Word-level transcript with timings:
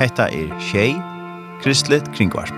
Hetta 0.00 0.28
er 0.30 0.52
Shay 0.60 0.94
Kristlet 1.62 2.04
Kringvarp. 2.14 2.52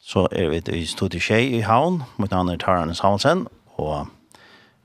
Så 0.00 0.28
er 0.32 0.48
vi 0.48 0.62
i 0.72 0.86
studiet 0.86 1.22
Shay 1.22 1.50
i 1.58 1.60
Havn, 1.60 2.02
mot 2.16 2.30
navn 2.30 2.48
er 2.48 2.56
Tararnes 2.56 3.02
Havnsen, 3.04 3.46
og 3.76 4.06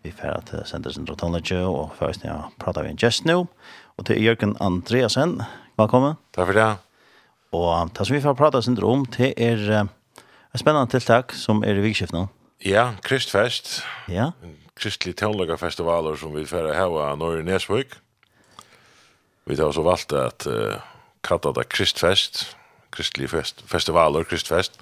vi 0.03 0.11
får 0.11 0.43
til 0.49 0.65
Senter 0.65 0.91
Sentral 0.91 1.17
Tonlege, 1.17 1.63
og 1.63 1.93
først 1.95 2.25
når 2.25 2.31
jeg 2.33 2.55
prater 2.59 2.83
vi 2.83 2.91
en 2.91 2.99
gjest 2.99 3.25
nå, 3.29 3.45
og 3.97 4.05
til 4.05 4.23
Jørgen 4.23 4.57
Andreasen, 4.59 5.39
velkommen. 5.79 6.17
Takk 6.35 6.49
for 6.49 6.57
det. 6.57 6.90
Og 7.51 7.91
det 7.97 8.07
som 8.07 8.15
vi 8.15 8.21
får 8.23 8.37
prata 8.39 8.61
sin 8.61 8.77
om, 8.83 9.05
det 9.05 9.33
er 9.37 9.59
et 10.53 10.59
spennende 10.59 10.87
tiltak 10.91 11.33
som 11.33 11.63
er 11.63 11.79
i 11.79 11.83
vikskift 11.83 12.13
nå. 12.15 12.27
Ja, 12.65 12.93
Kristfest. 13.03 13.81
Ja. 14.07 14.31
Kristelig 14.77 15.15
teologerfestivaler 15.17 16.15
som 16.15 16.35
vi 16.35 16.45
får 16.45 16.73
ha 16.77 16.85
av 16.85 17.39
i 17.39 17.43
Nesvøk. 17.43 17.97
Vi 19.45 19.55
har 19.57 19.67
også 19.71 19.83
valgt 19.83 20.13
at 20.13 20.47
uh, 20.47 20.77
kalla 21.25 21.53
det 21.57 21.67
Kristfest, 21.69 22.55
Kristelig 22.91 23.29
fest, 23.31 23.63
festivaler, 23.65 24.23
Kristfest. 24.23 24.77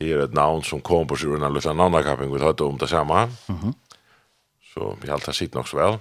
Det 0.00 0.12
er 0.12 0.24
et 0.24 0.34
navn 0.34 0.62
som 0.64 0.80
kom 0.80 1.06
på 1.06 1.18
seg 1.20 1.34
under 1.34 1.50
en 1.50 1.56
liten 1.58 1.76
navnakapping 1.76 2.32
vi 2.32 2.40
det 2.40 2.64
om 2.64 2.78
det 2.78 2.88
samme. 2.88 3.28
Mm 3.48 3.58
-hmm. 3.58 3.74
Så 4.74 4.96
vi 5.00 5.08
har 5.08 5.14
alltid 5.14 5.34
sitt 5.34 5.54
nok 5.54 5.68
så 5.68 5.76
vel. 5.76 5.98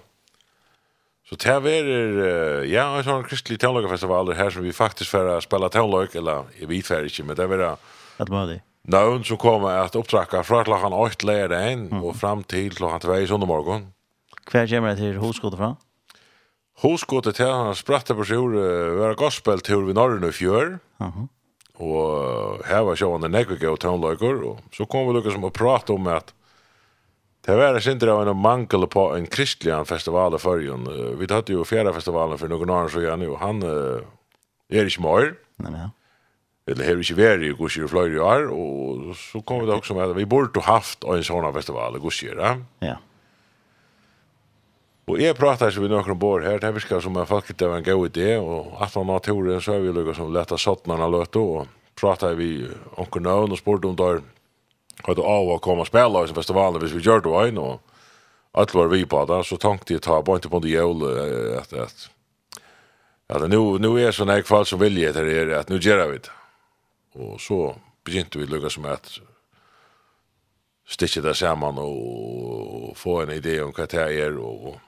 Så 1.29 1.37
det 1.37 1.51
er 1.53 1.85
uh, 1.85 2.63
ja, 2.65 2.87
en 2.97 3.05
sånn 3.05 3.27
kristlig 3.27 3.59
teologerfestival 3.61 4.33
her 4.33 4.49
som 4.49 4.65
vi 4.65 4.73
faktisk 4.73 5.13
får 5.13 5.43
spela 5.45 5.69
teolog, 5.69 6.15
eller 6.17 6.49
jeg 6.57 6.69
vet 6.71 6.87
för 6.87 7.05
ikke, 7.05 7.23
men 7.23 7.37
det 7.37 7.45
er 7.45 7.77
at 8.19 8.29
vad 8.29 8.49
det? 8.49 8.61
Någon 8.83 9.23
som 9.23 9.37
kommer 9.37 9.69
at 9.69 9.95
upptracka 9.95 10.43
fra 10.43 10.63
klockan 10.63 10.93
8 10.93 11.25
leir 11.25 11.51
en 11.51 11.87
mm. 11.87 12.03
och 12.03 12.15
fram 12.15 12.43
til 12.43 12.75
klockan 12.75 12.99
2 12.99 13.15
i 13.15 13.27
söndag 13.27 13.47
Hver 14.51 14.67
kommer 14.67 14.89
det 14.89 14.97
til 14.97 15.17
Hoskotet 15.17 15.59
fra? 15.59 15.75
Hoskotet 16.81 17.35
til 17.35 17.45
han 17.45 17.75
spratte 17.75 18.15
på 18.15 18.23
sjur 18.23 18.55
uh, 18.55 19.07
sig 19.07 19.15
gospel 19.15 19.59
til 19.59 19.85
vi 19.85 19.93
norren 19.93 20.23
i 20.23 20.31
fjør, 20.31 20.79
fjör. 20.79 20.79
Mm. 20.99 21.29
Och 21.75 22.65
her 22.65 22.81
var 22.83 22.95
sjående 22.95 23.29
nekvike 23.29 23.69
og 23.69 23.79
teologer 23.79 24.43
og 24.43 24.59
så 24.73 24.85
kom 24.85 25.07
vi 25.07 25.13
lukka 25.13 25.31
som 25.31 25.43
å 25.43 25.49
prate 25.49 25.93
om 25.93 26.07
at 26.07 26.33
Det 27.45 27.55
var 27.55 27.73
en 27.73 27.81
sinter 27.81 28.07
av 28.07 28.27
en 28.27 28.37
mangel 28.37 28.87
på 28.87 29.15
en 29.15 29.27
kristlig 29.27 29.87
festival 29.87 30.35
i 30.35 30.39
förrjun. 30.39 30.87
Vi 31.19 31.33
hade 31.33 31.53
ju 31.53 31.63
fjärde 31.63 31.93
festivalen 31.93 32.37
för 32.37 32.47
noen 32.47 32.69
år 32.69 32.87
så 32.89 33.01
jag 33.01 33.29
og 33.29 33.39
Han 33.39 33.63
uh, 33.63 34.01
er 34.69 34.85
ikke 34.85 35.01
mer. 35.01 35.35
Nej, 35.57 35.71
nej. 35.71 35.89
Eller 36.67 36.85
har 36.85 36.99
ikke 37.01 37.17
vært 37.17 37.41
i 37.41 37.53
Gushir 37.57 37.83
och 37.83 37.89
Fløyre 37.89 38.13
i 38.13 38.19
år. 38.19 38.49
og 38.53 39.15
så 39.15 39.41
kom 39.41 39.65
det 39.65 39.73
också 39.73 39.93
med 39.93 40.09
at 40.09 40.15
vi 40.15 40.25
borde 40.25 40.59
ha 40.59 40.73
haft 40.73 41.03
en 41.03 41.23
sånn 41.23 41.53
festival 41.53 41.95
i 41.95 41.99
Gushir. 41.99 42.37
Ja. 42.79 42.97
Och 45.07 45.19
jag 45.19 45.37
pratar 45.37 45.71
så 45.71 45.81
vi 45.81 45.89
några 45.89 46.13
bor 46.13 46.41
här. 46.41 46.59
Det 46.59 46.71
virker 46.71 46.99
som 46.99 47.17
en 47.17 47.25
folk 47.25 47.57
det 47.57 47.67
var 47.67 47.77
en 47.77 47.83
god 47.83 48.17
idé. 48.17 48.37
Och 48.37 48.83
att 48.83 48.95
man 48.95 49.09
har 49.09 49.19
turen 49.19 49.61
så 49.61 49.73
är 49.73 49.79
vi 49.79 49.93
lukket 49.93 50.15
som 50.15 50.33
lätta 50.33 50.57
sottnarna 50.57 51.07
löt 51.07 51.31
då. 51.31 51.55
Och 51.55 51.67
pratar 51.95 52.33
vi 52.33 52.67
omkring 52.95 53.23
növn 53.23 53.51
og 53.51 53.57
sport 53.57 53.85
om 53.85 53.95
där 53.95 54.21
hade 55.03 55.21
av 55.21 55.49
att 55.49 55.61
komma 55.61 55.81
och 55.81 55.87
spela 55.87 56.23
i 56.23 56.27
festivalen 56.27 56.81
hvis 56.81 56.93
vi 56.93 57.01
gjør 57.01 57.21
det 57.23 57.47
en 57.47 57.57
og 57.57 57.79
alt 58.53 58.73
var 58.73 58.87
vi 58.87 59.05
på 59.05 59.25
det, 59.25 59.43
så 59.45 59.57
tenkte 59.57 59.93
jeg 59.93 60.01
ta 60.01 60.21
bara 60.21 60.35
inte 60.35 60.49
på 60.49 60.59
det 60.59 60.69
jul 60.69 61.03
at, 61.57 61.73
at, 61.73 62.09
at 63.29 63.49
nu 63.49 63.77
nu 63.77 63.95
er 63.97 64.11
sånn 64.11 64.33
jeg 64.33 64.45
kvar 64.45 64.63
som 64.65 64.79
vilje 64.79 65.13
til 65.13 65.25
det 65.25 65.55
at 65.55 65.69
nu 65.69 65.77
gjør 65.79 66.07
vi 66.11 66.17
det. 66.17 66.31
Og 67.15 67.39
så 67.41 67.75
begynte 68.05 68.39
vi 68.39 68.45
lukket 68.45 68.71
som 68.71 68.85
att 68.85 69.19
stitcha 70.87 71.21
det 71.21 71.35
sammen 71.35 71.77
og, 71.77 72.89
och 72.89 72.97
få 72.97 73.21
en 73.21 73.29
idé 73.29 73.61
om 73.61 73.71
hva 73.71 73.85
det 73.85 74.21
är 74.23 74.37
og 74.37 74.79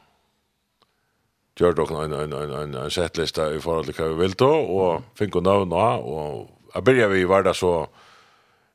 gjør 1.60 1.76
dere 1.78 2.06
en, 2.06 2.14
en, 2.14 2.34
en, 2.34 2.54
en, 2.56 2.76
en 2.76 2.94
settliste 2.94 3.44
i 3.56 3.60
forhold 3.62 3.86
til 3.90 3.98
hva 3.98 4.08
vi 4.12 4.22
vil 4.24 4.38
da, 4.40 4.50
og 4.50 5.04
finne 5.20 5.44
navn 5.46 5.74
av, 5.74 6.06
og 6.06 6.48
jeg 6.76 6.86
begynner 6.88 7.14
vi 7.14 7.28
var 7.30 7.44
det 7.46 7.56
så, 7.60 7.88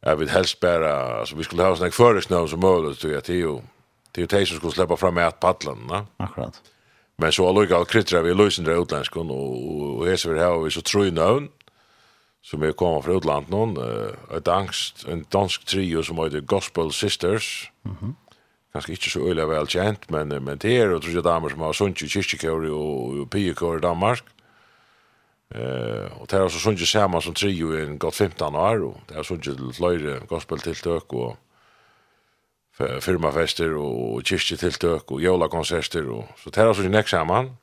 jag 0.06 0.16
vill 0.16 0.28
helst 0.28 0.60
bara 0.60 1.18
alltså 1.20 1.36
vi 1.36 1.44
skulle 1.44 1.62
ha 1.62 1.76
såna 1.76 1.90
föresnö 1.90 2.46
som 2.46 2.60
möjligt 2.60 2.98
tror 2.98 3.12
jag 3.12 3.24
till 3.24 3.34
ju 3.34 3.60
till 4.12 4.22
ju 4.22 4.26
tejs 4.26 4.48
skulle 4.56 4.72
släppa 4.72 4.96
fram 4.96 5.18
ett 5.18 5.40
paddlen 5.40 5.86
va 5.88 6.06
akkurat. 6.16 6.62
Men 7.16 7.32
så 7.32 7.48
alltså 7.48 7.70
jag 7.70 7.88
kritra 7.88 8.22
vi 8.22 8.34
lösen 8.34 8.64
det 8.64 8.72
utländsk 8.72 9.16
och 9.16 9.26
och 9.30 10.06
här 10.06 10.16
så 10.16 10.30
vi 10.30 10.40
här 10.40 10.58
vi 10.64 10.70
så 10.70 10.80
tror 10.80 11.04
ju 11.04 11.10
som 12.42 12.62
är 12.62 12.72
kommer 12.72 13.00
från 13.02 13.16
utlandet 13.16 13.50
någon 13.50 13.76
ett 14.36 14.48
angst 14.48 15.04
en 15.08 15.24
dansk 15.28 15.64
trio 15.64 16.02
som 16.02 16.18
heter 16.18 16.40
Gospel 16.40 16.92
Sisters. 16.92 17.72
Mhm. 17.82 17.96
Mm 18.02 18.14
kanske 18.76 18.92
inte 18.92 19.10
så 19.10 19.30
öliga 19.30 19.46
väl 19.46 19.66
känt 19.66 20.10
men 20.10 20.28
men 20.28 20.58
det 20.58 20.76
är 20.76 20.92
och 20.92 21.02
tror 21.02 21.14
jag 21.14 21.24
damer 21.24 21.48
som 21.48 21.60
har 21.60 21.72
sunt 21.72 21.98
kyrkekör 21.98 22.70
och, 22.70 23.08
och, 23.08 23.28
och 23.62 23.76
i 23.76 23.80
Danmark. 23.80 24.24
Eh 25.54 26.20
och 26.20 26.26
det 26.26 26.36
har 26.36 26.48
så 26.48 26.58
sjunge 26.58 26.86
samma 26.86 27.20
som 27.20 27.34
trio 27.34 27.78
i 27.78 27.82
en 27.82 27.98
gott 27.98 28.14
15 28.14 28.54
år 28.54 28.82
och 28.82 28.96
det 29.06 29.14
har 29.14 29.24
sjunge 29.24 29.42
till 29.42 29.72
flöjre 29.72 30.20
gospel 30.28 30.58
tilltök 30.58 31.12
och 31.12 31.36
firmafester 33.00 33.74
och 33.74 34.26
kyrkjetilltök 34.26 35.10
och 35.10 35.20
jólakonserter 35.20 36.08
och 36.08 36.24
så 36.36 36.50
det 36.50 36.60
har 36.60 36.74
så 36.74 36.82
näck 36.82 37.08
samman. 37.08 37.56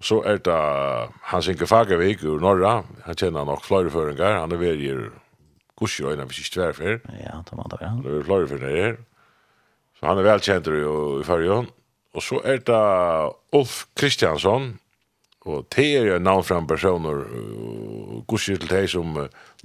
Så 0.00 0.22
är 0.22 0.38
det 0.38 1.08
Hans 1.20 1.48
Inge 1.48 1.66
Fagervik 1.66 2.22
ur 2.22 2.40
norra. 2.40 2.84
Han 3.02 3.14
känner 3.14 3.44
nog 3.44 3.64
flöjre 3.64 3.90
föringar. 3.90 4.32
Han 4.32 4.52
är 4.52 4.56
väl 4.56 4.80
ju 4.80 5.10
kusjøyna 5.76 6.24
hvis 6.24 6.40
ikke 6.40 6.54
tværfer. 6.54 6.98
Ja, 7.20 7.42
det 7.44 7.56
var 7.56 7.68
det, 7.72 7.80
ja. 7.80 7.92
Det 8.02 8.18
er 8.18 8.24
flere 8.24 8.48
for 8.48 8.64
nere. 8.64 8.96
Så 9.98 10.06
han 10.08 10.18
er 10.18 10.28
velkjent 10.28 10.68
i, 10.72 10.80
i 11.20 11.24
Førjøen. 11.24 11.68
Og 12.16 12.24
så 12.24 12.40
er 12.44 12.62
det 12.64 12.80
Ulf 13.56 13.84
Kristiansson, 13.96 14.78
Og 15.46 15.66
det 15.70 15.86
er 15.94 16.08
jo 16.08 16.18
navn 16.18 16.42
fram 16.44 16.66
personer, 16.66 17.22
gusir 18.26 18.58
til 18.58 18.70
deg 18.70 18.88
som 18.90 19.12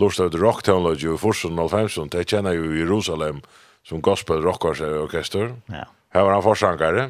lortet 0.01 0.29
ut 0.29 0.37
rocktownlodge 0.37 1.09
i 1.09 1.17
Forsen 1.17 1.57
og 1.57 1.71
Alfemsen, 1.71 2.11
det 2.13 2.27
kjenner 2.29 2.53
jo 2.53 2.69
Jerusalem 2.69 3.41
som 3.87 4.03
gospel 4.05 4.43
rockorkester. 4.45 5.55
Ja. 5.73 5.87
Her 6.13 6.27
var 6.27 6.37
han 6.37 6.45
forsankare. 6.45 7.09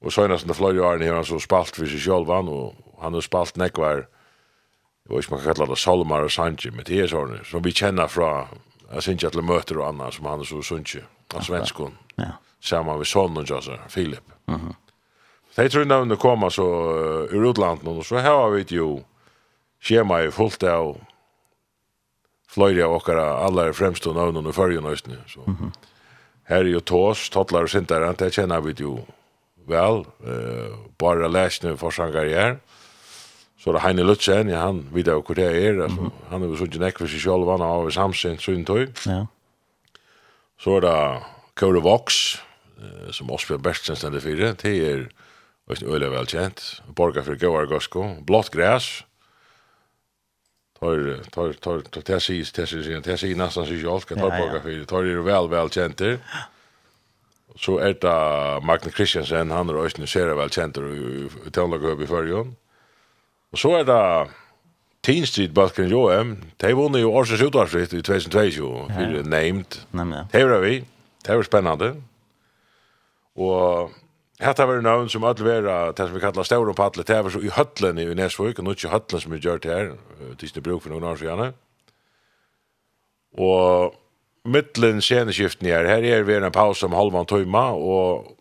Og 0.00 0.12
søgnast 0.12 0.46
under 0.46 0.56
flere 0.56 0.80
årene 0.86 1.10
har 1.10 1.20
han 1.20 1.28
så 1.28 1.36
spalt 1.42 1.76
for 1.76 1.84
seg 1.84 2.00
selv, 2.00 2.32
og 2.32 2.74
han 3.02 3.12
har 3.12 3.24
spalt 3.26 3.60
nekvar, 3.60 4.06
jeg 5.04 5.16
vet 5.16 5.24
ikke 5.24 5.34
man 5.34 5.40
kan 5.42 5.52
kalla 5.52 5.68
det 5.68 5.78
Salmar 5.82 6.24
og 6.24 6.32
Sanji, 6.32 6.70
men 6.72 6.86
det 6.88 7.00
er 7.02 7.10
sånne, 7.12 7.42
som 7.44 7.64
vi 7.64 7.74
kjenner 7.76 8.08
fra, 8.08 8.46
jeg 8.94 9.02
synes 9.02 9.18
ikke 9.18 9.32
alle 9.34 9.48
møter 9.48 9.80
og 9.80 9.88
annet 9.90 10.16
som 10.16 10.28
han 10.30 10.40
er 10.40 10.48
så 10.48 10.62
sunnkje, 10.64 11.02
av 11.34 11.44
svenskon, 11.44 11.98
ja. 12.16 12.38
sammen 12.60 12.96
med 12.96 13.10
sonen, 13.10 13.44
Filip. 13.88 14.24
Mhm. 14.46 14.70
Mm 14.70 14.89
De 15.56 15.68
tror 15.68 15.86
nevnene 15.86 16.18
kommer 16.20 16.52
så 16.54 16.66
uh, 16.66 17.34
ur 17.34 17.50
utlandet, 17.50 17.88
og 17.88 18.04
så 18.06 18.22
har 18.22 18.50
vi 18.54 18.64
jo 18.76 19.00
skjema 19.82 20.22
i 20.24 20.32
fullt 20.34 20.62
av 20.68 20.94
fløyre 22.50 22.86
av 22.86 22.98
okkara 22.98 23.26
aller 23.46 23.72
fremste 23.76 24.12
nevnene 24.14 24.50
i 24.50 24.56
førje 24.56 24.82
nøystene. 24.82 25.22
Så. 25.26 25.40
Mm 25.46 25.56
-hmm. 25.56 25.72
Her 26.48 26.64
er 26.64 26.72
jo 26.72 26.80
Tås, 26.80 27.30
Tottlar 27.30 27.62
og 27.62 27.70
Sintar, 27.70 28.12
det 28.12 28.34
kjenner 28.34 28.60
vi 28.60 28.74
jo 28.80 29.04
vel, 29.66 30.04
uh, 30.26 30.76
bare 30.98 31.28
lesene 31.28 31.76
for 31.76 31.90
sangarriere. 31.90 32.58
Så 33.60 33.72
det 33.72 33.80
Heine 33.80 34.02
Lutzen, 34.02 34.48
ja, 34.48 34.66
han 34.66 34.86
vet 34.92 35.06
jo 35.06 35.20
hvor 35.20 35.36
det 35.36 35.44
er, 35.44 35.82
altså, 35.82 36.10
han 36.30 36.42
er 36.42 36.46
jo 36.46 36.56
sånn 36.56 36.80
nekk 36.80 36.98
for 36.98 37.06
seg 37.06 37.20
selv, 37.20 37.50
han 37.50 37.60
har 37.60 37.82
jo 37.84 37.90
samsyn, 37.90 38.38
sånn 38.40 38.64
tøy. 38.64 38.86
Ja. 39.04 39.26
Så 40.60 40.78
er 40.78 40.80
det 40.80 41.22
Kåre 41.60 41.82
Vox, 41.84 42.40
eh, 42.80 43.10
som 43.12 43.30
Osbjørn 43.30 43.62
Bertsen 43.62 43.96
stender 43.96 44.20
fire, 44.20 44.54
det 44.62 44.72
er 44.92 45.04
Det 45.70 45.82
är 45.82 45.94
öle 45.94 46.08
väl 46.08 46.26
känt. 46.26 46.82
Borgar 46.86 47.22
för 47.22 47.34
goar 47.34 47.66
gosko, 47.66 48.14
blått 48.20 48.50
græs. 48.50 49.04
Tar 50.80 51.20
tar 51.30 51.52
tar 51.52 51.80
tar 51.80 52.00
tar 52.00 52.18
sig 52.18 52.44
tar 52.44 52.66
sig 52.66 53.02
tar 53.02 53.16
sig 53.16 53.34
nästan 53.34 53.66
sig 53.66 53.82
tar, 53.82 54.00
ska 54.00 54.14
ta 54.14 54.30
borgar 54.30 54.60
för 54.60 54.84
tar 54.84 55.02
det 55.02 55.22
väl 55.22 55.48
väl 55.48 55.70
känt. 55.70 56.02
Så 57.56 57.78
er 57.80 57.94
det 58.00 58.64
Magne 58.64 58.90
Christiansen 58.90 59.50
han 59.50 59.68
er 59.68 59.74
også 59.74 60.06
ser 60.06 60.34
velkjent 60.34 60.76
i 60.76 60.80
och 61.46 61.52
tävlar 61.52 62.02
i 62.02 62.06
förjon. 62.06 62.56
Og 63.52 63.58
så 63.58 63.78
er 63.78 63.84
det 63.84 64.30
Teen 65.02 65.26
Street 65.26 65.54
Balkan 65.54 65.88
Joem. 65.88 66.36
De 66.60 66.74
vann 66.74 66.94
jo 67.00 67.12
Årsens 67.12 67.42
utvarsfritt 67.42 67.92
i 67.92 68.02
2022 68.02 68.88
för 68.88 69.22
named. 69.22 69.78
Nämligen. 69.90 70.26
Det 70.32 70.44
var 70.44 70.58
vi. 70.60 70.84
Det 71.26 71.36
var 71.36 71.42
spennende. 71.42 71.94
Og 73.36 73.90
Hetta 74.40 74.64
var 74.66 74.80
navn 74.80 75.08
som 75.12 75.24
all 75.28 75.36
vera, 75.44 75.92
det 75.92 76.06
som 76.06 76.14
vi 76.14 76.20
kallar 76.22 76.46
Stauro 76.48 76.72
Palle, 76.72 77.04
det 77.04 77.22
var 77.22 77.30
så 77.30 77.42
i 77.44 77.50
höllen 77.52 77.98
i 78.00 78.06
Nesvøk, 78.16 78.58
og 78.58 78.64
nå 78.64 78.72
ikke 78.72 78.88
höllen 78.88 79.20
som 79.20 79.34
vi 79.34 79.40
gjør 79.44 79.60
her, 79.68 79.90
tisne 80.40 80.62
bruk 80.64 80.80
for 80.82 80.94
noen 80.94 81.04
år 81.10 81.20
siden. 81.20 81.52
Og 83.36 83.98
mittlen 84.48 85.02
sceneskiften 85.04 85.68
her, 85.68 85.84
her 85.84 86.06
er 86.08 86.24
vi 86.24 86.38
en 86.38 86.48
paus 86.52 86.80
om 86.86 86.96
halvan 86.96 87.28
tøyma, 87.28 87.66
og 87.76 88.32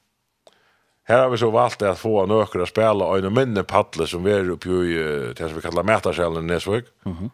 her 1.10 1.26
har 1.26 1.34
vi 1.34 1.42
så 1.42 1.52
valgt 1.52 1.84
at 1.84 2.00
få 2.00 2.24
nøkker 2.30 2.64
å 2.64 2.70
spille 2.70 3.04
og 3.04 3.20
en 3.20 3.36
minne 3.36 3.66
pallar 3.68 4.08
som 4.08 4.24
vi 4.24 4.32
er 4.32 4.50
oppe 4.54 4.72
i 4.86 4.96
det 5.36 5.42
som 5.42 5.58
vi 5.58 5.66
kallar 5.66 5.88
Metarsjælen 5.90 6.48
i 6.48 6.54
Nesvøk. 6.54 6.88
Mm. 7.10 7.30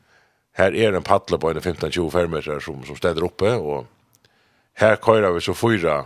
Her 0.55 0.73
er 0.73 0.95
en 0.95 1.03
padle 1.03 1.37
på 1.37 1.51
en 1.51 1.59
15-20 1.59 2.11
fermeter 2.13 2.61
som, 2.63 2.81
som 2.87 2.97
steder 2.97 3.27
oppe, 3.27 3.51
og 3.59 3.85
her 4.79 4.95
køyrer 4.97 5.35
vi 5.35 5.43
så 5.43 5.53
fyra 5.53 6.05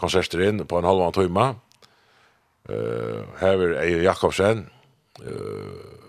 konserter 0.00 0.42
inn 0.48 0.64
på 0.64 0.78
en 0.80 0.88
halvan 0.88 1.12
tøyma, 1.12 1.52
Uh, 2.68 3.24
her 3.40 3.62
er 3.64 3.78
Eir 3.82 4.02
Jakobsen. 4.02 4.68
uh, 5.22 6.00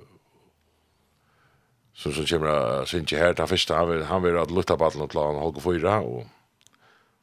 som, 1.93 2.13
som 2.13 2.25
kommer 2.25 2.85
Sinti 2.85 3.15
her, 3.15 3.33
ta 3.33 3.47
första 3.47 3.75
han 3.75 3.89
vil, 3.89 4.03
han 4.03 4.23
vil 4.23 4.37
att 4.37 4.51
lukta 4.51 4.77
battlen 4.77 5.07
til 5.07 5.19
han 5.19 5.35
holde 5.35 5.61
Fyra 5.61 6.01
og 6.01 6.25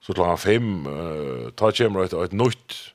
så 0.01 0.13
til 0.13 0.25
han 0.25 0.39
fem 0.39 0.87
uh, 0.87 1.51
ta 1.57 1.71
kommer 1.71 2.05
et, 2.05 2.13
et 2.13 2.33
nytt 2.33 2.95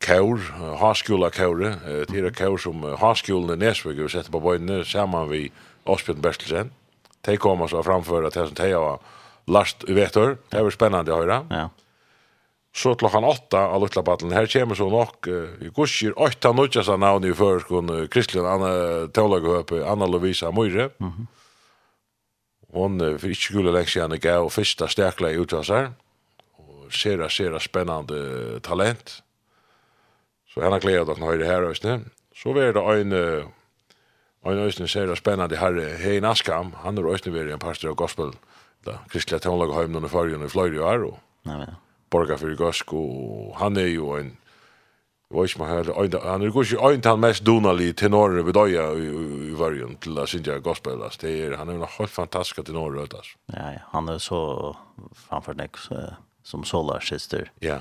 kaur, 0.00 0.38
harskola 0.80 1.30
kaur, 1.30 1.60
til 1.84 2.06
tira 2.06 2.30
kaur 2.30 2.56
som 2.56 2.84
uh, 2.84 2.96
harskolan 2.98 3.58
Nesvik 3.58 3.98
vi 3.98 4.08
setter 4.08 4.30
på 4.30 4.40
bojne 4.40 4.84
sammen 4.84 5.30
vi 5.30 5.50
Åsbjørn 5.86 6.22
Bertelsen. 6.22 6.70
De 7.26 7.36
kommer 7.36 7.66
så 7.66 7.82
framför 7.82 8.22
att 8.22 8.34
det 8.34 8.46
som 8.46 8.54
de 8.54 8.72
har 8.72 8.98
last 9.46 9.84
i 9.88 9.92
vetor. 9.92 10.38
Det 10.48 10.62
var 10.62 10.70
spennende 10.70 11.12
å 11.12 11.20
høre. 11.22 11.42
Ja 11.50 11.68
så 12.72 12.94
klokkan 12.94 13.24
8 13.24 13.58
av 13.58 13.82
Lutla 13.82 14.02
Battlen. 14.02 14.32
Her 14.32 14.46
kommer 14.46 14.74
så 14.78 14.86
nok 14.90 15.26
uh, 15.26 15.56
i 15.62 15.70
gusjer 15.74 16.14
8 16.14 16.52
nødja 16.54 16.84
seg 16.86 17.00
navn 17.02 17.26
i 17.26 17.34
førskon 17.34 17.90
uh, 17.90 18.04
Kristlund 18.10 18.46
Anna 18.46 19.08
Teolagehøpe, 19.10 19.82
Anna 19.86 20.06
Lovisa 20.06 20.50
Møyre. 20.54 20.90
Mm 20.98 21.10
-hmm. 21.10 21.26
Hon 22.72 23.00
uh, 23.00 23.18
fyrir 23.18 23.34
ikke 23.34 23.54
gule 23.54 23.72
lengs 23.72 23.96
igjen 23.96 24.20
gav 24.20 24.44
og 24.44 24.52
fyrsta 24.52 24.86
i 25.30 25.38
utvassar. 25.38 25.92
Og 26.58 26.92
sera, 26.92 27.28
sera 27.28 27.58
spennande 27.58 28.60
talent. 28.60 29.22
Så 30.54 30.60
henne 30.60 30.80
gleder 30.80 31.04
dere 31.04 31.26
høyre 31.26 31.46
her, 31.46 31.68
Øystein. 31.68 32.10
Så 32.34 32.52
var 32.52 32.72
det 32.72 33.00
en, 33.00 33.12
en 34.46 34.58
Øystein 34.58 34.88
sera 34.88 35.14
spennande 35.16 35.56
herre, 35.56 35.96
Hein 35.98 36.24
Askam. 36.24 36.74
Han 36.82 36.98
er 36.98 37.12
Øystein 37.12 37.34
ved 37.34 37.52
en 37.52 37.58
pastor 37.58 37.88
av 37.88 37.94
gospel, 37.94 38.32
da 38.86 38.92
Kristian 39.08 39.40
Teolagehøymen 39.40 40.04
og 40.04 40.10
Førjen 40.10 40.44
i 40.44 40.48
Fløyre 40.48 41.06
og 41.06 41.18
Nei, 41.44 41.54
Ja, 41.54 41.60
ja 41.60 41.89
borgar 42.10 42.38
fyrir 42.38 42.56
Gosko 42.56 43.00
og 43.00 43.56
han 43.58 43.76
er 43.76 43.90
jo 43.94 44.14
en 44.18 44.36
Jag 45.32 45.42
vet 45.42 45.54
inte 45.54 45.66
heller, 45.66 46.30
han 46.30 46.42
er 46.42 46.50
kanske 46.50 46.76
ein 46.90 47.04
han 47.04 47.20
mest 47.20 47.46
donali 47.46 47.92
tenorer 47.92 48.42
vid 48.42 48.54
Döja 48.54 48.92
i 48.94 49.54
vargen 49.54 49.96
til 49.96 50.18
att 50.18 50.28
synda 50.28 50.58
gospel. 50.58 50.98
Det 51.20 51.46
är, 51.46 51.56
han 51.56 51.68
er 51.68 51.72
en 51.72 51.86
helt 51.98 52.10
fantastisk 52.10 52.66
tenorer. 52.66 53.06
Ja, 53.52 53.78
han 53.92 54.08
er 54.08 54.18
så 54.18 54.74
framfor 55.28 55.52
nek 55.52 55.76
som 56.42 56.64
Solar 56.64 57.00
Sister. 57.00 57.50
Ja. 57.60 57.76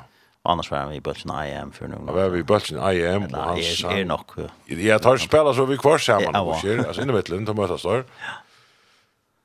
Annars 0.45 0.71
var 0.71 0.77
han 0.77 0.93
i 0.93 0.99
bulten 0.99 1.31
IM 1.31 1.71
för 1.71 1.87
någon. 1.87 2.07
Ja, 2.07 2.13
var 2.13 2.29
vi 2.29 2.39
i 2.39 2.43
bulten 2.43 2.77
IM 2.77 3.23
och 3.23 3.31
han 3.31 3.57
är 3.57 4.05
nog. 4.05 4.21
Jag 4.65 5.01
tar 5.01 5.17
spela 5.17 5.53
så 5.53 5.65
vi 5.65 5.77
kvar 5.77 5.97
samman. 5.97 6.33
Ja, 6.33 6.87
alltså 6.87 7.01
inne 7.01 7.13
mitt 7.13 7.29
lund 7.29 7.49
och 7.49 7.55
mötas 7.55 7.81
där. 7.81 7.95
Ja. 7.95 8.03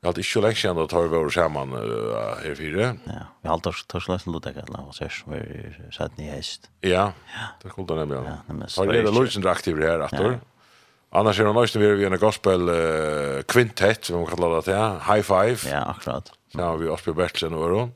Jag 0.05 0.09
hade 0.09 0.23
inte 0.23 0.41
länge 0.41 0.55
sedan 0.55 0.79
att 0.79 0.91
ta 0.91 1.03
över 1.05 1.29
samman 1.29 1.73
här 1.73 2.55
fyra. 2.55 2.97
Ja, 3.05 3.13
vi 3.43 3.49
har 3.49 3.55
alltid 3.55 3.73
tagit 3.87 4.09
läsen 4.09 4.33
låta 4.33 4.53
kan 4.53 4.65
la 4.69 4.79
oss 4.79 4.97
som 4.97 5.33
vi 5.33 5.75
satt 5.93 6.19
ni 6.19 6.25
häst. 6.25 6.71
Ja. 6.81 7.13
Det 7.63 7.69
skulle 7.69 7.87
då 7.87 7.95
nämligen. 7.95 8.25
Har 8.25 8.87
det 8.93 9.11
lutsen 9.11 9.43
rakt 9.43 9.69
över 9.69 9.81
här 9.87 10.03
åter. 10.03 10.41
Annars 11.11 11.41
är 11.41 11.45
det 11.45 11.53
nästan 11.53 11.83
vi 11.83 12.05
en 12.05 12.19
gospel 12.19 12.71
kvintett 13.49 14.05
som 14.05 14.17
man 14.17 14.27
kallar 14.27 14.63
det 14.65 14.75
här. 14.77 15.15
High 15.15 15.23
five. 15.23 15.77
Ja, 15.77 15.85
akkurat. 15.85 16.33
Så 16.53 16.61
har 16.61 16.77
vi 16.77 16.89
Osby 16.89 17.13
Bertsen 17.13 17.55
och 17.55 17.69
då. 17.69 17.89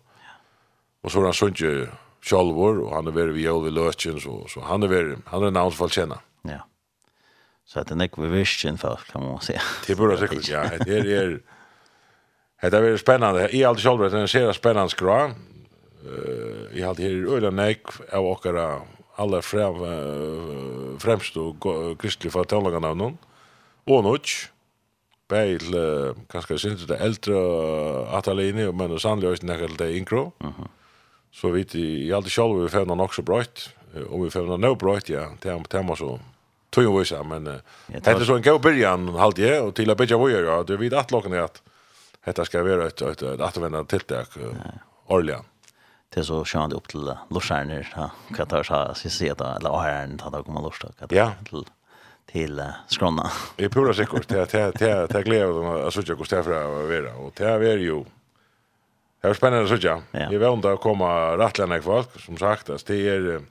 Och 1.02 1.12
så 1.12 1.18
har 1.18 1.24
han 1.24 1.34
Sunje 1.34 1.88
Schalvor 2.22 2.78
och 2.80 2.94
han 2.94 3.06
är 3.06 3.10
väl 3.10 3.30
vi 3.30 3.42
Joel 3.42 3.74
Lötchen 3.74 4.20
så 4.20 4.46
så 4.48 4.60
han 4.60 4.82
är 4.82 4.88
väl 4.88 5.16
han 5.24 5.42
är 5.42 5.50
namns 5.50 5.74
fall 5.76 5.90
känna. 5.90 6.18
Ja. 6.42 6.66
Så 7.64 7.80
att 7.80 7.86
det 7.86 7.94
är 7.94 7.96
vi 8.22 8.28
visst 8.28 8.80
folk 8.80 9.12
kan 9.12 9.22
man 9.22 9.40
säga. 9.40 9.60
Det 9.86 9.94
borde 9.94 10.18
säkert 10.18 10.48
ja. 10.56 10.64
Det 10.84 10.98
är 10.98 11.40
Det 12.60 12.66
är 12.66 12.82
väldigt 12.82 13.00
spennende. 13.00 13.48
Jeg 13.52 13.66
har 13.66 13.68
alltid 13.68 13.84
själv 13.84 13.98
varit 13.98 14.12
en 14.12 14.28
serie 14.28 14.54
spennende 14.54 14.90
skra. 14.90 15.30
Uh, 16.06 16.74
jeg 16.74 16.82
har 16.82 16.88
alltid 16.88 17.04
här 17.04 17.12
i 17.12 17.34
öjla 17.34 17.50
näck 17.50 17.82
av 18.12 19.42
frem, 19.42 19.82
uh, 19.82 20.98
fremst 20.98 21.36
og 21.36 21.66
och 21.66 22.00
kristliga 22.00 22.32
förtalningarna 22.32 22.88
av 22.88 22.96
någon. 22.96 23.18
Och 23.86 24.04
något. 24.04 24.28
Bäg 25.28 25.60
till, 25.60 26.14
kanske 26.30 26.58
synes, 26.58 26.86
det 26.86 26.96
eldre 26.96 27.36
atalini, 28.16 28.72
men 28.72 28.98
sannolikt 28.98 29.30
også 29.30 29.46
nekker 29.46 29.68
til 29.68 29.78
det 29.78 29.96
inkro. 29.96 30.32
Så 31.32 31.50
vet 31.50 31.74
jeg, 31.74 32.08
jag 32.08 32.16
alltid 32.16 32.32
själv 32.32 32.62
vi 32.62 32.68
fämna 32.68 33.02
också 33.02 33.22
bröjt. 33.22 33.70
og 34.10 34.24
vi 34.24 34.30
fämna 34.30 34.56
nå 34.56 34.74
brøyt, 34.74 35.10
ja. 35.10 35.28
Det 35.42 35.48
är 35.48 35.94
så 35.94 36.18
tog 36.70 37.26
Men 37.26 37.46
uh, 37.46 37.54
ja, 37.92 37.98
det 37.98 38.06
er 38.06 38.24
så 38.24 38.36
en 38.36 38.42
god 38.42 38.60
början, 38.60 39.08
halte 39.08 39.42
jeg, 39.42 39.62
og 39.62 39.74
til 39.74 39.90
å 39.90 39.94
börja 39.94 40.18
vad 40.18 40.30
jag 40.30 40.40
gör. 40.40 40.64
Du 40.64 40.76
vet 40.76 40.92
att 40.92 41.10
locken 41.10 41.32
är 41.32 41.38
at, 41.38 41.62
Detta 42.28 42.44
ska 42.44 42.62
vara 42.62 42.86
ett 42.86 43.02
ett 43.02 43.22
ett 43.22 43.40
återvändande 43.40 43.88
tilltag 43.88 44.26
årligen. 45.06 45.44
Det 46.14 46.24
så 46.24 46.44
sjön 46.44 46.72
upp 46.72 46.88
till 46.88 47.12
Lorsarner 47.30 47.92
ha 47.94 48.10
katar 48.36 48.62
så 48.62 48.94
ska 48.94 49.08
se 49.08 49.30
att 49.30 49.40
eller 49.40 49.78
herren 49.78 50.18
tar 50.18 50.30
det 50.30 50.42
kommer 50.42 50.60
Lorsta 50.60 50.88
katar 50.98 51.30
till 51.44 51.64
till 52.32 52.62
skrona. 52.86 53.30
I 53.56 53.68
pura 53.68 53.94
säkert 53.94 54.28
det 54.28 54.52
det 54.52 54.72
det 54.78 55.06
det 55.06 55.22
glädje 55.22 55.46
de 55.46 55.64
har 55.64 55.90
så 55.90 56.02
jag 56.06 56.18
går 56.18 56.24
stäfra 56.24 56.66
och 56.66 56.88
vara 56.88 57.14
och 57.14 57.32
det 57.36 57.44
är 57.44 57.78
ju 57.78 58.04
Det 59.20 59.28
är 59.28 59.34
spännande 59.34 59.68
så 59.68 59.86
jag. 59.86 60.02
Vi 60.30 60.38
vet 60.38 60.52
inte 60.52 60.72
att 60.72 60.80
komma 60.80 61.36
rättlarna 61.38 61.82
folk 61.82 62.20
som 62.20 62.36
sagt 62.36 62.70
att 62.70 62.86
det 62.86 63.08
är 63.08 63.42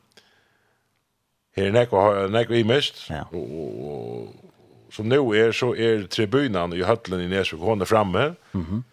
Her 1.58 1.66
er 1.66 1.72
nekva, 1.72 2.28
nekva 2.28 2.56
i 2.56 2.64
mist, 2.64 3.10
Ja. 3.10 3.24
og, 3.34 3.38
och, 3.42 4.47
som 4.92 5.10
nu 5.10 5.16
är 5.16 5.52
så 5.52 5.76
är 5.76 6.04
tribunan 6.04 6.74
i 6.74 6.84
höllen 6.84 7.22
i 7.22 7.28
Nesvik 7.28 7.62
hon 7.62 7.82
är 7.82 7.86
framme. 7.86 8.34
Mhm. 8.52 8.66
Mm 8.66 8.84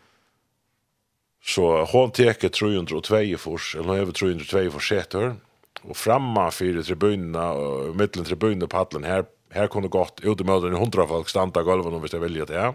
så 1.44 1.84
hon 1.84 2.10
teker 2.10 2.48
302 2.48 3.36
fors, 3.38 3.74
eller 3.74 3.88
hon 3.88 3.98
över 3.98 4.12
302 4.12 4.70
fors 4.70 4.88
sätter. 4.88 5.36
Och 5.82 5.96
framma 5.96 6.50
fyra 6.50 6.82
tribunerna, 6.82 7.52
och 7.52 7.96
mittlen 7.96 8.24
tribunen 8.24 8.68
på 8.68 8.76
hallen 8.76 9.04
här, 9.04 9.24
här 9.50 9.66
kunde 9.66 9.88
gått 9.88 10.20
ut 10.22 10.40
i 10.40 10.44
mödren 10.44 10.74
i 10.74 10.78
hundra 10.78 11.06
folk 11.06 11.28
stanta 11.28 11.62
golvet 11.62 11.92
om 11.92 12.02
vi 12.02 12.08
ska 12.08 12.18
välja 12.18 12.44
det. 12.44 12.54
Ja. 12.54 12.74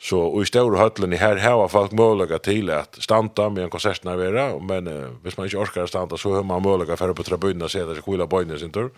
Så 0.00 0.20
och 0.20 0.42
i 0.42 0.46
stora 0.46 0.78
höllen 0.78 1.12
i 1.12 1.16
här 1.16 1.36
har 1.36 1.68
folk 1.68 1.92
möjliga 1.92 2.38
till 2.38 2.70
att 2.70 3.02
stanta 3.02 3.48
med 3.50 3.64
en 3.64 3.70
konsertnervera, 3.70 4.58
men 4.58 4.86
eh, 4.86 5.08
hvis 5.22 5.36
man 5.36 5.46
inte 5.46 5.56
orkar 5.56 5.86
stanta 5.86 6.16
så 6.16 6.34
har 6.34 6.42
man 6.42 6.62
möjliga 6.62 6.96
för 6.96 7.12
på 7.12 7.22
tribunerna 7.22 7.64
och 7.64 7.70
sätta 7.70 7.94
sig 7.94 8.02
skilja 8.02 8.26
bojnen 8.26 8.58
sin 8.58 8.70
tur. 8.70 8.90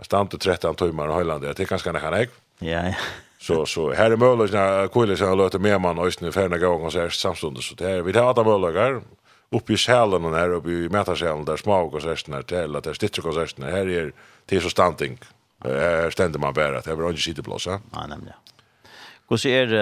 Stanta 0.00 0.36
13 0.36 0.74
timmar 0.74 1.08
och 1.08 1.14
höjlande, 1.14 1.52
det 1.52 1.62
är 1.62 1.66
ganska 1.66 1.92
nära 1.92 2.18
ägg. 2.18 2.28
Ja, 2.60 2.86
ja. 2.86 2.94
Så 3.38 3.66
så 3.66 3.92
här 3.92 4.10
är 4.10 4.16
möjligt 4.16 4.52
när 4.52 4.88
Kolle 4.88 5.16
så 5.16 5.34
låter 5.34 5.58
med 5.58 5.80
man 5.80 5.98
och 5.98 6.12
snur 6.12 6.32
färna 6.32 6.58
gå 6.58 6.78
konsert 6.78 7.12
samstundes 7.12 7.64
så 7.64 7.74
det 7.74 8.02
vi 8.02 8.12
tar 8.12 8.24
alla 8.30 8.44
möjligheter 8.44 9.00
upp 9.50 9.70
i 9.70 9.76
själen 9.76 10.24
och 10.24 10.36
här 10.36 10.50
uppe 10.50 10.70
i 10.70 10.88
mätarsjälen 10.88 11.44
där 11.44 11.56
små 11.56 11.90
konserterna 11.90 12.42
till 12.42 12.76
att 12.76 12.84
det 12.84 12.94
stitter 12.94 13.22
konserterna 13.22 13.66
här 13.66 13.88
är 13.88 14.12
till 14.46 14.62
så 14.62 14.70
standing. 14.70 15.18
Här 15.64 16.10
ständer 16.10 16.38
man 16.38 16.54
bara 16.54 16.78
att 16.78 16.84
det 16.84 16.94
var 16.94 17.10
inte 17.10 17.22
sitter 17.22 17.42
blåsa. 17.42 17.80
Ja, 17.92 18.06
nämligen. 18.06 18.36
Hur 19.28 19.36
ser 19.36 19.74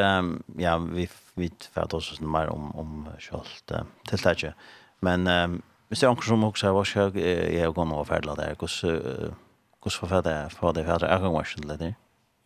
ja 0.56 0.78
vi 0.78 1.08
vi 1.34 1.50
vet 1.74 1.94
oss 1.94 2.20
mer 2.20 2.48
om 2.48 2.76
om 2.76 3.08
skolt 3.18 3.72
till 4.08 4.18
det 4.18 4.54
Men 5.00 5.62
vi 5.88 5.96
ser 5.96 6.08
också 6.08 6.28
som 6.28 6.44
också 6.44 6.72
var 6.72 6.88
jag 6.94 7.16
jag 7.54 7.74
går 7.74 7.84
nog 7.84 8.06
färdla 8.06 8.34
där. 8.34 8.56
Hur 8.60 9.32
hur 9.84 9.90
författare 9.90 10.50
för 10.50 10.72
det 10.72 10.82
hade 10.82 11.06
jag 11.06 11.20
gått 11.22 11.46
och 11.58 11.78
där. 11.78 11.94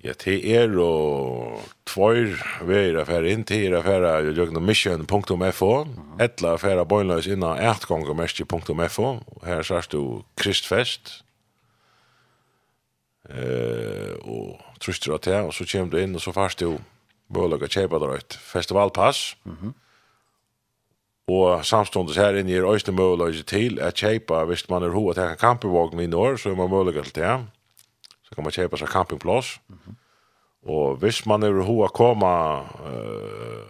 Ja, 0.02 0.12
det 0.18 0.40
er 0.50 0.72
og 0.82 1.60
tvær 1.86 2.32
veier 2.66 2.96
affære 3.04 3.30
inn. 3.30 3.44
Til 3.46 3.68
er 3.70 3.78
affære 3.78 4.32
jøgnemission.fo 4.34 5.72
etla 6.18 6.56
affære 6.56 6.86
bøgnløs 6.90 7.28
innan 7.30 7.60
og 7.62 9.46
her 9.46 9.62
sørst 9.62 9.92
du 9.92 10.24
Kristfest. 10.36 11.22
Eh, 13.30 14.18
og 14.26 14.58
truster 14.82 15.14
av 15.14 15.20
det 15.22 15.38
og 15.38 15.54
så 15.54 15.64
kommer 15.70 15.92
du 15.92 16.00
inn 16.02 16.18
og 16.18 16.20
så 16.20 16.34
først 16.34 16.58
du 16.60 16.80
bølaga 17.30 17.68
kjeipa 17.70 17.98
drøyt 18.02 18.34
festivalpass. 18.34 19.36
Mm 19.44 19.56
-hmm. 19.56 19.72
og 21.28 21.64
samståndes 21.64 22.16
her 22.16 22.34
inne 22.34 22.52
er 22.52 22.66
øyne 22.66 22.96
mølaga 22.96 23.42
til 23.42 23.80
at 23.80 23.94
kjeipa 23.94 24.44
hvis 24.44 24.68
man 24.68 24.82
er 24.82 24.90
hoa 24.90 25.14
til 25.14 25.22
en 25.22 25.36
kampevogn 25.36 26.00
i 26.00 26.14
år 26.14 26.36
så 26.36 26.50
er 26.50 26.54
man 26.54 26.70
mølaga 26.70 27.02
til 27.02 27.14
det 27.14 27.46
så 28.32 28.36
kan 28.36 28.44
man 28.44 28.52
köpa 28.52 28.76
seg 28.76 28.88
campingplass. 28.88 29.60
Mm 29.68 29.80
-hmm. 29.84 29.94
Och 30.64 31.02
visst 31.02 31.26
man 31.26 31.42
är 31.42 31.52
hoa 31.52 31.88
komma 31.88 32.60
uh, 32.60 33.66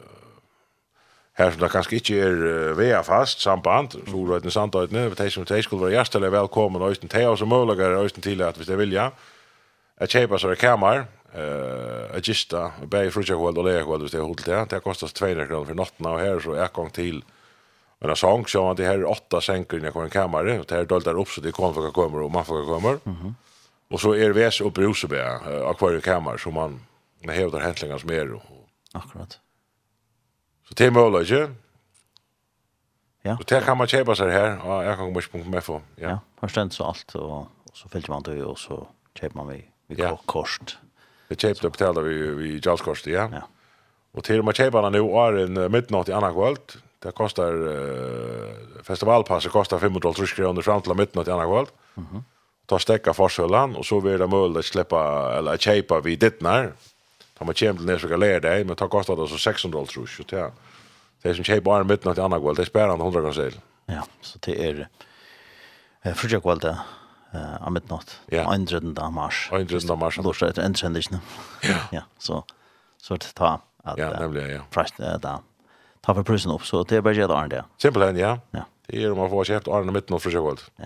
her 1.33 1.51
som 1.51 1.61
det 1.61 1.71
kanskje 1.71 1.97
ikke 1.97 2.19
er 2.21 2.33
uh, 2.33 2.79
vea 2.79 3.03
fast 3.03 3.41
samband, 3.41 3.95
mm. 3.95 4.07
så 4.07 4.39
det 4.39 4.47
är 4.47 4.51
sant 4.51 4.75
att 4.75 5.33
som 5.33 5.45
de 5.45 5.63
skulle 5.63 5.81
vara 5.81 5.93
gästare 5.93 6.31
välkomna 6.31 6.85
och 6.85 6.91
östen 6.91 7.09
te 7.09 7.27
och 7.27 7.39
så 7.39 7.47
möjligare 7.47 7.97
och 7.97 8.13
til 8.23 8.43
at 8.43 8.57
hvis 8.57 8.67
de 8.67 8.73
det 8.73 8.79
vilja 8.79 9.11
at 9.97 10.11
köpa 10.11 10.39
seg 10.39 10.59
kammar 10.59 11.07
uh, 11.35 12.17
at 12.17 12.29
gista 12.29 12.73
bäi 12.91 13.11
fruja 13.11 13.37
og 13.37 13.59
och 13.59 13.65
hvis 13.65 13.83
hol 13.83 14.01
det 14.01 14.21
hotell 14.21 14.45
där 14.45 14.61
det 14.61 14.71
det 14.71 14.83
kostar 14.83 15.09
200 15.09 15.47
kroner 15.47 15.65
for 15.65 15.75
natten 15.75 16.07
og 16.07 16.21
her 16.21 16.41
så 16.41 16.53
är 16.53 16.69
gang 16.69 16.93
til 16.93 17.23
Men 18.01 18.11
en 18.11 18.17
sång 18.17 18.47
så 18.47 18.67
han 18.67 18.77
det 18.77 18.87
här 18.87 19.05
åtta 19.05 19.41
sänkor 19.41 19.81
i 19.81 19.87
en 19.87 20.11
kammare 20.11 20.59
och 20.59 20.67
det 20.67 20.75
här 20.75 20.85
doltar 20.85 21.19
opp, 21.19 21.29
så 21.29 21.41
det 21.41 21.53
kommer 21.53 21.73
för 21.73 21.91
kommer 21.91 22.23
og 22.23 22.33
man 22.33 22.45
får 22.45 22.67
kommer. 22.67 22.99
Mhm. 23.05 23.17
Mm 23.23 23.35
Och 23.93 24.01
så 24.01 24.13
är 24.13 24.29
det 24.29 24.33
väs 24.33 24.61
och 24.61 24.73
brusebä 24.73 25.25
akvariekammer 25.71 26.37
som 26.37 26.55
man 26.55 26.81
med 27.21 27.53
har 27.53 27.61
häntlingar 27.61 27.99
som 27.99 28.11
är 28.11 28.33
och 28.33 28.43
akkurat. 28.93 29.41
Så 30.69 30.75
det 30.75 30.87
är 30.87 30.91
möjligt, 30.91 31.31
inte? 31.31 31.55
Ja. 33.23 33.37
Och 33.41 33.45
det 33.45 33.65
kan 33.65 33.79
man 33.79 33.87
köpa 33.87 34.15
sig 34.15 34.31
här 34.31 34.67
och 34.67 34.85
jag 34.85 34.97
kan 34.97 35.15
komma 35.15 35.45
med 35.45 35.65
för. 35.65 35.81
Ja, 35.97 36.09
ja 36.09 36.19
förstånd 36.41 36.73
så 36.73 36.85
allt 36.85 37.15
och, 37.15 37.47
så 37.73 37.89
fyllt 37.89 38.09
man 38.09 38.23
det 38.23 38.43
och 38.45 38.59
så 38.59 38.87
köper 39.15 39.37
man 39.37 39.49
vi 39.49 39.65
vi 39.87 40.03
ja. 40.03 40.21
kost. 40.27 40.77
Vi 41.29 41.37
köpte 41.37 41.67
och 41.67 41.73
betalade 41.73 42.09
vi 42.09 42.35
vi 42.35 42.61
jalskost, 42.65 43.07
ja. 43.07 43.29
Ja. 43.33 43.43
Och 44.13 44.25
till 44.25 44.43
man 44.43 44.55
köper 44.55 44.83
den 44.83 44.93
nu 44.93 44.99
är 44.99 45.33
en 45.33 45.73
midnatt 45.73 46.09
i 46.09 46.13
annan 46.13 46.35
kvöld. 46.35 46.73
Det 46.99 47.13
kostar 47.13 47.53
uh, 47.55 48.83
festivalpasset 48.83 49.53
kostar 49.53 49.79
500 49.79 50.13
kr 50.13 50.63
fram 50.63 50.83
till 50.83 50.95
midnatt 50.95 51.29
i 51.29 51.31
annan 51.31 51.49
kvöld. 51.49 51.69
Mhm. 51.95 52.07
Mm 52.11 52.25
ta 52.67 52.79
stäcka 52.79 53.15
försölan 53.15 53.77
och 53.77 53.87
så 53.87 54.01
vill 54.01 54.19
det 54.19 54.27
möjligt 54.27 54.59
att 54.59 54.65
släppa 54.65 55.33
eller 55.39 55.57
köpa 55.57 56.01
vid 56.01 56.19
dittnar. 56.19 56.73
Ta 57.39 57.45
man 57.45 57.55
kämpar 57.55 57.85
ner 57.85 57.99
så 57.99 58.09
kan 58.09 58.21
lära 58.21 58.41
dig 58.41 58.65
men 58.65 58.77
ta 58.77 58.89
kostar 58.89 59.17
det 59.17 59.29
så 59.29 59.39
600 59.39 59.87
tror 59.87 60.09
jag. 60.31 60.41
Ja. 60.41 60.51
Det 61.23 61.35
som 61.35 61.45
köper 61.45 61.61
bara 61.61 61.85
mitt 61.85 62.05
något 62.05 62.19
annat 62.19 62.43
kväll 62.43 62.55
det 62.55 62.67
spelar 62.67 62.95
100 62.95 63.21
kronor 63.21 63.33
sel. 63.33 63.61
Ja, 63.87 64.03
så 64.21 64.39
det 64.43 64.69
är 64.69 64.89
eh 66.03 66.15
för 66.15 66.33
jag 66.33 66.45
valde 66.45 66.79
eh 67.35 67.63
am 67.67 67.73
midnatt. 67.75 68.21
Ja. 68.27 68.55
100 68.55 69.11
mars. 69.11 69.49
100 69.53 69.97
mars. 69.97 70.19
Då 70.23 70.33
så 70.33 70.45
det 70.45 70.59
ändras 70.59 71.09
Ja. 71.63 71.79
Ja, 71.91 72.03
så 72.19 72.45
så 72.97 73.15
att 73.15 73.35
ta 73.35 73.61
att 73.85 73.99
Ja, 73.99 74.11
nämligen 74.11 74.51
ja. 74.51 74.61
Fast 74.71 74.97
där. 74.97 75.39
Ta 76.01 76.15
för 76.15 76.23
prisen 76.23 76.53
upp 76.53 76.67
så 76.67 76.83
det 76.83 76.97
är 76.97 77.01
bara 77.01 77.15
det 77.15 77.49
där. 77.49 77.65
Simpelt 77.79 78.19
ja. 78.19 78.39
Ja. 78.51 78.65
Det 78.87 79.03
är 79.03 79.13
om 79.13 79.19
man 79.19 79.31
får 79.31 79.45
köpt 79.45 79.69
Arne 79.69 79.93
mitt 79.93 80.09
något 80.09 80.23
för 80.23 80.31
sig 80.31 80.41
Ja. 80.77 80.85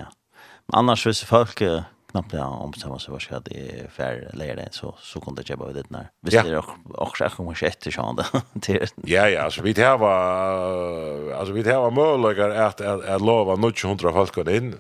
Annars 0.73 1.07
hvis 1.07 1.25
folk 1.25 1.63
knappt 2.11 2.31
det 2.31 2.41
om 2.41 2.73
samma 2.73 2.99
så 2.99 3.13
vart 3.13 3.31
det 3.45 3.57
är 3.57 3.89
fair 3.89 4.31
det, 4.57 4.69
så 4.73 4.95
så 5.01 5.21
kunde 5.21 5.43
jag 5.47 5.59
bara 5.59 5.73
det 5.73 5.91
när. 5.91 6.11
Visst 6.23 6.45
det 6.45 6.59
också 6.59 6.75
också 6.95 7.29
kanske 7.37 7.67
ett 7.67 7.95
sjön 7.95 8.17
där. 8.17 8.89
Ja 9.05 9.29
ja, 9.29 9.51
så 9.51 9.63
vi 9.63 9.73
det 9.73 9.97
var 9.97 11.33
alltså 11.33 11.53
vi 11.53 11.63
det 11.63 11.77
var 11.79 11.91
möjligare 11.91 12.67
att 12.67 12.81
att 12.81 13.23
lova 13.23 13.57
något 13.57 13.81
hundra 13.81 14.13
folk 14.13 14.37
in. 14.37 14.75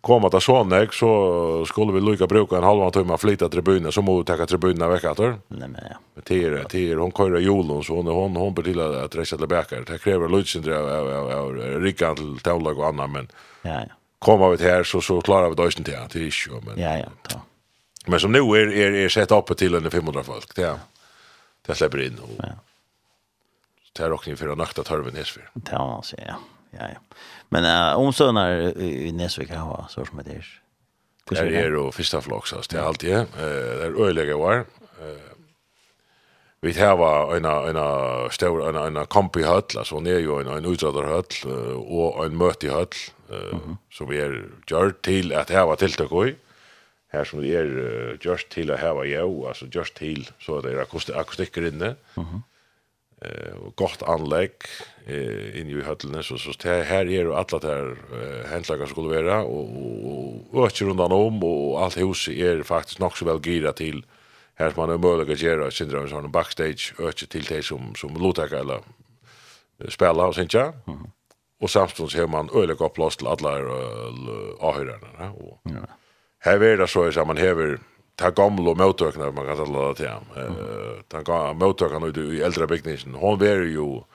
Komma 0.00 0.28
det 0.28 0.40
sån 0.40 0.68
där 0.68 0.88
så 0.92 1.64
skulle 1.66 1.92
vi 1.92 2.00
lucka 2.00 2.26
bruka 2.26 2.56
en 2.56 2.64
halva 2.64 2.90
timme 2.90 3.14
att 3.14 3.20
flytta 3.20 3.48
tribunen 3.48 3.92
så 3.92 4.02
måste 4.02 4.36
ta 4.36 4.46
tribunen 4.46 4.90
vecka 4.90 5.12
åter. 5.12 5.34
Nej 5.48 5.68
men 5.68 5.80
ja. 5.90 5.96
Men 6.14 6.22
till 6.22 6.64
till 6.68 6.98
hon 6.98 7.12
kör 7.12 7.38
julen 7.38 7.82
så 7.82 7.94
hon 7.96 8.06
hon 8.06 8.36
hon 8.36 8.54
till 8.54 8.80
att 8.80 9.16
rätta 9.16 9.36
tillbaka. 9.36 9.80
Det 9.80 9.98
kräver 9.98 10.28
lutsen 10.28 10.72
av 10.72 10.88
av 10.88 11.30
av 11.30 11.52
Rickard 11.82 12.16
till 12.16 12.38
tålag 12.38 12.78
och 12.78 12.86
annat 12.86 13.10
men. 13.10 13.28
Ja 13.62 13.70
ja 13.70 13.94
kommer 14.18 14.48
vi 14.50 14.64
här 14.64 14.84
så 14.84 15.00
så 15.00 15.20
klarar 15.20 15.48
vi 15.48 15.54
det 15.54 15.78
inte 15.78 16.08
det 16.12 16.18
är 16.18 16.48
ju 16.48 16.60
men 16.60 16.78
ja 16.78 16.98
ja 16.98 17.08
ta. 17.28 17.40
Men 18.06 18.20
som 18.20 18.32
nu 18.32 18.38
är 18.38 18.66
är 18.72 18.92
är 18.92 19.08
sett 19.08 19.30
upp 19.30 19.56
till 19.58 19.74
en 19.74 19.90
500 19.90 20.22
folk 20.22 20.54
det 20.54 20.62
är 20.62 20.78
det 21.66 21.74
släpper 21.74 22.02
in 22.02 22.18
och 22.18 22.30
ja. 22.38 22.48
Det 23.92 24.02
är 24.02 24.12
också 24.12 24.36
för 24.36 24.56
natta 24.56 24.82
Det 24.82 25.10
Nesvik. 25.12 25.44
Ja, 25.70 25.96
alltså 25.96 26.16
ja. 26.18 26.34
Ja 26.70 26.88
ja. 26.94 27.16
Men 27.48 27.64
uh, 27.64 27.98
om 27.98 28.12
söner 28.12 28.78
i 28.78 29.12
Nesvik 29.12 29.50
har 29.50 29.56
ha, 29.56 29.86
så 29.88 30.04
som 30.04 30.22
det 30.24 30.30
är. 30.30 30.60
Det 31.30 31.38
är 31.38 31.46
er 31.46 31.74
och 31.74 31.94
första 31.94 32.20
flock 32.20 32.46
så 32.46 32.62
det 32.70 32.78
är 32.78 32.82
alltid 32.82 33.12
eh 33.12 33.26
det 33.38 33.84
är 33.84 34.04
øyelige 34.04 34.34
var. 34.34 34.56
Eh 35.00 35.36
vi 36.60 36.80
har 36.80 37.36
en 37.36 37.44
en 37.44 38.30
stor 38.30 38.68
en 38.68 38.96
en 38.96 39.06
kompi 39.06 39.42
höll 39.42 39.62
alltså 39.78 40.00
det 40.00 40.10
är 40.10 40.18
ju 40.18 40.40
en 40.40 40.46
en 40.46 40.64
utradar 40.64 41.04
höll 41.04 41.24
och 41.76 42.24
en 42.24 42.36
möte 42.36 42.70
höll 42.70 42.86
eh 43.30 43.76
som 43.90 44.12
er 44.12 44.42
gjort 44.66 45.02
til 45.02 45.32
at 45.32 45.50
hava 45.50 45.76
tiltak 45.76 46.12
og 46.12 46.34
her 47.12 47.24
som 47.24 47.40
det 47.40 47.54
er 47.56 47.70
uh, 47.70 48.18
just 48.24 48.50
til 48.50 48.70
at 48.70 48.78
hava 48.78 49.06
jo, 49.06 49.46
altså 49.46 49.68
just 49.74 49.96
til 49.96 50.28
så 50.38 50.60
det 50.60 50.74
er 50.74 50.84
akustikker 51.14 51.66
inne. 51.66 51.96
Mhm. 52.16 52.42
Eh 53.22 53.56
och 53.56 53.76
gott 53.76 54.02
anlegg 54.02 54.52
eh 55.06 55.60
inne 55.60 55.78
i 55.78 55.82
hallene 55.82 56.22
så 56.22 56.36
så 56.36 56.52
det 56.62 56.84
her 56.84 57.06
er 57.08 57.24
jo 57.24 57.34
alla 57.34 57.58
der 57.58 57.96
uh, 58.12 58.50
hendlagar 58.52 58.86
skulle 58.86 59.16
vara 59.16 59.44
og 59.44 60.46
og 60.52 60.62
och 60.62 60.82
undan 60.82 61.12
om 61.12 61.44
og 61.44 61.84
alt 61.84 61.94
huset 61.94 62.38
er 62.38 62.62
faktisk 62.62 63.00
nok 63.00 63.16
så 63.16 63.24
vel 63.24 63.40
gira 63.40 63.72
til 63.72 64.04
här 64.58 64.70
som 64.70 64.80
man 64.80 64.90
er 64.90 64.98
mulig 64.98 65.32
att 65.32 65.42
göra 65.42 65.70
sindra 65.70 66.18
en 66.18 66.32
backstage 66.32 66.94
økje 66.98 67.26
till 67.26 67.44
det 67.44 67.64
som, 67.64 67.94
som 67.94 68.14
låta 68.14 68.44
eller 68.44 68.80
spela 69.88 70.26
og 70.26 70.34
sinja. 70.34 70.72
Mm 70.86 70.98
-hmm 70.98 71.15
och 71.60 71.70
samstundes 71.70 72.14
har 72.14 72.26
man 72.26 72.50
öliga 72.54 72.74
gott 72.74 72.94
plats 72.94 73.16
till 73.16 73.26
alla 73.26 73.50
avhörarna. 74.58 75.32
Och 75.32 75.60
ja. 75.62 75.86
här 76.38 76.60
är 76.60 76.76
det 76.76 76.86
så 76.86 77.08
att 77.08 77.26
man 77.26 77.36
häver 77.36 77.78
ta 78.16 78.30
gamla 78.30 78.74
mottøkene, 78.74 79.30
man 79.32 79.46
kan 79.46 79.58
tala 79.60 79.88
det 79.88 79.96
til 80.00 80.08
ham. 80.08 80.24
Ta 81.12 81.20
gamla 81.20 81.52
mottøkene 81.60 82.08
ute 82.08 82.24
i 82.32 82.40
eldre 82.44 82.68
bygningen. 82.70 83.16
Hon 83.20 83.40
var 83.40 83.64
jo 83.68 84.06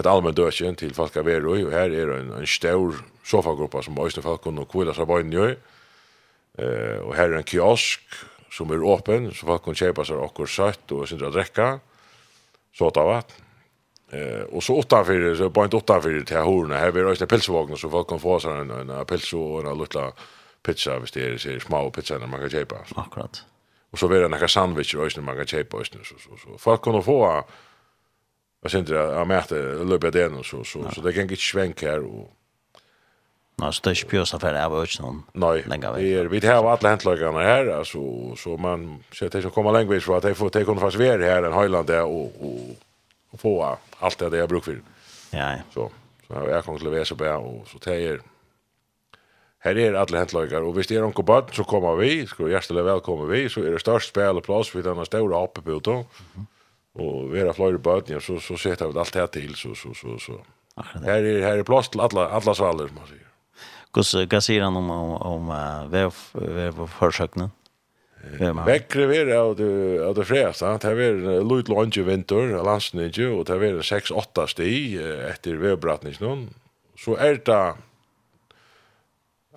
et 0.00 0.08
allmenn 0.08 0.36
døkjen 0.36 0.78
til 0.80 0.94
folk 0.96 1.16
av 1.20 1.28
Verøy, 1.28 1.66
og 1.66 1.72
her 1.74 1.92
er 1.92 2.14
en, 2.16 2.32
en 2.38 2.48
stor 2.48 3.02
sofagruppe 3.28 3.82
som 3.84 3.98
øyne 4.00 4.24
folk 4.24 4.40
kunne 4.46 4.64
kvile 4.68 4.94
seg 4.96 5.08
bøyne 5.08 5.36
gjør. 5.36 5.54
Eh, 6.58 6.98
og 7.04 7.14
her 7.16 7.28
er 7.28 7.42
en 7.42 7.48
kiosk 7.48 8.16
som 8.52 8.72
er 8.72 8.84
åpen, 8.84 9.30
så 9.36 9.48
folk 9.48 9.66
kunne 9.66 9.80
kjøpe 9.80 10.04
seg 10.08 10.20
akkur 10.24 10.48
søtt 10.48 10.96
og 10.96 11.04
synder 11.08 11.28
å 11.28 11.36
drekke, 11.36 11.68
såta 12.76 13.04
vatten. 13.04 13.41
Eh 14.12 14.42
och 14.42 14.62
så 14.62 14.76
åtta 14.76 15.04
för 15.04 15.34
så 15.34 15.50
på 15.50 15.64
inte 15.64 15.76
åtta 15.76 16.00
för 16.00 16.20
till 16.20 16.36
horna. 16.36 16.76
Här 16.76 16.90
vi 16.90 17.02
rösta 17.02 17.26
pälsvagnar 17.26 17.76
så 17.76 17.90
folk 17.90 18.08
kan 18.08 18.20
få 18.20 18.40
sig 18.40 18.50
en 18.50 18.70
en 18.70 19.06
päls 19.06 19.32
och 19.32 19.60
en 19.60 19.78
lilla 19.78 20.12
pizza 20.62 20.98
visst 20.98 21.14
det 21.14 21.26
är 21.26 21.58
små 21.58 21.90
pizza 21.90 22.18
när 22.18 22.26
man 22.26 22.40
kan 22.40 22.50
köpa. 22.50 22.76
Akkurat. 22.94 23.44
Och 23.90 23.98
så 23.98 24.08
vidare 24.08 24.28
några 24.28 24.48
sandwicher 24.48 25.00
och 25.00 25.12
när 25.16 25.22
man 25.22 25.36
kan 25.36 25.46
köpa 25.46 25.76
och 25.76 25.86
så 25.86 25.98
så 26.04 26.36
så 26.36 26.58
folk 26.58 26.82
kan 26.84 27.02
få 27.02 27.44
Jag 28.62 28.70
syns 28.70 28.88
det 28.88 29.08
att 29.08 29.14
jag 29.14 29.26
mäter 29.26 29.84
löpa 29.84 30.10
den 30.10 30.34
och 30.34 30.46
så, 30.46 30.64
så, 30.64 30.90
så 30.94 31.00
det 31.00 31.12
kan 31.12 31.22
inte 31.22 31.36
svänka 31.36 31.90
här. 31.90 32.00
Och... 32.04 32.30
Nå, 33.58 33.70
så 33.72 33.80
det 33.84 33.90
er 33.90 33.96
ikke 33.96 34.08
pjøs 34.08 34.30
för 34.30 34.52
det 34.52 34.58
här 34.58 34.68
var 34.68 34.82
inte 34.82 35.02
någon 35.02 35.80
det 35.94 36.14
är, 36.14 36.24
vi 36.24 36.46
har 36.46 36.70
alla 36.70 36.88
häntlagarna 36.88 37.40
här, 37.40 37.66
alltså, 37.66 38.36
så 38.36 38.56
man 38.56 39.04
ser 39.12 39.26
att 39.26 39.32
det 39.32 39.42
som 39.42 39.50
kommer 39.50 39.72
längre 39.72 40.00
från 40.00 40.16
att 40.16 40.22
det 40.22 40.34
får 40.34 40.50
kunna 40.50 40.80
fast 40.80 40.96
vara 40.96 41.24
här 41.24 41.42
en 41.42 41.52
Highland 41.52 41.86
där 41.86 42.04
och, 42.04 42.32
och 42.40 42.76
och 43.32 43.40
få 43.40 43.78
allt 43.98 44.18
det 44.18 44.36
jag 44.36 44.48
brukar 44.48 44.72
för. 44.72 44.82
Ja. 45.30 45.56
Så 45.74 45.90
så 46.32 46.34
har 46.38 46.48
jag 46.48 46.64
kommit 46.64 46.80
till 46.80 46.90
Vesa 46.90 47.38
och 47.38 47.68
så 47.68 47.78
tejer 47.78 48.20
Här 49.58 49.78
är 49.78 49.94
alla 49.94 50.18
häntlagar 50.18 50.62
och 50.62 50.78
visst 50.78 50.90
är 50.90 51.00
de 51.02 51.24
bad, 51.24 51.50
så 51.52 51.64
kommer 51.64 51.96
vi, 51.96 52.26
ska 52.26 52.48
hjärtligt 52.48 52.84
välkomna 52.84 53.24
vi 53.24 53.48
så 53.48 53.60
är 53.60 53.70
det 53.70 53.78
störst 53.78 54.08
spelplats 54.08 54.74
vid 54.74 54.84
den 54.84 55.06
stora 55.06 55.36
hoppet 55.36 55.64
då. 55.84 56.06
Och 56.94 57.34
vi 57.34 57.40
har 57.40 57.78
bad 57.78 58.02
ja 58.06 58.20
så 58.20 58.40
så 58.40 58.56
sätter 58.56 58.88
vi 58.88 58.98
allt 58.98 59.14
här 59.14 59.26
till 59.26 59.54
så 59.54 59.74
så 59.74 59.94
så 59.94 60.18
så. 60.18 60.40
Här 61.04 61.22
är 61.22 61.42
här 61.42 61.58
är 61.58 61.62
plats 61.62 61.88
till 61.88 62.00
alla 62.00 62.28
alla 62.28 62.54
svaller 62.54 62.86
som 62.86 62.96
man 62.96 63.06
säger. 63.06 63.26
Kus, 63.92 64.14
vad 64.14 64.62
han 64.62 64.76
om 64.76 64.90
om, 64.90 65.12
om 65.12 65.50
uh, 65.50 65.88
väv 65.88 66.14
vävförsöknen? 66.32 67.50
Vekkre 68.22 69.06
vi 69.10 69.16
er 69.18 69.30
av 69.34 69.56
det 69.58 70.26
fredaste, 70.28 70.68
det 70.82 70.90
er 70.92 71.22
Lloyd 71.42 71.70
Lange 71.72 72.04
vinter, 72.06 72.52
landsnidje, 72.62 73.28
og 73.34 73.46
det 73.48 73.56
er 73.58 73.80
6-8 73.82 74.46
sti 74.52 74.74
etter 75.28 75.58
vevbratningen. 75.58 76.46
Så 76.98 77.16
er 77.18 77.40
det 77.42 77.62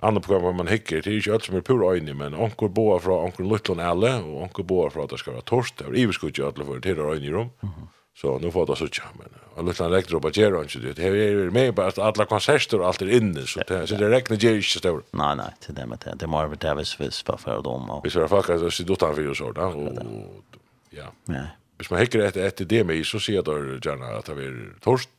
andre 0.05 0.21
program 0.21 0.57
man 0.59 0.69
hikker, 0.69 1.01
det 1.01 1.11
er 1.11 1.19
ikke 1.19 1.37
alt 1.37 1.47
som 1.47 1.57
er 1.57 1.65
pur 1.65 1.83
øyne, 1.85 2.13
men 2.17 2.35
onker 2.37 2.69
boer 2.73 2.99
fra 3.01 3.19
onker 3.25 3.45
Lutlund 3.45 3.81
alle, 3.81 4.15
og 4.23 4.47
onker 4.47 4.65
boer 4.67 4.89
fra 4.93 5.05
at 5.05 5.13
det 5.13 5.21
skal 5.21 5.37
være 5.37 5.49
torst, 5.49 5.77
det 5.79 5.87
er 5.87 5.99
iverskutje 6.03 6.45
alle 6.45 6.65
for 6.67 6.81
til 6.83 6.99
øyne 6.99 7.25
i 7.25 7.33
rom. 7.33 7.51
Mm 7.61 7.69
-hmm. 7.69 7.87
Så 8.15 8.37
nu 8.39 8.51
får 8.51 8.65
det 8.65 8.75
så 8.75 8.87
tjocka 8.87 9.09
men 9.19 9.27
och 9.55 9.63
lite 9.63 9.85
elektro 9.85 10.19
på 10.19 10.29
Jero 10.29 10.63
ikke 10.63 10.79
det. 10.79 11.01
Här 11.01 11.15
är 11.15 11.49
med 11.49 11.73
bare 11.75 11.87
at 11.87 11.99
alle 11.99 12.25
konserter 12.25 12.79
og 12.79 12.87
alt 12.87 13.01
er 13.01 13.11
inne 13.17 13.47
så 13.47 13.63
det 13.67 13.87
så 13.89 13.95
det 13.95 14.11
rekner 14.11 14.37
gjør 14.37 14.59
ikke 14.59 14.79
inte 14.79 15.17
Nei, 15.17 15.35
nei, 15.35 15.51
til 15.59 15.75
det 15.75 15.87
med 15.87 15.99
det. 16.03 16.19
Det 16.19 16.29
må 16.29 16.47
være 16.47 16.55
det 16.55 16.75
hvis 16.75 16.99
vi 16.99 17.09
för 17.11 17.37
för 17.37 17.61
dem 17.61 17.89
Hvis 18.03 18.03
Vi 18.03 18.09
ska 18.09 18.27
faktiskt 18.27 18.59
så 18.59 18.69
sitter 18.69 18.93
utenfor 18.93 19.29
og 19.29 19.35
så 19.35 19.51
där 19.51 19.75
och 19.75 20.43
ja. 20.91 21.43
Hvis 21.77 21.91
man 21.91 21.99
hikker 21.99 22.23
etter, 22.23 22.45
etter 22.47 22.65
det 22.65 22.85
med, 22.85 23.03
så 23.05 23.19
sier 23.19 23.43
det 23.43 23.81
gjerne 23.83 24.07
at 24.17 24.25
det 24.31 24.45
er 24.47 24.59
torst. 24.83 25.09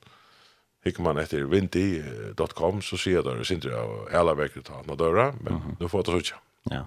Hikker 0.86 1.02
man 1.02 1.18
etter 1.18 1.44
vinti.com, 1.44 2.80
så 2.82 2.96
sier 2.96 3.22
der 3.22 3.42
sindri 3.44 3.74
av 3.76 4.08
hele 4.12 4.36
vekker 4.38 4.64
ta 4.64 4.80
døra, 4.96 5.32
men 5.40 5.76
nu 5.80 5.88
får 5.88 6.06
det 6.06 6.14
så 6.14 6.22
ikke. 6.22 6.40
Ja. 6.70 6.82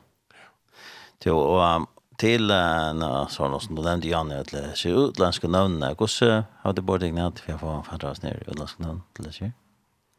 Jo, 1.26 1.38
og, 1.38 1.88
till 2.20 2.52
en 2.52 3.04
sånn 3.32 3.56
som 3.64 3.78
du 3.78 3.82
nämnde 3.82 4.10
Janne 4.12 4.42
å 4.44 4.48
läsa 4.52 4.92
utlandske 4.92 5.48
navnene. 5.48 5.94
Hvordan 5.96 6.44
har 6.64 6.76
det 6.76 6.84
bort 6.84 7.02
få 7.02 7.84
för 7.88 8.06
oss 8.06 8.22
ned 8.24 8.36
i 8.36 8.52
utlandske 8.52 8.84
navn 8.84 9.02
til 9.16 9.28
å 9.28 9.32
det? 9.40 9.52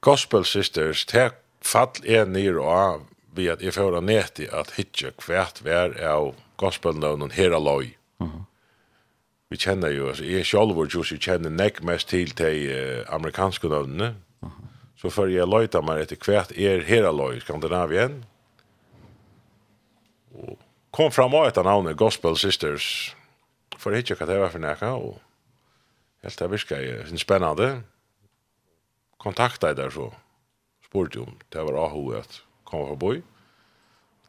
Gospel 0.00 0.45
Sisters, 0.45 1.04
det 1.07 1.33
fall 1.61 2.00
er 2.04 2.25
är 2.25 2.59
og 2.59 2.66
av 2.66 3.00
vi 3.35 3.49
at 3.49 3.62
jeg 3.62 3.75
får 3.75 4.00
ned 4.00 4.40
i 4.40 4.49
at 4.52 4.73
hitje 4.76 5.11
kvärt 5.11 5.61
vær 5.62 5.92
av 6.02 6.35
gospelnavnen 6.57 7.30
her 7.30 7.52
alloj. 7.52 7.97
Mm. 8.21 8.47
Vi 9.50 9.57
jo, 9.97 10.09
altså, 10.09 10.25
jeg 10.25 10.47
selv 10.47 10.75
var 10.75 10.85
och 10.85 10.95
Jussi 10.95 11.19
kjenner 11.19 11.50
nek 11.50 11.83
mest 11.83 12.09
til 12.09 12.33
de 12.38 12.71
eh, 12.73 13.04
amerikanska 13.14 13.69
namnen. 13.69 14.16
Mm. 14.42 14.50
Så 14.97 15.11
för 15.11 15.28
jag 15.28 15.49
lojtar 15.49 15.83
mig 15.83 16.02
efter 16.02 16.16
kvärt 16.16 16.50
är 16.50 16.80
här 16.80 17.02
alloj, 17.02 17.40
Skandinavien. 17.40 18.25
Og 20.33 20.59
kom 20.90 21.11
fram 21.14 21.35
av 21.38 21.49
etter 21.49 21.66
navnet 21.66 21.99
Gospel 21.99 22.37
Sisters, 22.38 23.14
for 23.78 23.94
jeg 23.94 24.04
ikke 24.04 24.20
hva 24.20 24.28
det 24.30 24.38
var 24.42 24.52
for 24.52 24.62
nækka, 24.62 24.92
og 24.99 25.18
helt 26.25 26.38
det 26.38 26.50
virka 26.52 26.80
jeg 26.82 27.20
spennende. 27.23 27.70
Kontakta 29.20 29.70
jeg 29.70 29.80
der 29.80 29.92
så, 29.94 30.11
spurte 30.87 31.23
om 31.23 31.37
det 31.52 31.66
var 31.66 31.78
AHO 31.87 32.06
at 32.18 32.40
kom 32.64 32.87
fra 32.88 32.97
boi. 32.97 33.20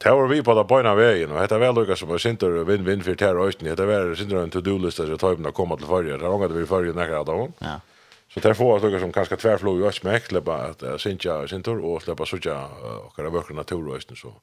Det 0.02 0.12
var 0.18 0.28
vi 0.32 0.42
på 0.42 0.54
det 0.58 0.66
bøyna 0.66 0.96
veien, 0.98 1.30
og 1.30 1.38
hette 1.44 1.60
vel 1.62 1.76
lukka 1.78 1.96
som 1.98 2.10
var 2.10 2.22
sinter 2.22 2.56
og 2.58 2.66
vinn-vinn 2.66 3.04
for 3.06 3.18
ter 3.18 3.38
og 3.38 3.52
øyten, 3.52 3.70
hette 3.70 3.86
vel 3.86 4.16
sinter 4.18 4.40
en 4.42 4.54
to-do-lista 4.54 5.06
som 5.06 5.20
tøymen 5.22 5.52
å 5.52 5.54
komme 5.54 5.78
til 5.78 5.90
fyrir. 5.90 6.18
Det 6.18 6.26
er 6.26 6.34
ångat 6.34 6.56
vi 6.56 6.66
fyrir 6.66 6.98
nekker 6.98 7.20
av 7.20 7.28
dem. 7.30 7.54
Ja. 7.62 7.76
Så 8.32 8.42
det 8.42 8.50
er 8.50 8.58
får 8.58 8.82
lukka 8.82 9.02
som 9.04 9.12
kanskje 9.14 9.38
tverflå 9.38 9.76
i 9.78 9.86
øytsmekk, 9.86 10.32
sleppa 10.32 10.58
at 10.72 10.86
sinter 11.04 11.78
og 11.78 12.02
sleppa 12.02 12.26
sutja 12.26 12.56
okkara 13.12 13.30
vøkker 13.30 13.58
natur 13.58 13.84
og 13.84 14.00
øyten, 14.00 14.18
så. 14.18 14.34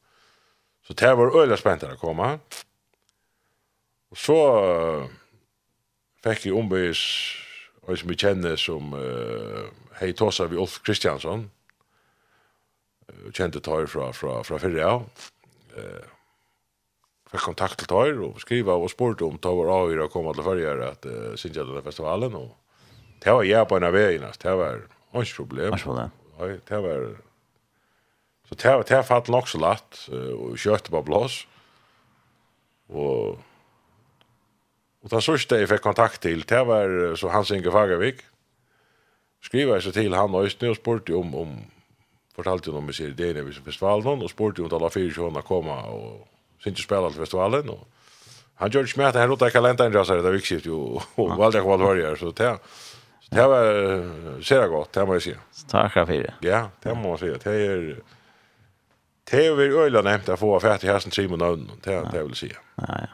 Så 0.89 0.95
det 0.97 1.11
var 1.21 1.35
øyla 1.37 1.57
spent 1.61 1.83
å 1.85 1.97
komme. 2.01 2.39
Og 4.09 4.17
så 4.17 4.37
uh, 4.41 5.11
fikk 6.25 6.47
jeg 6.49 6.57
ombys, 6.57 7.03
og 7.85 7.99
som 8.01 8.09
vi 8.09 8.17
kjenner 8.17 8.57
som 8.57 8.95
uh, 8.97 9.69
hei 9.99 10.15
tåsa 10.17 10.47
vi 10.49 10.57
Ulf 10.57 10.79
Kristiansson, 10.87 11.45
uh, 13.13 13.29
kjente 13.37 13.61
tar 13.61 13.85
fra, 13.93 14.09
fra, 14.17 14.39
fra 14.49 14.63
fyrre 14.65 14.89
av. 14.89 15.05
Uh, 15.77 16.09
fikk 17.35 17.45
kontakt 17.51 17.83
til 17.83 17.93
tar 17.93 18.25
og 18.25 18.41
skriva 18.41 18.81
og 18.81 18.89
spurte 18.89 19.29
om 19.29 19.37
tar 19.37 19.61
var 19.61 19.75
avgjør 19.83 20.07
å 20.07 20.11
komme 20.17 20.33
til 20.39 20.49
fyrre 20.49 20.89
at 20.89 21.05
uh, 21.05 21.37
synes 21.37 21.61
jeg 21.61 21.85
festivalen. 21.85 22.41
Og 22.41 23.21
det 23.21 23.37
var 23.37 23.45
jeg 23.45 23.69
på 23.69 23.77
en 23.77 23.91
av 23.93 23.99
veien, 24.01 24.25
det 24.25 24.61
var 24.65 24.87
ikke 25.21 25.43
problem. 25.45 25.77
Ikke 25.77 25.91
problem. 25.93 26.21
Det 26.65 26.85
var 26.89 27.11
Så 28.49 28.55
det 28.55 28.69
har 28.69 28.85
det 28.89 29.03
fallit 29.03 29.29
nog 29.29 29.49
så 29.49 29.59
lätt 29.59 30.09
och 30.39 30.57
kört 30.57 30.91
på 30.91 31.03
blås. 31.03 31.47
Och 32.89 33.39
och 35.03 35.09
då 35.09 35.21
såg 35.21 35.39
jag 35.49 35.69
fick 35.69 35.81
kontakt 35.81 36.21
till 36.21 36.41
det 36.41 36.65
var 36.65 37.17
så 37.17 37.29
Hans 37.29 37.51
Inge 37.51 37.71
Fagervik. 37.71 38.17
Skriva 39.43 39.81
så 39.81 39.93
till 39.93 40.15
han 40.15 40.35
och 40.35 40.45
just 40.45 40.61
nu 40.61 40.75
spurte 40.75 41.15
om 41.15 41.35
om 41.35 41.59
fortalte 42.35 42.71
om 42.71 42.93
sig 42.93 43.11
det 43.11 43.33
när 43.35 43.43
vi 43.43 43.53
så 43.53 43.63
festivalen 43.63 44.23
och 44.23 44.31
spurte 44.31 44.63
om 44.63 44.73
alla 44.73 44.91
fyra 44.91 45.15
såna 45.15 45.43
komma 45.43 45.83
och 45.83 46.29
synte 46.65 46.83
spela 46.83 47.11
till 47.11 47.19
festivalen 47.19 47.69
och 47.69 47.89
han 48.55 48.71
gjorde 48.71 48.89
smärt 48.89 49.15
här 49.15 49.31
åt 49.31 49.53
kalendern 49.53 49.93
där 49.93 50.05
så 50.05 50.23
det 50.23 50.35
gick 50.35 50.67
ju 50.67 50.73
och 51.15 51.37
valde 51.37 51.61
kvar 51.61 51.79
var 51.79 51.97
det 51.97 52.17
så 52.17 52.31
det 52.31 52.59
det 53.31 53.47
var 53.47 54.43
ser 54.43 54.69
gott, 54.69 54.93
det 54.93 55.07
måste 55.07 55.15
jag 55.15 55.23
säga. 55.23 55.39
Tack 55.69 55.93
för 55.93 56.07
det. 56.07 56.35
Ja, 56.41 56.71
det 56.83 56.95
måste 56.95 57.27
jag 57.27 57.43
säga. 57.43 57.55
Det 57.55 57.67
är 57.67 57.97
Det 59.31 59.47
är 59.47 59.55
väl 59.55 59.73
öjla 59.73 60.03
nämnt 60.03 60.29
att 60.29 60.41
få 60.41 60.61
färdigt 60.61 60.91
här 60.91 60.99
som 60.99 61.11
Simon 61.11 61.39
Növn. 61.39 61.71
Det 61.83 61.95
är 61.95 62.05
det 62.13 62.17
jag 62.17 62.25
vill 62.25 62.35
säga. 62.35 62.57
Ja, 62.75 62.85
ja. 62.89 63.09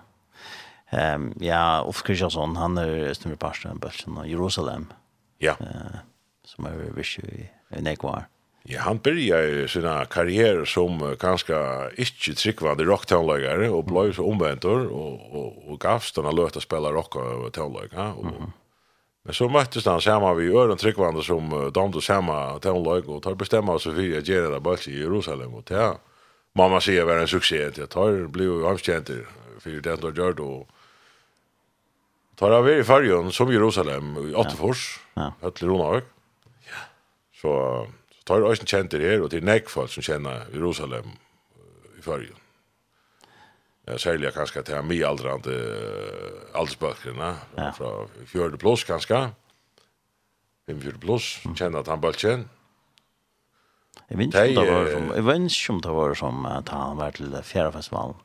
Ehm 0.99 1.35
ja, 1.41 1.85
Ulf 1.87 2.03
Kristiansson, 2.03 2.57
han 2.57 2.79
är 2.79 3.15
stummer 3.15 3.37
pastor 3.37 3.73
i 3.73 3.75
Bölsen 3.75 4.17
och 4.17 4.29
Jerusalem. 4.29 4.93
Ja. 5.39 5.57
Eh, 5.61 5.99
som 6.45 6.67
är 6.67 6.73
visst 6.97 7.19
i 7.19 7.51
i 7.79 7.83
Nekvar. 7.83 8.27
Ja, 8.63 8.81
han 8.81 8.99
började 8.99 9.69
sina 9.69 10.05
karriär 10.05 10.65
som 10.65 11.17
ganska 11.21 11.91
inte 11.97 12.35
tryggvande 12.35 12.85
rocktonläggare 12.85 13.69
och 13.69 13.85
blev 13.85 14.13
så 14.13 14.31
omväntor 14.31 14.87
och, 14.87 15.39
och, 15.39 15.69
och 15.69 15.81
gavs 15.81 16.13
den 16.13 16.27
att 16.27 16.35
löta 16.35 16.61
spela 16.61 16.93
rock 16.93 17.17
och 17.17 17.53
tonläggare. 17.53 18.13
Och, 18.13 18.25
mm 18.25 18.35
-hmm 18.35 18.51
Men 19.25 19.37
så 19.37 19.49
møttes 19.49 19.87
han 19.89 20.03
sammen 20.05 20.37
vi 20.37 20.51
Øren 20.53 20.79
Tryggvande 20.79 21.23
som 21.25 21.49
damte 21.73 22.03
sammen 22.05 22.61
til 22.61 22.77
hun 22.77 22.85
løg, 22.85 23.09
og 23.09 23.23
tar 23.25 23.39
bestämma 23.41 23.79
sig 23.79 23.95
for 23.95 24.03
å 24.05 24.21
gjøre 24.21 24.53
det 24.53 24.63
bare 24.63 24.91
i 24.91 24.99
Jerusalem, 25.01 25.55
og 25.55 25.65
det 25.71 25.87
mamma 26.55 26.81
sier 26.85 27.09
var 27.09 27.23
en 27.23 27.31
suksess, 27.31 27.79
jeg 27.79 27.89
tar 27.91 28.27
blir 28.33 28.51
jo 28.53 28.61
omkjenter 28.69 29.25
for 29.65 29.81
det 29.81 29.97
han 29.97 30.15
gjør 30.19 30.37
det, 30.37 30.51
tar 32.37 32.53
av 32.53 32.69
i 32.69 32.83
fargen 32.85 33.33
som 33.33 33.53
Jerusalem 33.53 34.15
i 34.29 34.35
Atterfors, 34.37 35.01
ja. 35.17 35.31
ja. 35.31 35.33
Høtle 35.47 36.03
Ja. 36.69 36.87
Så, 37.41 37.53
så 38.13 38.27
tar 38.27 38.43
jeg 38.43 38.51
også 38.51 38.67
kjenter 38.67 39.01
her, 39.01 39.23
og 39.23 39.31
til 39.31 39.45
nekfall 39.45 39.89
som 39.89 40.05
kjenner 40.05 40.49
Jerusalem 40.53 41.15
i 41.97 42.03
fargen. 42.03 42.44
Ja, 43.85 43.99
særlig 44.01 44.33
kanskje 44.33 44.63
til 44.65 44.79
en 44.79 44.87
mye 44.89 45.05
aldrande 45.05 45.53
uh, 45.53 46.61
aldersbøkene, 46.61 47.31
ja. 47.59 47.71
fra 47.77 48.07
40 48.31 48.57
pluss 48.61 48.85
kanskje, 48.89 49.27
45 50.71 51.01
pluss, 51.03 51.27
mm. 51.45 51.57
kjenne 51.59 51.83
at 51.85 51.91
han 51.93 52.01
bøltjen. 52.01 52.47
Jeg 54.09 54.21
minns 54.21 54.35
ikke 54.35 54.61
om 54.61 54.65
det 54.65 54.73
var 54.73 54.89
som, 54.93 55.11
jeg 55.15 55.25
minns 55.29 55.59
ikke 55.59 55.75
om 55.75 55.83
det 55.85 55.93
var 55.99 56.15
som 56.15 56.47
att 56.47 56.69
han 56.69 56.97
var 56.97 57.11
til 57.11 57.37
fjerdefestivalen, 57.43 58.17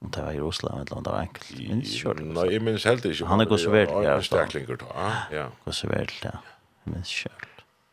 om 0.00 0.10
det 0.10 0.24
var 0.24 0.32
i 0.36 0.40
Russland, 0.40 0.80
eller 0.80 0.96
om 0.96 1.04
det 1.04 1.12
var 1.12 1.20
enkelt. 1.20 1.50
Jag 1.60 1.68
minns 1.68 1.94
ikke 1.94 2.14
det. 2.14 2.26
Nei, 2.34 2.58
minns 2.58 2.84
helt 2.84 3.04
inte. 3.04 3.24
Han 3.24 3.40
är 3.40 3.44
gått 3.44 3.60
så 3.60 3.70
väl. 3.70 3.86
til. 3.86 4.02
Ja, 5.32 5.48
gått 5.64 5.74
så 5.74 5.86
ja. 6.24 6.30
Jeg 6.84 6.92
minns 6.92 7.08
så, 7.08 7.28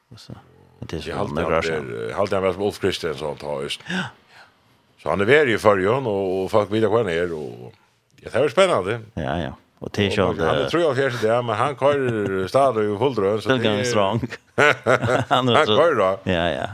det 0.09 0.15
er 0.15 0.17
så, 0.17 0.33
det 0.79 0.93
Jag 0.93 1.03
så, 1.03 1.36
det 1.36 1.43
er 1.43 1.62
så, 1.62 1.71
det 2.25 2.38
er 2.38 2.53
Ja, 3.89 4.03
så, 4.03 4.12
så 4.12 4.22
Så 5.03 5.09
han 5.09 5.21
är 5.21 5.25
värd 5.25 5.49
i 5.49 5.57
förrjön 5.57 6.05
och, 6.05 6.43
och 6.43 6.51
folk 6.51 6.71
vet 6.71 6.83
vad 6.89 7.05
han 7.05 7.09
är. 7.09 7.33
Och, 7.33 7.73
ja, 8.15 8.29
det 8.31 8.37
här 8.37 8.43
är 8.43 8.49
spännande. 8.49 8.99
Ja, 9.13 9.39
ja. 9.39 9.55
Och 9.79 9.89
det 9.93 10.05
är 10.05 10.17
ju 10.17 10.29
inte... 10.29 10.45
Han 10.45 10.69
tror 10.69 10.83
jag 10.83 10.95
fjärde 10.95 11.17
det, 11.21 11.41
men 11.41 11.55
han 11.55 11.75
kör 11.75 12.47
stad 12.47 12.77
och 12.77 12.99
fulldrön. 12.99 13.41
Så 13.41 13.49
det 13.49 13.69
är 13.69 13.83
strong. 13.83 14.21
han 15.29 15.47
kör 15.47 15.95
då. 15.95 16.19
Ja, 16.23 16.49
ja. 16.49 16.67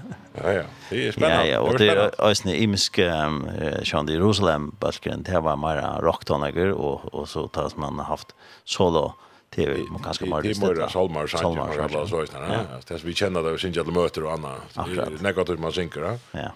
Ja, 0.44 0.54
ja. 0.54 0.64
Det 0.90 1.08
är 1.08 1.12
spännande. 1.12 1.48
Ja, 1.48 1.54
ja. 1.54 1.60
Och 1.60 1.78
det 1.78 1.88
är 1.90 2.12
ösne 2.20 2.56
imsk 2.56 2.96
de 2.96 4.08
Jerusalem 4.08 4.76
basken 4.80 5.24
Det 5.24 5.40
var 5.40 5.56
mera 5.58 6.02
rocktonager 6.02 6.72
och, 6.72 7.14
och 7.14 7.30
så 7.30 7.48
tas 7.48 7.76
man 7.76 8.00
haft 8.00 8.36
solo 8.64 9.14
TV 9.56 9.78
man 9.92 10.04
kanske 10.04 10.26
mer. 10.26 10.42
det 10.42 10.62
mera 10.62 10.90
salmar 10.90 11.28
salmar 11.28 11.90
så 11.90 12.08
så 12.08 12.18
där. 12.18 12.66
Det 12.88 12.94
är 12.94 13.00
vi 13.04 13.14
känner 13.14 13.44
det 13.44 13.58
syns 13.58 13.76
jag 13.76 13.94
möter 13.94 14.24
och 14.24 14.32
annat. 14.32 15.22
Negativt 15.22 15.58
är 15.58 15.62
man 15.62 15.72
synker. 15.72 16.20
Ja. 16.32 16.52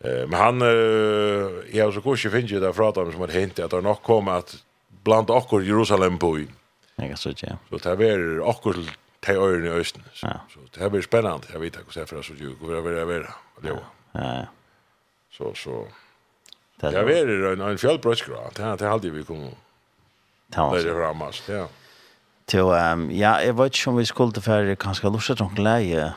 Eh 0.00 0.26
men 0.28 0.34
han 0.40 0.62
eh 0.62 1.78
jag 1.78 1.94
så 1.94 2.00
kanske 2.00 2.30
finns 2.30 2.50
ju 2.50 2.60
där 2.60 2.72
från 2.72 3.12
som 3.12 3.20
har 3.20 3.28
hänt 3.28 3.58
att 3.58 3.70
det 3.70 3.80
nog 3.80 4.02
kom 4.02 4.28
att 4.28 4.56
bland 5.02 5.30
och 5.30 5.62
Jerusalem 5.62 6.18
på. 6.18 6.38
Jag 6.96 7.18
så 7.18 7.32
ja. 7.36 7.56
Så 7.70 7.76
det 7.96 8.06
är 8.06 8.40
och 8.40 8.74
till 9.20 9.36
öarna 9.36 9.66
i 9.66 9.70
östen. 9.70 10.02
Så 10.12 10.26
så 10.52 10.58
det 10.78 10.90
blir 10.90 11.02
spännande. 11.02 11.46
Jag 11.52 11.60
vet 11.60 11.66
inte 11.66 12.00
hur 12.00 12.04
det 12.10 12.18
är 12.18 12.22
så 12.22 12.34
ju 12.34 12.54
Hur 12.60 12.90
det 12.90 13.00
är 13.00 13.20
det. 13.20 13.28
Ja. 13.62 13.76
Ja. 14.12 14.46
Så 15.32 15.54
så 15.54 15.86
Det 16.80 16.86
är 16.86 17.52
en 17.52 17.60
en 17.60 17.78
fjällbrödsgrå. 17.78 18.50
Det 18.54 18.62
hade 18.62 18.86
hade 18.86 19.10
vi 19.10 19.24
kom. 19.24 19.50
Det 20.46 20.56
är 20.56 20.94
framåt. 20.94 21.42
Ja. 21.48 21.68
Till 22.44 22.60
ehm 22.60 23.10
ja, 23.10 23.42
jag 23.42 23.54
vet 23.54 23.64
inte 23.64 23.90
om 23.90 23.96
vi 23.96 24.06
skulle 24.06 24.40
för 24.40 24.74
kanske 24.74 25.10
lusta 25.10 25.34
någon 25.38 25.54
glädje. 25.54 26.14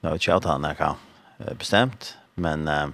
Jag 0.00 0.10
vet 0.10 0.22
inte 0.22 0.34
att 0.34 0.44
han 0.44 0.64
är 0.64 1.54
bestämt, 1.54 2.16
men 2.34 2.68
ehm 2.68 2.92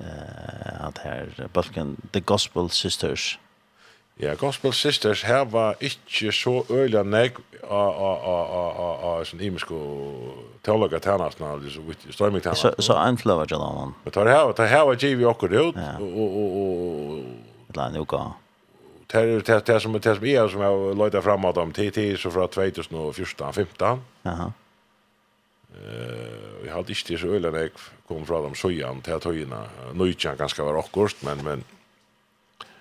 eh 0.00 0.86
att 0.86 0.98
här 0.98 1.48
balken 1.52 1.96
the 2.12 2.20
gospel 2.20 2.70
sisters. 2.70 3.38
Ja, 4.16 4.34
gospel 4.34 4.72
sisters 4.72 5.22
her 5.22 5.44
var 5.44 5.74
ikke 5.80 6.32
så 6.32 6.64
öliga 6.70 7.02
nej 7.02 7.30
a 7.62 7.74
av 7.74 8.18
a 8.24 8.70
a 8.78 9.20
a 9.20 9.24
sån 9.24 9.40
imisko 9.40 9.76
teologa 10.62 10.98
tärnas 11.00 11.38
när 11.38 11.56
det 11.56 11.70
så 11.70 11.80
vitt 11.80 12.06
strömming 12.10 12.40
tärnas. 12.40 12.58
Så 12.58 12.74
så 12.78 12.96
en 12.96 13.16
flower 13.16 13.46
jag 13.48 13.60
då 13.60 13.92
Men 14.04 14.12
tar 14.12 14.26
her 14.26 14.52
tar 14.52 14.66
här 14.66 14.84
var 14.84 14.94
GV 14.94 15.24
och 15.24 15.48
det 15.48 15.56
ut 15.56 15.76
og... 16.00 16.18
och 16.18 17.18
eller 17.74 17.90
la 17.90 18.00
uka. 18.00 18.32
Det 19.06 19.18
er 19.18 19.40
tar 19.40 19.60
tar 19.60 19.78
som 19.78 20.00
tar 20.00 20.14
som 20.14 20.24
är 20.24 20.48
som 20.48 20.60
jag 20.60 20.96
lojta 20.96 21.22
framåt 21.22 21.56
om 21.56 21.72
TT 21.72 22.16
så 22.16 22.30
fra 22.30 22.46
2014 22.46 23.52
15. 23.52 24.00
Jaha. 24.22 24.52
Eh, 25.74 26.66
jag 26.66 26.74
hade 26.74 26.92
inte 26.92 27.18
så 27.18 27.26
ölen 27.26 27.54
jag 27.54 27.70
kom 28.08 28.26
från 28.26 28.42
dem 28.42 28.54
sojan 28.54 29.00
till 29.00 29.14
att 29.14 29.24
höjna. 29.24 29.64
Nöjtjan 29.94 30.36
ganska 30.36 30.64
var 30.64 30.78
akkurat, 30.78 31.16
men... 31.22 31.44
men... 31.44 31.64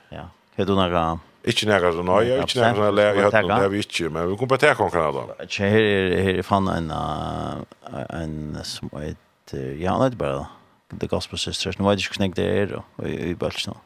Ja, 0.10 0.30
hur 0.56 0.66
du 0.66 0.76
några... 0.76 1.20
Ikke 1.44 1.70
nægget 1.70 1.94
som 1.96 2.06
nøye, 2.06 2.36
ikke 2.44 2.60
nægget 2.60 2.76
som 2.76 2.98
jeg 3.00 3.16
hadde 3.16 3.22
hatt 3.24 3.48
det 3.48 3.56
har 3.56 3.70
vi 3.72 3.80
ikke, 3.80 4.10
men 4.12 4.26
vi 4.28 4.36
kom 4.38 4.50
på 4.52 4.58
til 4.60 4.74
konkurrent 4.76 5.16
da. 5.16 5.36
Ikke 5.46 5.70
her 5.72 6.16
er 6.20 6.42
fann 6.44 6.68
en, 6.68 6.90
en 6.92 8.58
som 8.68 8.92
heter, 8.92 9.70
ja, 9.80 9.94
han 9.94 10.04
heter 10.04 10.20
bare 10.20 10.42
da, 10.42 10.98
The 11.00 11.08
Gospel 11.08 11.40
Sisters, 11.40 11.80
nå 11.80 11.88
vet 11.88 12.02
jeg 12.02 12.10
ikke 12.10 12.18
hvordan 12.18 12.36
det 12.36 12.48
er, 12.58 12.76
og 13.00 13.08
i 13.08 13.34
Bølsen, 13.40 13.80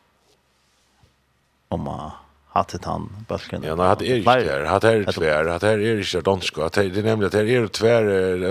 om 1.69 1.87
uh, 1.87 2.17
hatt 2.53 2.85
han 2.85 3.09
bulken. 3.27 3.63
Ja, 3.63 3.75
nej, 3.75 3.87
hade 3.87 4.05
er 4.05 4.21
tvär, 4.23 4.65
hade 4.69 5.67
er 5.67 5.73
er 5.73 5.79
ikke 5.79 6.17
är 6.17 6.19
inte 6.19 6.21
danska. 6.21 6.69
Det 6.69 6.97
er 6.97 7.03
nemlig 7.03 7.25
att 7.25 7.31
det 7.31 7.49
är 7.49 7.67
tvär, 7.67 8.03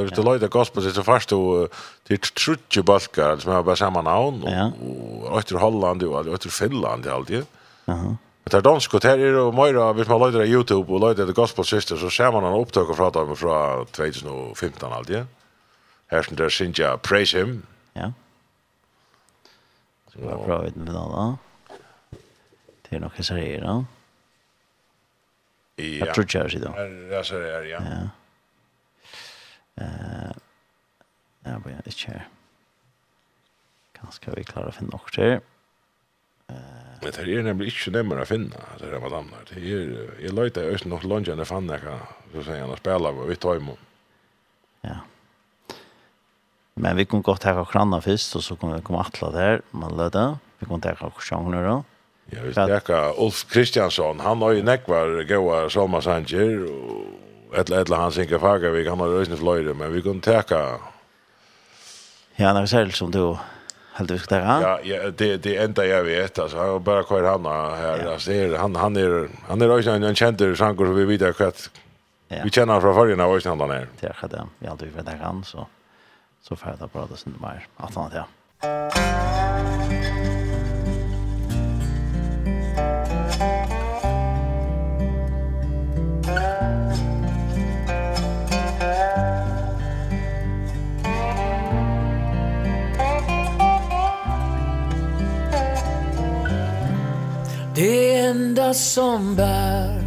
hvis 0.02 0.12
du 0.12 0.22
lite 0.22 0.48
gospel 0.48 0.92
så 0.92 1.02
fast 1.02 1.30
du, 1.30 1.68
det 2.08 2.14
er 2.14 2.32
trutje 2.34 2.82
bulkar 2.82 3.38
som 3.38 3.52
har 3.52 3.62
bara 3.62 3.76
samma 3.76 4.02
namn 4.02 4.42
och 4.42 5.36
åter 5.36 5.58
Holland 5.58 6.02
och 6.02 6.26
åter 6.26 6.50
Finland 6.50 7.06
alltid. 7.06 7.46
Jaha. 7.84 8.16
Det 8.44 8.56
är 8.56 8.60
dansk 8.60 8.94
och 8.94 9.00
det 9.00 9.10
er 9.10 9.36
jo 9.36 9.52
Moira 9.52 9.92
hvis 9.92 10.08
man 10.08 10.18
löjder 10.20 10.44
Youtube 10.46 10.92
och 10.92 11.00
löjder 11.00 11.26
The 11.26 11.32
Gospel 11.32 11.64
Sisters 11.64 12.00
så 12.00 12.10
ser 12.10 12.32
man 12.32 12.44
en 12.44 12.60
upptag 12.60 12.90
och 12.90 12.96
pratar 12.96 13.34
fra 13.34 13.36
från 13.36 13.86
2015 13.86 14.92
alltid. 14.92 15.26
Her 16.10 16.22
som 16.22 16.36
där 16.36 16.48
Sinja 16.48 16.96
Praise 16.96 17.38
Him. 17.38 17.62
Ja. 17.92 18.12
Så 20.12 20.18
bra 20.18 20.62
vet 20.62 20.76
ni 20.76 20.90
vad. 20.90 21.36
Det 22.92 22.96
är 22.96 23.00
nog 23.00 23.14
Caesarea, 23.14 23.61
no? 23.64 23.87
Ja. 25.76 25.85
Jag 25.85 26.14
tror 26.14 26.26
jag 26.33 26.50
sitter. 26.50 26.72
Caesarea, 27.11 27.64
ja. 27.64 27.81
Ja. 29.74 29.83
Eh. 29.85 30.33
Ja, 31.44 31.59
men 31.64 31.81
det 31.85 31.90
kör. 31.90 32.28
Kanske 33.92 34.31
vi 34.31 34.44
klarar 34.44 34.68
att 34.68 34.74
finna 34.74 34.94
också. 34.94 35.22
Eh. 35.22 35.40
Men 36.46 37.12
det 37.12 37.18
är 37.18 37.42
nämligen 37.42 37.74
inte 37.78 37.90
nemmare 37.90 38.22
att 38.22 38.28
finna. 38.28 38.57
Det 38.78 38.87
är 38.87 38.98
vad 39.00 39.12
damnar. 39.12 39.38
Det 39.48 39.72
är 39.72 40.24
jag 40.24 40.35
letar 40.35 40.62
öst 40.62 40.85
nog 40.85 41.05
lunchen 41.05 41.37
där 41.37 41.44
fann 41.44 41.68
jag 41.68 41.98
så 42.33 42.42
säger 42.44 42.61
han 42.61 42.70
att 42.70 42.78
spela 42.78 43.12
vi 43.12 43.37
tar 43.37 43.57
emot. 43.57 43.78
Ja. 44.81 44.96
Men 46.74 46.96
vi 46.96 47.05
kunne 47.05 47.22
godt 47.22 47.40
ta 47.40 47.61
och 47.61 47.70
kranna 47.70 48.00
först 48.00 48.37
och 48.37 48.44
så 48.44 48.57
kunne 48.57 48.76
vi 48.76 48.83
komme 48.83 48.98
attla 48.98 49.31
der, 49.31 49.62
Man 49.70 49.96
löda. 49.96 50.38
Vi 50.59 50.66
kunne 50.66 50.81
ta 50.81 51.07
och 51.07 51.22
sjunga 51.22 51.62
då. 51.62 51.85
Ja, 52.30 52.38
vi 52.42 52.52
snackar 52.52 53.20
Ulf 53.20 53.46
Kristiansson, 53.50 54.20
han 54.20 54.42
har 54.42 54.52
ju 54.52 54.62
nekvar 54.62 55.22
goa 55.28 55.70
sommarsanger 55.70 56.64
och 57.50 57.58
ett 57.58 57.70
eller 57.70 57.96
han 57.96 58.12
synker 58.12 58.38
Fagervik, 58.38 58.80
vi 58.80 58.88
kan 58.88 59.00
ha 59.00 59.06
rösning 59.06 59.78
men 59.78 59.92
vi 59.92 60.02
kunde 60.02 60.24
täcka 60.24 60.78
Ja, 62.37 62.52
när 62.52 62.61
vi 62.61 62.66
ser 62.66 62.88
som 62.88 63.11
du 63.11 63.37
helt 63.92 64.11
vi 64.11 64.18
ska 64.18 64.26
ta. 64.26 64.62
Ja, 64.62 64.80
ja, 64.82 65.11
det 65.11 65.37
det 65.37 65.56
enda 65.56 65.87
jag 65.87 66.04
vet 66.04 66.38
alltså 66.38 66.58
han 66.58 66.82
bara 66.82 67.02
kvar 67.02 67.22
han 67.22 67.46
här 67.46 68.04
ja. 68.04 68.12
alltså 68.12 68.30
det, 68.30 68.58
han 68.58 68.76
han 68.76 68.96
är 68.96 69.28
han 69.48 69.62
är 69.62 69.78
också 69.78 69.90
en 69.90 70.14
känd 70.14 70.38
sanger 70.38 70.87
så 70.87 70.92
vi 70.92 71.04
vet 71.04 71.40
att 71.40 71.70
ja. 72.28 72.37
vi 72.44 72.50
känner 72.50 72.80
från 72.80 72.94
förr 72.94 73.16
när 73.16 73.35
vi 73.35 73.40
känner 73.40 73.66
ner. 73.66 73.88
Det 74.00 74.12
hade 74.16 74.40
alltid 74.40 74.68
aldrig 74.68 74.92
vet 74.92 75.20
han 75.20 75.44
så 75.44 75.66
så 76.42 76.56
färda 76.56 76.88
det 77.11 77.16
sen 77.16 77.35
mer 77.40 77.66
att 77.76 77.94
han 77.94 78.11
ja. 78.14 79.41
enda 98.72 98.74
som 98.74 99.37
bär. 99.37 100.02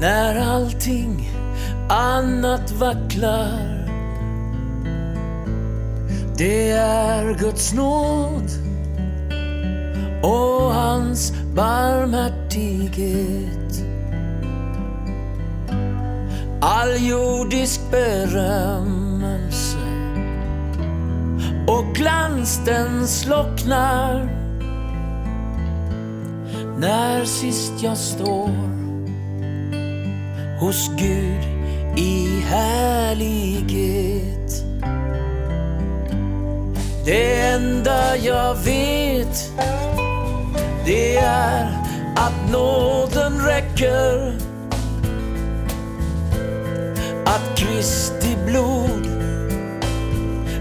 När 0.00 0.40
allting 0.40 1.30
annat 1.88 2.72
vacklar. 2.72 3.88
Det 6.36 6.70
är 6.70 7.34
Guds 7.38 7.74
nåd 7.74 8.50
och 10.22 10.74
hans 10.74 11.32
barmhärtighet. 11.54 13.82
All 16.60 17.08
jordisk 17.08 17.80
berömmelse 17.90 19.78
och 21.66 21.94
glans 21.94 22.60
den 22.64 23.08
slocknar. 23.08 24.37
När 26.80 27.24
sist 27.24 27.72
jag 27.82 27.96
står 27.96 28.50
Hos 30.60 30.90
Gud 30.96 31.44
i 31.96 32.40
härlighet. 32.40 33.68
Det 37.04 37.40
enda 37.40 38.16
jag 38.16 38.54
vet 38.54 39.52
Det 40.84 41.16
är 41.16 41.66
att 42.16 42.50
nåden 42.52 43.46
räcker. 43.46 44.34
Att 47.24 47.58
Kristi 47.58 48.36
blod 48.46 49.06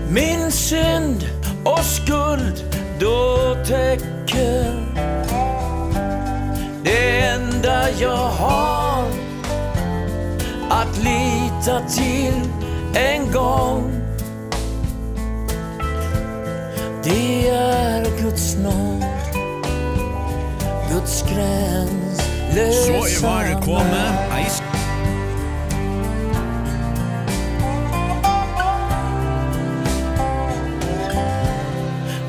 Min 0.09 0.51
synd 0.51 1.29
och 1.63 1.79
skuld 1.79 2.63
då 2.99 3.55
täcker. 3.67 5.16
Det 6.87 7.21
enda 7.21 7.89
jag 7.99 8.17
har 8.17 9.07
Att 10.69 10.97
lita 10.97 11.81
till 11.89 12.33
en 12.95 13.31
gång. 13.31 14.01
Det 17.03 17.49
är 17.49 18.21
Guds 18.21 18.55
nåd 18.55 19.03
Guds 20.91 21.21
gräns 21.21 22.21
Så 22.85 22.91
är 22.91 23.23
var 23.23 23.61
kommet 23.61 24.37
Eis 24.37 24.61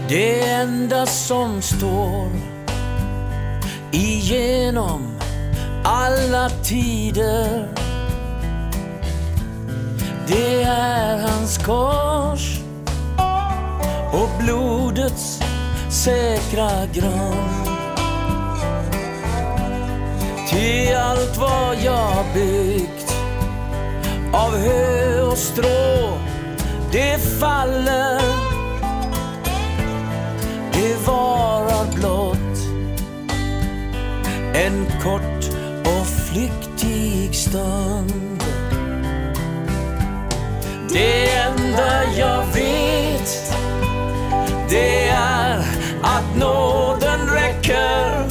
Det 0.08 0.40
enda 0.40 1.06
som 1.06 1.62
står 1.62 2.57
Igenom 3.92 5.16
alla 5.84 6.50
tider. 6.50 7.68
Det 10.26 10.62
är 10.62 11.18
hans 11.18 11.58
kors 11.58 12.58
Och 14.12 14.28
blodets 14.44 15.40
säkra 15.90 16.70
grund. 16.92 17.68
Till 20.48 20.96
allt 20.96 21.36
vad 21.36 21.76
jag 21.82 22.24
byggt 22.34 23.14
Av 24.32 24.56
hö 24.56 25.22
och 25.22 25.38
strå 25.38 26.18
Det 26.92 27.18
faller. 27.40 28.20
Det 30.72 31.06
var 31.06 31.27
En 34.58 34.86
kort 35.00 35.54
og 35.86 36.06
flyktig 36.06 37.28
stund. 37.32 38.42
Det 40.88 41.30
enda 41.30 42.04
jag 42.16 42.44
vet 42.54 43.54
Det 44.70 45.08
är 45.08 45.58
att 46.02 46.36
nåden 46.36 47.28
räcker. 47.28 48.24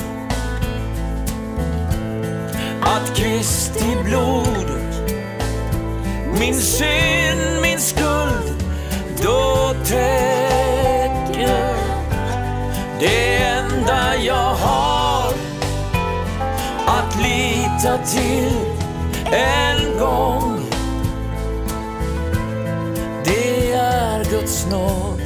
Att 2.81 3.15
Kristi 3.15 3.95
blod 4.03 4.67
Min 6.39 6.55
synd, 6.55 7.61
min 7.61 7.79
skuld 7.79 8.63
Då 9.23 9.73
täcker. 9.85 11.75
Det 12.99 13.46
vänta 17.83 17.97
till 18.05 18.57
en 19.25 19.99
gång. 19.99 20.59
Det 23.25 23.71
är 23.71 24.25
Guds 24.29 24.67
nåd. 24.71 25.21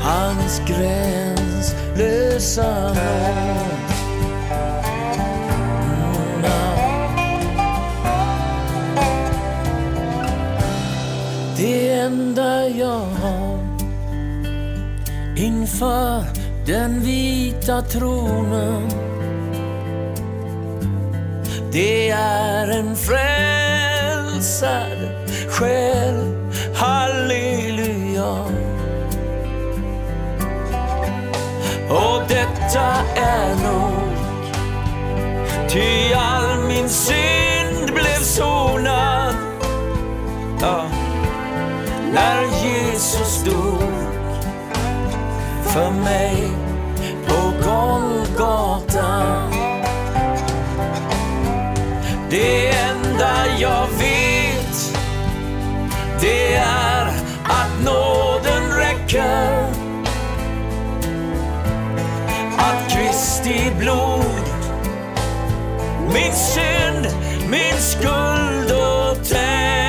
Hans 0.00 0.60
gränslösa 0.66 2.14
nåd. 6.02 6.50
Det 11.56 11.90
enda 11.90 12.68
jag 12.68 13.06
har 13.06 13.58
Inför 15.36 16.24
den 16.66 17.00
vita 17.00 17.82
tronen 17.82 19.03
Det 21.74 22.10
är 22.10 22.68
en 22.68 22.96
frälsad 22.96 24.28
själ 25.48 26.34
Halleluja. 26.74 28.32
Och 31.88 32.22
detta 32.28 32.94
är 33.16 33.54
nog 33.54 33.92
Ty 35.68 36.14
all 36.14 36.58
min 36.68 36.88
synd 36.88 37.94
blev 37.94 38.20
sonad 38.22 39.34
Ja. 40.60 40.84
När 42.12 42.42
Jesus 42.64 43.44
dog 43.44 43.92
För 45.62 45.90
mig 45.90 46.48
på 47.26 47.52
Golgatan 47.68 49.63
Det 52.34 52.68
enda 52.68 53.46
jag 53.58 53.86
vet 53.98 54.98
Det 56.20 56.54
är 56.54 57.06
att 57.44 57.84
nåden 57.84 58.76
räcker. 58.76 59.66
Att 62.58 62.92
Kristi 62.92 63.72
blod 63.78 64.44
Min 66.12 66.32
synd, 66.32 67.06
min 67.50 67.78
skuld 67.78 68.70
och 68.70 69.16
tänk 69.28 69.83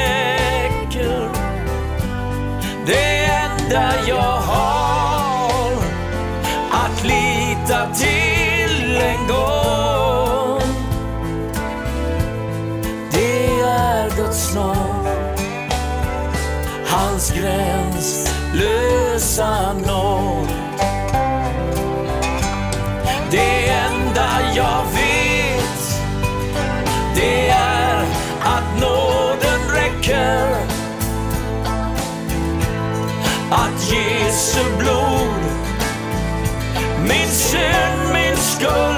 visa 19.36 19.74
nåd 19.74 20.48
Det 23.32 23.70
enda 23.70 24.54
jag 24.56 24.84
vet 24.84 26.02
Det 27.16 27.50
är 27.50 28.06
att 28.42 28.82
nåden 28.82 29.60
räcker. 29.74 30.56
Att 33.52 33.92
Jesu 33.92 34.60
blod 34.78 35.44
Min 37.08 37.30
synd, 37.30 38.14
min 38.14 38.38
skuld. 38.38 38.95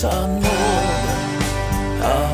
sanova 0.00 0.48
Ja 2.00 2.32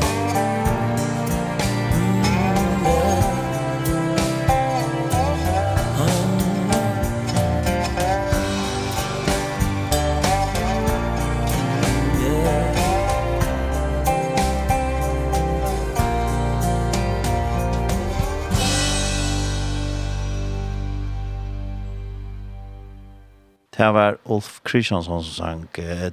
Det 23.77 23.91
var 23.93 24.17
Ulf 24.23 24.61
Kristiansson 24.63 25.23
som 25.23 25.33
sang 25.33 25.67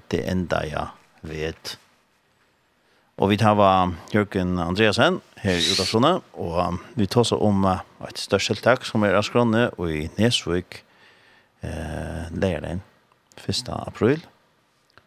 Det 0.08 0.30
enda, 0.30 0.66
ja 0.66 0.88
vet. 1.28 1.76
Og 3.20 3.30
vi 3.30 3.38
tar 3.38 3.54
var 3.54 3.92
Jørgen 4.14 4.58
Andreasen 4.58 5.20
her 5.44 5.58
i 5.60 5.74
Utasjone, 5.74 6.16
og 6.34 6.80
vi 6.98 7.06
tar 7.06 7.22
oss 7.22 7.34
om 7.36 7.66
et 7.68 8.18
størst 8.18 8.50
tiltak 8.50 8.86
som 8.88 9.04
er 9.06 9.14
Askrone 9.18 9.68
og 9.76 9.92
i 9.92 10.08
Nesvik 10.18 10.80
eh, 11.62 12.24
læreren 12.34 12.82
1. 13.38 13.70
april. 13.74 14.24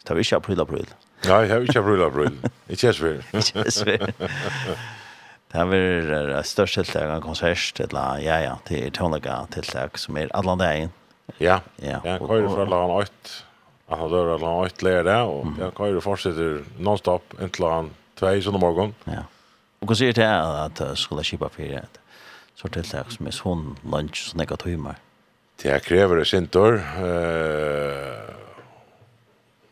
Det 0.03 0.15
var 0.15 0.23
ikke 0.23 0.39
april, 0.39 0.61
april. 0.63 0.87
Nei, 1.25 1.41
det 1.49 1.57
var 1.57 1.65
ikke 1.67 1.81
april, 1.81 2.03
april. 2.05 2.37
Ikke 2.73 2.93
svær. 2.93 3.23
Ikke 3.33 3.71
svær. 3.73 4.05
Det 5.47 5.63
var 5.71 6.13
et 6.37 6.47
størst 6.47 6.77
tiltak 6.77 7.09
av 7.09 7.21
konsert, 7.25 7.79
eller 7.83 8.21
ja, 8.23 8.37
ja, 8.43 8.55
til 8.67 8.87
tonlaga 8.95 9.41
tiltak 9.51 9.99
som 9.99 10.19
er 10.19 10.31
alle 10.37 10.55
dagen. 10.59 10.95
Ja, 11.43 11.59
ja, 11.83 11.99
ja. 12.05 12.17
Hva 12.21 12.37
er 12.37 12.45
det 12.45 12.53
fra 12.53 12.67
att 13.87 13.99
han 13.99 14.11
dör 14.11 14.35
eller 14.35 14.45
han 14.45 14.55
har 14.55 14.65
ytterligare 14.65 15.23
och 15.23 15.45
mm. 15.45 15.55
jag 15.59 15.75
kan 15.75 15.87
ju 15.87 16.01
fortsätta 16.01 16.63
nonstop 16.79 17.33
inte 17.41 17.65
han 17.65 17.89
två 18.15 18.31
i 18.31 18.41
sådana 18.41 18.59
morgon. 18.59 18.95
Ja. 19.03 19.23
Och 19.79 19.87
kan 19.87 19.95
se 19.95 20.11
det 20.11 20.25
här 20.25 20.65
att 20.65 20.79
jag 20.79 20.97
skulle 20.97 21.23
kippa 21.23 21.49
för 21.49 21.63
det. 21.63 21.87
Så 22.55 22.67
det 22.67 22.93
är 22.93 23.09
som 23.09 23.27
är 23.27 23.31
sån 23.31 23.75
lunch 23.91 24.15
som 24.15 24.39
jag 24.39 24.59
tar. 24.59 24.95
Det 25.63 25.69
här 25.69 25.79
kräver 25.79 26.15
det 26.15 26.25
sin 26.25 26.47
Eh, 26.75 28.33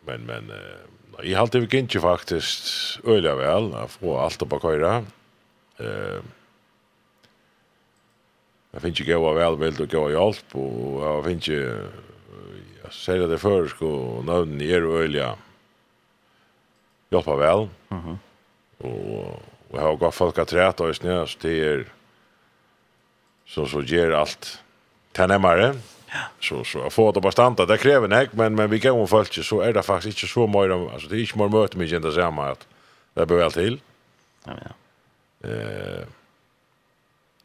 Men, 0.05 0.21
men, 0.21 0.51
i 1.23 1.33
halvt 1.33 1.55
vi 1.55 1.77
inte 1.77 1.99
faktiskt 1.99 2.99
öliga 3.03 3.35
väl 3.35 3.73
att 3.73 3.91
få 3.91 4.17
allt 4.17 4.41
upp 4.41 4.53
att 4.53 4.61
köra. 4.61 5.05
Eh, 5.77 6.19
jag 8.71 8.81
finns 8.81 9.01
ju 9.01 9.17
gå 9.17 9.33
väl 9.33 9.57
vill 9.57 9.81
och 9.81 9.89
gå 9.89 10.11
hjälp 10.11 10.55
och 10.55 11.03
jag 11.03 11.25
finns 11.25 11.47
ju 11.47 11.87
Jag 12.85 12.93
säger 12.93 13.27
det 13.27 13.37
för 13.37 13.67
sko 13.67 14.21
namn 14.21 14.61
är 14.61 14.65
ju 14.65 15.03
öliga. 15.03 15.35
Hjälpa 17.09 17.35
väl. 17.35 17.67
Mhm. 17.89 18.19
Och 18.77 19.43
och 19.69 19.81
har 19.81 19.95
gått 19.95 20.15
folk 20.15 20.37
att 20.37 20.47
träta 20.47 20.83
och 20.83 20.95
snö 20.95 21.27
så 21.27 21.37
det 21.41 21.85
så 23.45 23.65
så 23.65 23.81
ger 23.81 24.11
allt 24.11 24.59
tänämare. 25.11 25.75
Ja. 26.07 26.19
Så 26.39 26.63
så 26.63 26.79
jag 26.79 26.93
det 26.93 27.11
det 27.11 27.21
bastanta. 27.21 27.65
Det 27.65 27.77
kräver 27.77 28.07
nek 28.07 28.33
men 28.33 28.55
men 28.55 28.69
vi 28.69 28.79
kan 28.79 28.99
ju 28.99 29.07
folk 29.07 29.43
så 29.43 29.61
är 29.61 29.73
det 29.73 29.83
faktiskt 29.83 30.17
inte 30.17 30.33
så 30.33 30.47
mycket 30.47 30.93
alltså 30.93 31.07
det 31.07 31.17
är 31.17 31.19
inte 31.19 31.37
mer 31.37 31.49
möte 31.49 31.77
mig 31.77 31.95
ända 31.95 32.11
samma 32.11 32.51
att 32.51 32.67
det 33.13 33.25
behöver 33.25 33.45
allt 33.45 33.53
till. 33.53 33.81
Ja 34.43 34.53
ja. 34.65 35.49
Eh 35.49 36.05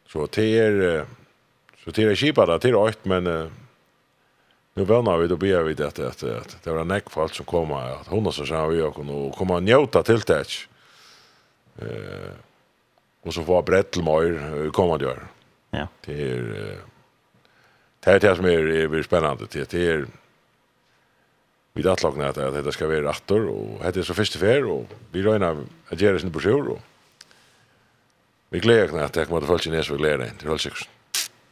så 0.06 0.26
det 0.26 0.58
är 0.58 1.06
så 1.84 1.90
det 1.90 2.02
är 2.02 2.16
skipa 2.16 2.46
där 2.46 2.58
till 2.58 2.74
rätt 2.74 3.04
men 3.04 3.50
nu 4.80 4.86
vänner 4.86 5.16
vi 5.16 5.28
då 5.28 5.36
ber 5.36 5.62
vi 5.62 5.74
det 5.74 5.86
att 5.86 5.98
att 5.98 6.62
det 6.64 6.70
var 6.70 6.80
en 6.80 6.88
näckfall 6.88 7.30
som 7.30 7.44
kommer 7.44 8.00
att 8.00 8.06
hon 8.06 8.32
så 8.32 8.46
sa 8.46 8.66
vi 8.66 8.82
och 8.82 8.94
kunde 8.94 9.32
komma 9.36 9.60
njuta 9.60 10.02
till 10.02 10.20
det. 10.20 10.44
Eh 11.78 12.32
och 13.22 13.34
så 13.34 13.42
var 13.42 13.62
Brettelmeier 13.62 14.70
kommer 14.70 14.98
det 14.98 15.04
gör. 15.04 15.22
Ja. 15.70 15.86
Det 16.00 16.32
är 16.32 16.76
det 18.00 18.14
er 18.14 18.18
det 18.18 18.36
som 18.36 18.44
är 18.44 18.50
er 18.50 19.02
spännande 19.02 19.46
det 19.50 19.74
är 19.74 20.06
vi 21.72 21.82
där 21.82 21.96
lagna 22.02 22.28
at, 22.28 22.38
at 22.38 22.54
dette 22.54 22.72
ska 22.72 22.86
være 22.86 23.08
rättor 23.08 23.48
och 23.48 23.92
det 23.92 23.96
är 23.96 24.02
så 24.02 24.14
første 24.14 24.38
fer, 24.38 24.64
och 24.64 24.86
vi 25.12 25.22
röna 25.22 25.66
att 25.88 26.00
göra 26.00 26.18
sin 26.18 26.30
brosjur, 26.30 26.68
og 26.68 26.80
vi 28.50 28.60
glädjer 28.60 29.04
at 29.04 29.14
det 29.14 29.26
kommer 29.26 29.40
til 29.40 29.46
folk 29.46 29.66
i 29.66 29.82
så 29.82 29.92
vi 29.92 29.98
gleder 29.98 30.18
det. 30.18 30.38
til 30.38 30.48
är 30.48 30.56
sikkert. 30.56 30.88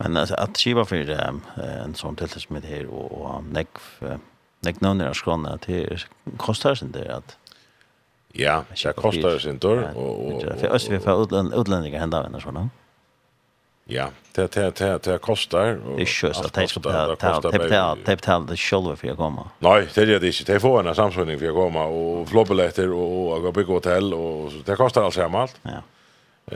Men 0.00 0.16
alltså 0.16 0.34
att 0.34 0.58
skiva 0.58 0.84
för 0.84 0.96
det 0.96 1.34
en 1.84 1.94
sån 1.94 2.16
tillträde 2.16 2.46
med 2.48 2.64
här 2.64 2.86
och, 2.86 3.12
och 3.12 3.44
näck 3.44 3.68
näck 4.60 4.80
någon 4.80 5.00
är 5.00 5.12
skåna 5.14 5.58
till 5.58 5.98
kostar 6.36 6.74
sen 6.74 6.92
det 6.92 7.14
att 7.16 7.36
Ja, 8.32 8.64
det 8.84 8.92
kostar 8.92 9.38
sen 9.38 9.58
då 9.58 9.70
och 9.70 10.32
och 10.32 10.42
för 10.60 10.72
oss 10.72 10.88
vi 10.88 10.98
får 11.00 11.22
utland 11.22 11.54
utlänningar 11.54 12.00
hända 12.00 12.22
vänner 12.22 12.40
såna. 12.40 12.68
Ja, 13.84 14.08
det 14.34 14.52
det 14.52 14.76
det 14.76 15.02
det 15.02 15.18
kostar 15.18 15.76
och 15.86 15.98
det 15.98 16.06
körs 16.06 16.38
att 16.40 16.52
det 16.52 16.60
kostar 16.60 17.08
det 17.08 17.16
kostar 17.16 17.52
det 17.52 17.58
det 17.58 18.16
det 18.46 18.56
det 18.90 18.96
för 18.96 19.08
jag 19.08 19.16
komma. 19.16 19.48
Nej, 19.58 19.88
det 19.94 20.02
är 20.02 20.06
det 20.06 20.26
inte. 20.26 20.52
Det 20.52 20.60
får 20.60 20.88
en 20.88 20.94
samsvärning 20.94 21.38
för 21.38 21.46
jag 21.46 21.54
komma 21.54 21.84
och 21.84 22.28
flobbeletter 22.28 22.92
och 22.92 23.32
och 23.32 23.42
gå 23.42 23.52
på 23.52 23.62
hotell 23.62 24.14
och 24.14 24.52
det 24.64 24.76
kostar 24.76 25.02
allt. 25.34 25.60
Ja. 25.62 25.82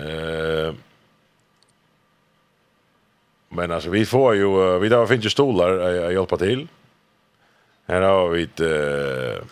Eh 0.01 0.75
Men 3.55 3.71
alltså 3.71 3.91
vi 3.91 4.07
får 4.07 4.35
ju 4.35 4.79
vi 4.79 4.89
där 4.89 5.07
finns 5.07 5.25
ju 5.25 5.31
stolar 5.31 5.79
att 5.79 6.13
hjälpa 6.13 6.37
till. 6.37 6.69
Här 7.87 8.01
har 8.01 8.29
vi 8.29 8.43
ett 8.43 8.61
eh 8.61 9.43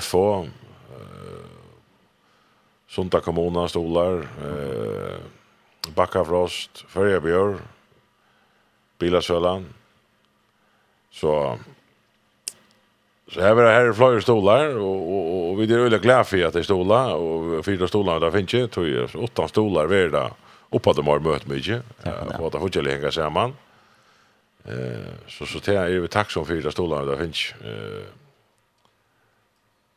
FO 0.00 0.42
eh 0.42 0.48
Sunda 2.88 3.20
kommuna 3.20 3.68
stolar 3.68 4.14
eh 4.14 5.16
Backafrost, 5.94 6.84
Färjebjör, 6.88 7.56
Bilasölan. 8.98 9.66
Så 11.10 11.58
så 13.28 13.40
här 13.40 13.56
är 13.56 13.64
det 13.64 13.70
här 13.70 13.92
flera 13.92 14.20
stolar 14.20 14.76
och 14.76 15.12
och 15.12 15.50
och 15.50 15.60
vi 15.60 15.74
är 15.74 15.78
väldigt 15.78 16.02
glada 16.02 16.24
för 16.24 16.44
att 16.44 16.52
det 16.52 16.58
är 16.58 16.62
stolar 16.62 17.14
och 17.14 17.64
fyra 17.64 17.88
stolar 17.88 18.20
där 18.20 18.30
finns 18.30 18.52
ju 18.52 18.66
tror 18.66 18.88
jag 18.88 19.24
åtta 19.24 19.48
stolar 19.48 19.86
varje 19.86 20.08
dag. 20.08 20.30
Oppa 20.74 20.92
de 20.96 21.04
har 21.06 21.22
møtt 21.22 21.46
mye, 21.46 21.80
og 22.40 22.50
det 22.50 22.60
har 22.60 22.66
ikke 22.66 22.90
hengt 22.90 23.14
sammen. 23.14 23.54
Så 25.30 25.46
så 25.46 25.60
det 25.62 25.76
er 25.78 26.00
vi 26.00 26.08
takk 26.10 26.30
som 26.30 26.46
fyrir 26.46 26.70
stolene, 26.74 27.06
det 27.06 27.18
finnes. 27.20 27.42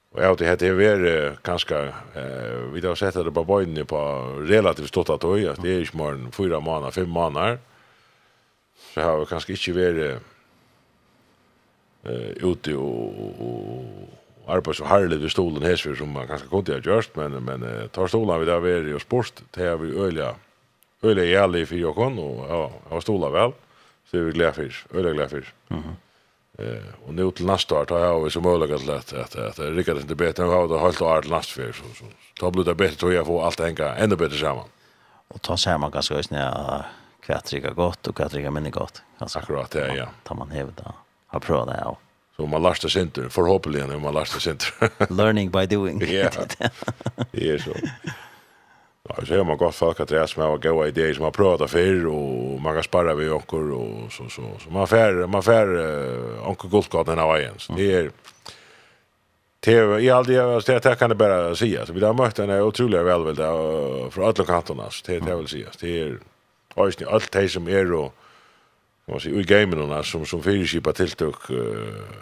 Og 0.09 0.21
jeg 0.21 0.29
vet, 0.29 0.59
det 0.59 0.69
er 0.89 1.37
kanskje, 1.45 1.93
vi 2.73 2.81
har 2.81 2.95
sett 2.97 3.17
det 3.17 3.33
på 3.33 3.43
bøyene 3.45 3.85
på 3.85 3.99
relativt 4.49 4.89
stått 4.89 5.09
at 5.13 5.21
det 5.21 5.45
er 5.45 5.81
ikke 5.81 5.97
mer 5.97 6.17
enn 6.17 6.31
fyra 6.33 6.59
måneder, 6.59 6.91
fem 6.93 7.09
måneder. 7.09 7.57
Så 8.93 9.01
har 9.05 9.19
vi 9.19 9.29
kanskje 9.29 9.53
ikke 9.53 9.77
vært 9.77 10.21
ute 12.41 12.73
og 12.77 14.49
arbeid 14.49 14.77
så 14.79 14.85
herlig 14.89 15.19
ved 15.21 15.29
stolen 15.33 15.65
hesver 15.65 15.97
som 15.97 16.13
man 16.13 16.29
kanskje 16.29 16.49
kunne 16.49 16.77
ha 16.77 16.81
gjort, 16.81 17.17
men, 17.17 17.37
men 17.45 17.65
tar 17.93 18.09
stolen 18.09 18.39
vi 18.41 18.49
der 18.49 18.61
ved 18.63 18.93
og 18.93 19.01
sport, 19.01 19.43
det 19.55 19.65
har 19.65 19.77
vi 19.81 19.93
øyelig 19.93 20.29
Øyla 21.03 21.23
er 21.23 21.43
ærlig 21.43 21.67
for 21.67 21.79
Jokon, 21.79 22.19
og 22.19 22.45
ja, 22.49 22.61
jeg 22.67 22.91
var 22.91 23.03
stola 23.05 23.31
vel, 23.31 23.53
så 24.09 24.17
er 24.17 24.23
vi 24.27 24.31
glede 24.35 24.53
for, 24.53 24.79
øyla 24.93 25.13
glede 25.15 25.29
for. 25.29 25.51
Mm. 25.69 25.97
Eh, 26.59 26.89
og 27.07 27.13
nu 27.15 27.31
til 27.31 27.47
neste 27.47 27.75
år, 27.75 27.85
da 27.87 27.99
har 28.03 28.19
vi 28.19 28.29
så 28.35 28.41
mulig 28.43 28.67
at 28.75 28.83
lett, 28.83 29.13
at, 29.13 29.35
at 29.35 29.61
det 29.61 29.69
rikker 29.77 29.95
det 29.95 30.03
ikke 30.03 30.15
bedre, 30.15 30.47
vi 30.49 30.57
har 30.57 30.67
det 30.67 30.81
halvt 30.81 31.01
år 31.01 31.21
til 31.21 31.31
neste 31.31 31.55
fyr, 31.55 31.71
så, 31.77 31.93
så, 31.95 32.09
da 32.41 32.51
blir 32.51 32.67
det 32.67 32.75
bedre, 32.77 32.99
tror 32.99 33.13
jeg, 33.15 33.25
få 33.25 33.39
alt 33.47 33.61
det 33.61 33.69
henger 33.69 34.03
enda 34.03 34.19
bedre 34.19 34.41
sammen. 34.41 34.75
Og 35.29 35.41
ta 35.45 35.55
seg 35.61 35.79
man 35.79 35.93
ganske 35.93 36.17
høysene, 36.17 36.41
ja, 36.43 36.81
hva 37.27 37.39
trygger 37.45 37.77
godt, 37.77 38.09
og 38.09 38.19
hva 38.19 38.27
trygger 38.27 38.51
minne 38.51 38.73
godt. 38.75 39.03
Altså, 39.21 39.39
Akkurat, 39.39 39.71
det, 39.71 39.87
ja. 39.95 40.09
Da 40.27 40.35
man 40.35 40.51
hever 40.51 40.75
det, 40.75 40.95
har 41.31 41.43
prøvd 41.45 41.71
det, 41.71 41.79
ja. 41.79 41.95
Så 42.35 42.47
man 42.47 42.63
lærte 42.63 42.89
sinter, 42.91 43.29
forhåpentlig, 43.29 43.85
man 44.01 44.15
lærte 44.15 44.39
sinter. 44.39 44.91
Learning 45.09 45.51
by 45.51 45.63
doing. 45.69 46.03
Ja, 46.11 46.29
det 47.31 47.53
er 47.53 47.63
så. 47.63 47.75
Ja, 49.17 49.25
så 49.25 49.37
har 49.37 49.43
man 49.43 49.57
gott 49.57 49.75
folk 49.75 49.99
att 49.99 50.11
resa 50.11 50.41
med 50.41 50.49
och 50.49 50.63
goda 50.63 50.87
idéer 50.87 51.13
som 51.13 51.23
man 51.23 51.31
pratar 51.31 51.67
för 51.67 52.07
och 52.07 52.61
man 52.61 52.73
kan 52.73 52.83
spara 52.83 53.15
vid 53.15 53.31
onkor 53.31 53.71
och 53.71 54.11
så 54.11 54.29
så 54.29 54.41
så. 54.63 54.69
Man 54.69 54.87
får, 54.87 55.27
man 55.27 55.43
fär 55.43 55.67
onkel 56.49 56.69
Guldgatan 56.69 57.19
av 57.19 57.39
igen. 57.39 57.53
Så 57.57 57.73
det 57.73 57.93
är 57.93 58.11
TV 59.65 59.99
i 59.99 60.09
aldrig... 60.09 60.37
det 60.37 60.65
det 60.65 60.85
här 60.85 60.95
kan 60.95 61.09
det 61.09 61.15
bara 61.15 61.55
säga 61.55 61.85
så 61.85 61.93
vi 61.93 62.05
har 62.05 62.13
mött 62.13 62.39
en 62.39 62.51
otrolig 62.51 63.03
välvilda 63.03 63.51
från 64.11 64.25
alla 64.25 64.45
kanterna. 64.45 64.89
Så 64.89 65.03
det 65.05 65.19
det 65.19 65.35
vill 65.35 65.47
säga 65.47 65.67
det 65.79 66.01
är 66.01 66.19
alltså 66.75 67.09
allt 67.09 67.31
det 67.31 67.49
som 67.49 67.67
är 67.67 67.93
och 67.93 68.13
kan 69.05 69.13
man 69.13 69.19
säga 69.19 69.39
i 69.39 69.43
gamen 69.43 70.03
som 70.03 70.25
som 70.25 70.43
fyrskipa 70.43 70.93
tilltök 70.93 71.35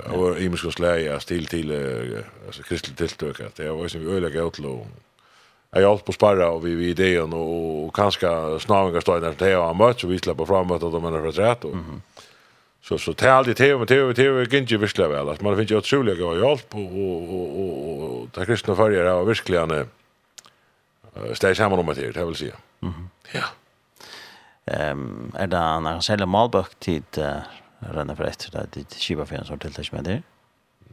och 0.10 0.40
i 0.40 0.50
muskonsläja 0.50 1.20
till 1.20 1.46
till 1.46 1.72
alltså 2.46 2.64
kristligt 2.64 2.98
tilltök. 2.98 3.40
Att 3.40 3.56
det 3.56 3.72
var 3.72 3.96
ju 3.96 4.16
öliga 4.18 4.42
utlån 4.42 4.88
jag 5.72 5.90
har 5.90 5.98
på 5.98 6.12
sparra 6.12 6.50
och 6.50 6.66
vi 6.66 6.76
vi 6.76 6.90
idén 6.90 7.34
och 7.34 7.86
och 7.86 7.96
kanske 7.96 8.60
snarare 8.60 9.02
står 9.02 9.20
där 9.20 9.36
det 9.38 9.54
har 9.54 9.74
mött 9.74 10.00
så 10.00 10.08
vi 10.08 10.20
släpper 10.20 10.46
fram 10.46 10.72
att 10.72 10.82
de 10.82 11.04
menar 11.04 11.32
för 11.32 11.32
rätt 11.32 11.64
och 11.64 11.76
så 12.84 12.98
så 12.98 13.14
tar 13.14 13.44
det 13.44 13.54
tv 13.54 13.86
tv 13.86 14.14
tv 14.14 14.44
ginge 14.44 14.78
visst 14.78 15.00
väl 15.00 15.30
att 15.30 15.42
man 15.42 15.58
finns 15.58 15.72
ju 15.72 15.78
otroligt 15.78 16.20
goda 16.20 16.48
hjälp 16.48 16.76
och 16.76 16.82
och 16.82 17.62
och 17.62 18.22
och 18.22 18.28
där 18.34 18.46
kristna 18.46 18.76
följare 18.76 19.14
och 19.14 19.30
verkligen 19.30 19.72
eh 19.72 19.86
stäj 21.34 21.56
samman 21.56 21.80
om 21.80 21.86
det 21.96 22.12
det 22.12 22.26
vill 22.26 22.36
säga. 22.36 22.56
Mhm. 22.80 23.10
Ja. 23.34 23.44
Ehm 24.66 25.32
är 25.36 25.48
det 25.48 25.58
när 25.58 25.94
en 25.94 26.02
särskild 26.02 26.28
målbok 26.28 26.76
till 26.80 27.04
renna 27.80 28.16
för 28.16 28.24
efter 28.24 28.52
det 28.52 28.68
det 28.74 28.96
skiva 28.96 29.26
för 29.26 29.36
en 29.36 29.46
sorts 29.46 29.62
tilltäck 29.62 29.92
med 29.92 30.04
det. 30.04 30.22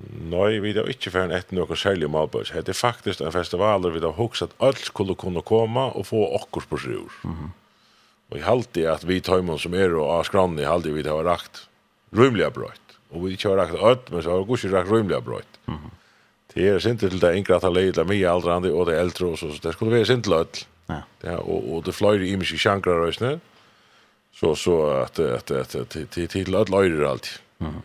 Nei, 0.03 0.59
vi 0.59 0.73
har 0.75 0.89
ikke 0.91 1.13
ferdig 1.15 1.37
etter 1.39 1.57
noen 1.59 1.79
særlig 1.79 2.09
malbøys. 2.11 2.51
Det 2.51 2.73
er 2.73 2.79
faktisk 2.79 3.21
en 3.23 3.35
festivaler 3.35 3.95
vi 3.95 4.03
har 4.03 4.17
hokset 4.17 4.51
at 4.51 4.65
alt 4.69 4.83
skulle 4.89 5.15
kunne 5.15 5.43
komme 5.47 5.87
og 5.95 6.09
få 6.11 6.25
okkurs 6.41 6.67
på 6.67 6.81
sjur. 6.83 7.13
Mm 7.23 7.31
-hmm. 7.31 7.51
Og 8.31 8.37
jeg 8.37 8.45
halte 8.45 8.89
at 8.91 9.09
vi 9.09 9.21
tøymon 9.21 9.59
som 9.59 9.75
er 9.75 9.95
og 9.95 10.11
av 10.19 10.25
skrannen, 10.25 10.59
jeg 10.59 10.69
halte 10.69 10.93
vi 10.93 11.03
har 11.03 11.25
rakt 11.25 11.69
rymliga 12.13 12.51
brøyt. 12.51 12.81
Og 13.11 13.25
vi 13.25 13.33
ikke 13.33 13.49
har 13.49 13.57
rakt 13.57 13.75
ødt, 13.75 14.13
men 14.13 14.23
så 14.23 14.31
har 14.31 14.45
vi 14.45 14.53
ikke 14.53 14.77
rakt 14.77 14.91
rymliga 14.91 15.21
brøyt. 15.21 15.59
Mm 15.67 15.75
-hmm. 15.75 15.91
Det 16.55 16.69
er 16.69 16.79
sinter 16.79 17.09
til 17.09 17.21
det 17.21 17.37
yngre 17.37 17.57
at 17.57 17.63
han 17.63 17.73
leid, 17.73 17.93
det 17.93 17.99
er 17.99 18.05
mye 18.05 18.31
aldrande 18.31 18.73
og 18.73 18.87
det 18.87 18.95
er 18.95 19.01
eldre 19.01 19.27
og 19.27 19.39
så, 19.39 19.51
så 19.53 19.61
det 19.63 19.73
skulle 19.73 19.93
være 19.93 20.07
sinter 20.07 20.31
til 20.31 20.33
ødt. 20.41 20.67
Ja. 20.89 21.01
Ja, 21.25 21.37
og, 21.37 21.75
og 21.75 21.87
det 21.87 21.95
fløyre 21.95 22.27
i 22.27 22.37
mye 22.37 22.59
sjankrar 22.59 23.05
røysene, 23.05 23.41
så, 24.33 24.55
så 24.55 24.87
at, 25.03 25.19
at, 25.19 25.51
at, 25.51 25.75
at, 25.75 25.97
at, 25.97 25.97
at, 25.97 26.17
at, 26.17 26.37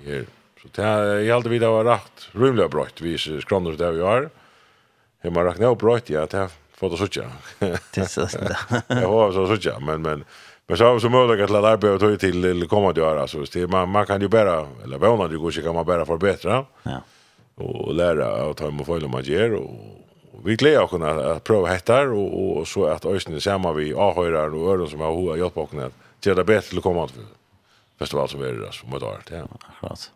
at, 0.06 0.20
at, 0.20 0.26
Så 0.62 0.68
det 0.76 0.82
här, 0.82 1.04
jag 1.06 1.36
hade 1.36 1.50
vidare 1.50 1.72
var 1.72 1.86
rätt 1.86 2.28
rymliga 2.32 2.68
brøyt, 2.68 3.02
vi 3.02 3.18
skramlar 3.18 3.72
det 3.72 3.92
vi 3.92 4.02
har. 4.02 4.30
Har 5.24 5.32
man 5.32 5.46
räknar 5.46 5.72
upp 5.72 5.80
brøyt, 5.80 6.10
ja, 6.10 6.26
det 6.26 6.38
här 6.38 6.50
fått 6.74 6.92
det 6.92 6.98
sådär. 6.98 7.32
Det 7.94 8.02
är 8.02 8.06
sådär. 8.06 8.58
Jag 8.88 9.10
har 9.10 9.32
så 9.32 9.48
sådär, 9.48 9.80
men, 9.80 10.02
men, 10.02 10.24
men 10.68 10.78
så 10.78 10.84
har 10.86 10.94
vi 10.94 11.00
så 11.00 11.10
möjlighet 11.10 11.48
till 11.48 11.56
att 11.56 11.64
arbeta 11.64 12.06
och 12.06 12.20
till, 12.20 12.42
till 12.42 12.68
komma 12.68 12.90
att 12.90 12.98
göra. 12.98 13.28
Så 13.28 13.46
det, 13.54 13.68
man, 13.68 13.90
man 13.90 14.06
kan 14.06 14.22
ju 14.22 14.28
bära, 14.28 14.68
eller 14.84 14.98
vana 14.98 15.28
det 15.28 15.38
går, 15.38 15.52
så 15.52 15.62
kan 15.62 15.76
man 15.76 15.86
bära 15.86 16.06
förbättra. 16.06 16.66
Ja. 16.84 17.02
Och 17.56 17.94
lära 17.94 18.50
att 18.50 18.58
ta 18.58 18.68
emot 18.68 18.86
följande 18.86 19.18
man 19.18 19.24
ger 19.24 19.54
och 19.54 19.72
vi 20.46 20.56
glädjer 20.56 20.84
oss 20.84 20.94
att 20.94 21.44
pröva 21.44 21.68
hettar 21.68 22.08
och, 22.08 22.58
och 22.58 22.68
så 22.68 22.86
att 22.86 23.06
ösnen 23.06 23.42
samma 23.42 23.74
vi 23.74 23.94
avhörar 23.94 24.56
och 24.56 24.72
öron 24.72 24.90
som 24.90 25.00
har 25.00 25.38
hjälpt 25.38 25.58
oss 25.58 25.70
att 25.74 26.26
göra 26.26 26.36
det 26.36 26.44
bättre 26.44 26.70
till 26.70 26.82
kommande 26.82 27.14
festival 28.00 28.30
som 28.30 28.42
är 28.42 28.54
det 28.54 28.72
som 28.72 28.94
ett 28.94 29.04
år. 29.04 29.20
Ja, 29.32 29.48
akkurat. 29.60 30.12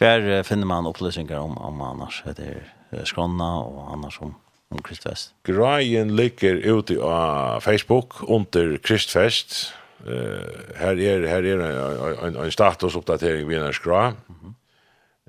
Hver 0.00 0.42
finner 0.48 0.66
man 0.66 0.88
opplysningar 0.88 1.42
om, 1.44 1.58
om 1.60 1.82
annars, 1.84 2.22
heter 2.24 2.62
Skrona 3.04 3.50
og 3.60 3.90
annars 3.92 4.16
om 4.24 4.32
om 4.70 4.82
Kristfest. 4.82 5.34
Greien 5.44 6.16
ligger 6.16 6.60
ute 6.76 6.94
på 6.94 7.60
Facebook 7.60 8.22
under 8.22 8.76
Kristfest. 8.82 9.74
Uh, 10.00 10.76
her 10.80 10.96
er, 10.96 11.26
her 11.28 11.44
er 11.44 11.60
en, 11.60 12.26
en, 12.26 12.36
en 12.44 12.50
statusoppdatering 12.50 13.48
vi 13.48 13.54
er 13.54 13.72
skra. 13.72 14.10
Mm 14.10 14.36
-hmm. 14.40 14.52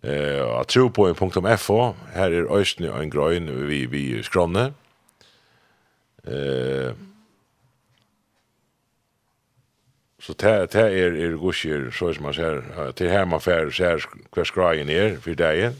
uh, 0.09 0.63
tro 0.65 0.87
på. 0.87 1.95
Her 2.13 2.29
er 2.29 2.57
Øystene 2.57 2.93
og 2.93 3.03
en 3.03 3.11
grøyn 3.11 3.67
vi, 3.67 3.85
vi 3.85 4.23
skrånne. 4.23 4.73
Uh, 6.27 6.93
Så 10.21 10.33
det 10.33 10.71
det 10.71 10.81
är 10.81 11.11
är 11.25 11.37
gusher 11.37 11.91
så 11.91 12.13
som 12.13 12.23
man 12.23 12.33
säger 12.33 12.91
till 12.91 13.09
hemma 13.09 13.39
man 13.39 13.41
så 13.41 13.71
ser 13.71 14.05
kvar 14.31 14.43
skrajen 14.43 14.89
är 14.89 15.15
för 15.15 15.35
dig. 15.35 15.63
Eh 15.63 15.73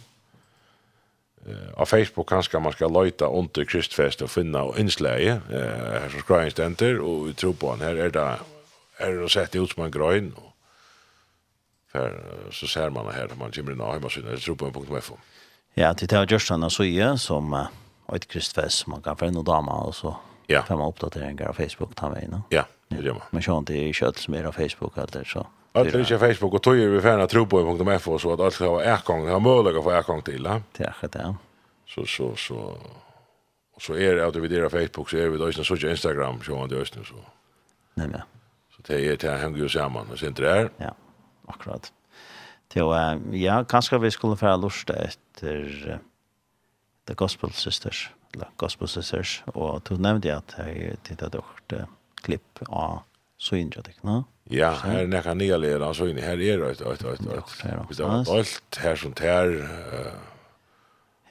av 1.73 1.86
Facebook 1.86 2.30
kanske 2.30 2.60
man 2.60 2.71
ska 2.71 3.04
leta 3.04 3.25
under 3.25 3.65
kristfest 3.65 4.21
och 4.21 4.32
finna 4.32 4.63
och 4.63 4.80
inslag 4.80 5.21
eh 5.27 5.38
här 5.49 6.10
så 6.10 6.19
skrajen 6.19 6.51
ständer 6.51 6.99
och 6.99 7.27
vi 7.27 7.34
tror 7.34 7.54
på 7.54 7.69
han 7.69 7.82
här 7.82 7.95
är 7.95 8.10
det 8.10 8.39
är 8.97 9.12
det 9.12 9.30
sett 9.30 9.56
ut 9.56 9.71
som 9.71 9.84
en 9.84 9.91
grön 9.91 10.34
och 10.34 10.54
för 11.91 12.23
så 12.51 12.67
ser 12.67 12.89
man 12.89 13.13
här 13.13 13.30
man 13.39 13.51
kommer 13.51 13.71
in 13.71 13.82
och 13.82 13.93
hemma 13.93 14.10
så 14.10 14.21
tror 14.38 14.56
på 14.56 15.01
.fo. 15.01 15.17
Ja, 15.73 15.93
det 15.93 16.12
är 16.12 16.32
just 16.32 16.47
såna 16.47 16.69
så 16.69 16.84
ju 16.84 17.17
som 17.17 17.67
ett 18.15 18.27
kristfest 18.27 18.77
som 18.77 18.91
man 18.91 19.01
kan 19.01 19.17
få 19.17 19.25
en 19.25 19.43
dama 19.43 19.73
och 19.73 19.95
så 19.95 20.15
Ja. 20.51 20.63
Fem 20.67 20.82
uppdateringar 20.82 21.47
på 21.47 21.54
Facebook 21.54 21.95
tar 21.95 22.10
vi 22.15 22.21
in. 22.21 22.41
Ja. 22.49 22.65
Men 23.30 23.41
sånt 23.41 23.69
är 23.69 23.84
ju 23.84 23.93
kött 23.93 24.17
som 24.17 24.34
är 24.34 24.43
av 24.43 24.51
Facebook 24.51 24.97
eller 24.97 25.23
så. 25.23 25.47
Allt 25.73 25.95
är 25.95 25.99
ju 25.99 26.17
Facebook 26.17 26.54
och 26.54 26.63
tojer 26.63 26.89
vi 26.89 27.01
färna 27.01 27.27
tro 27.27 27.45
på 27.45 27.99
.fo 27.99 28.19
så 28.19 28.34
att 28.34 28.39
allt 28.39 28.54
ska 28.54 28.71
vara 28.71 28.84
äkong. 28.84 29.25
Det 29.25 29.32
har 29.32 29.39
möjlighet 29.39 29.77
att 29.77 29.84
få 29.84 29.91
äkong 29.91 30.21
till. 30.21 30.43
Ja, 30.43 30.62
det 30.77 31.36
Så, 31.88 32.06
så, 32.06 32.36
så. 32.36 32.77
Och 33.75 33.82
så 33.82 33.93
är 33.93 34.15
det 34.15 34.27
att 34.27 34.36
vi 34.36 34.47
delar 34.47 34.69
Facebook 34.69 35.10
så 35.10 35.17
är 35.17 35.27
vi 35.30 35.38
då 35.38 35.51
så 35.51 35.75
Instagram 35.75 36.41
så 36.41 36.56
man 36.56 36.69
det 36.69 36.75
östen 36.75 37.06
så. 37.06 37.15
Nej, 37.93 38.08
men. 38.08 38.21
Så 38.75 38.82
det 38.88 39.06
är 39.06 39.17
det 39.17 39.38
hänger 39.38 39.58
ju 39.58 39.69
samman. 39.69 40.12
Och 40.12 40.19
sen 40.19 40.34
det 40.34 40.51
är. 40.51 40.69
Ja, 40.77 40.95
akkurat. 41.45 41.93
Jo, 42.73 42.93
ja, 43.32 43.63
kanskje 43.63 43.99
vi 43.99 44.12
skulle 44.12 44.36
få 44.36 44.56
lust 44.56 44.89
etter 44.89 45.99
The 47.08 47.13
Gospel 47.13 47.51
Sisters, 47.51 48.10
eller 48.34 48.47
Gospel 48.58 48.88
Sisters, 48.88 49.43
og 49.54 49.82
du 49.89 49.97
nevnte 49.97 50.36
at 50.36 50.56
jeg 50.58 50.99
tittet 51.04 51.34
dere 51.34 51.88
klipp 52.23 52.62
av 52.69 53.01
synjadikkene. 53.41 54.23
Ja, 54.51 54.73
her 54.84 55.03
er 55.03 55.12
nekka 55.12 55.34
nye 55.38 55.57
leder 55.62 55.86
av 55.88 55.93
synjene. 55.97 56.23
Her 56.25 56.39
er 56.39 56.63
det, 56.63 56.65
vet 56.65 56.79
du, 56.79 57.07
vet 57.10 57.23
du. 57.23 57.29
Hvis 57.88 57.97
det 57.97 58.05
var 58.05 58.34
alt 58.36 58.81
her 58.84 58.95
som 58.99 59.13
tær, 59.17 59.53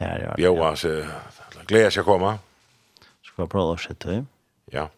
her, 0.00 0.24
ja. 0.24 0.37
Bjøa 0.38 0.72
seg, 0.81 1.11
gleder 1.68 1.92
seg 1.92 2.07
å 2.07 2.09
komme. 2.14 2.37
Skal 3.26 3.44
vi 3.44 3.53
prøve 3.53 3.76
å 3.76 3.81
sette 3.81 4.22
Ja. 4.72 4.88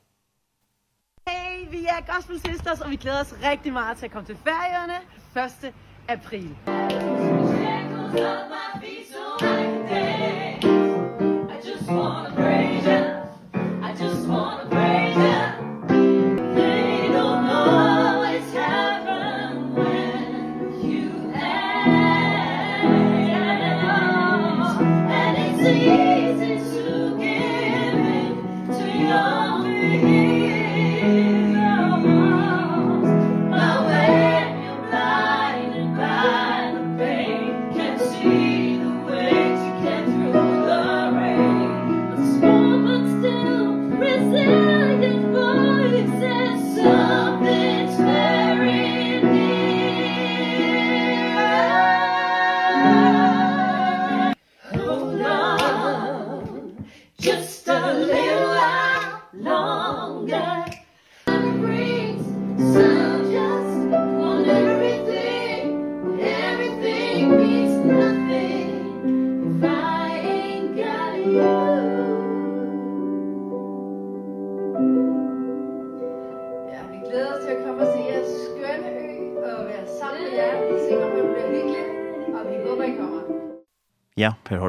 Hey, 1.26 1.66
vi 1.70 1.86
er 1.86 2.02
Gospel 2.06 2.40
Sisters, 2.40 2.80
og 2.80 2.90
vi 2.90 2.96
glæder 2.96 3.20
os 3.20 3.34
rigtig 3.42 3.72
meget 3.72 3.98
til 3.98 4.06
at 4.06 4.12
komme 4.12 4.26
til 4.26 4.36
ferierne 4.44 5.00
1. 5.36 5.72
april. 6.08 6.56
Thank 9.42 9.76
you. 9.76 9.81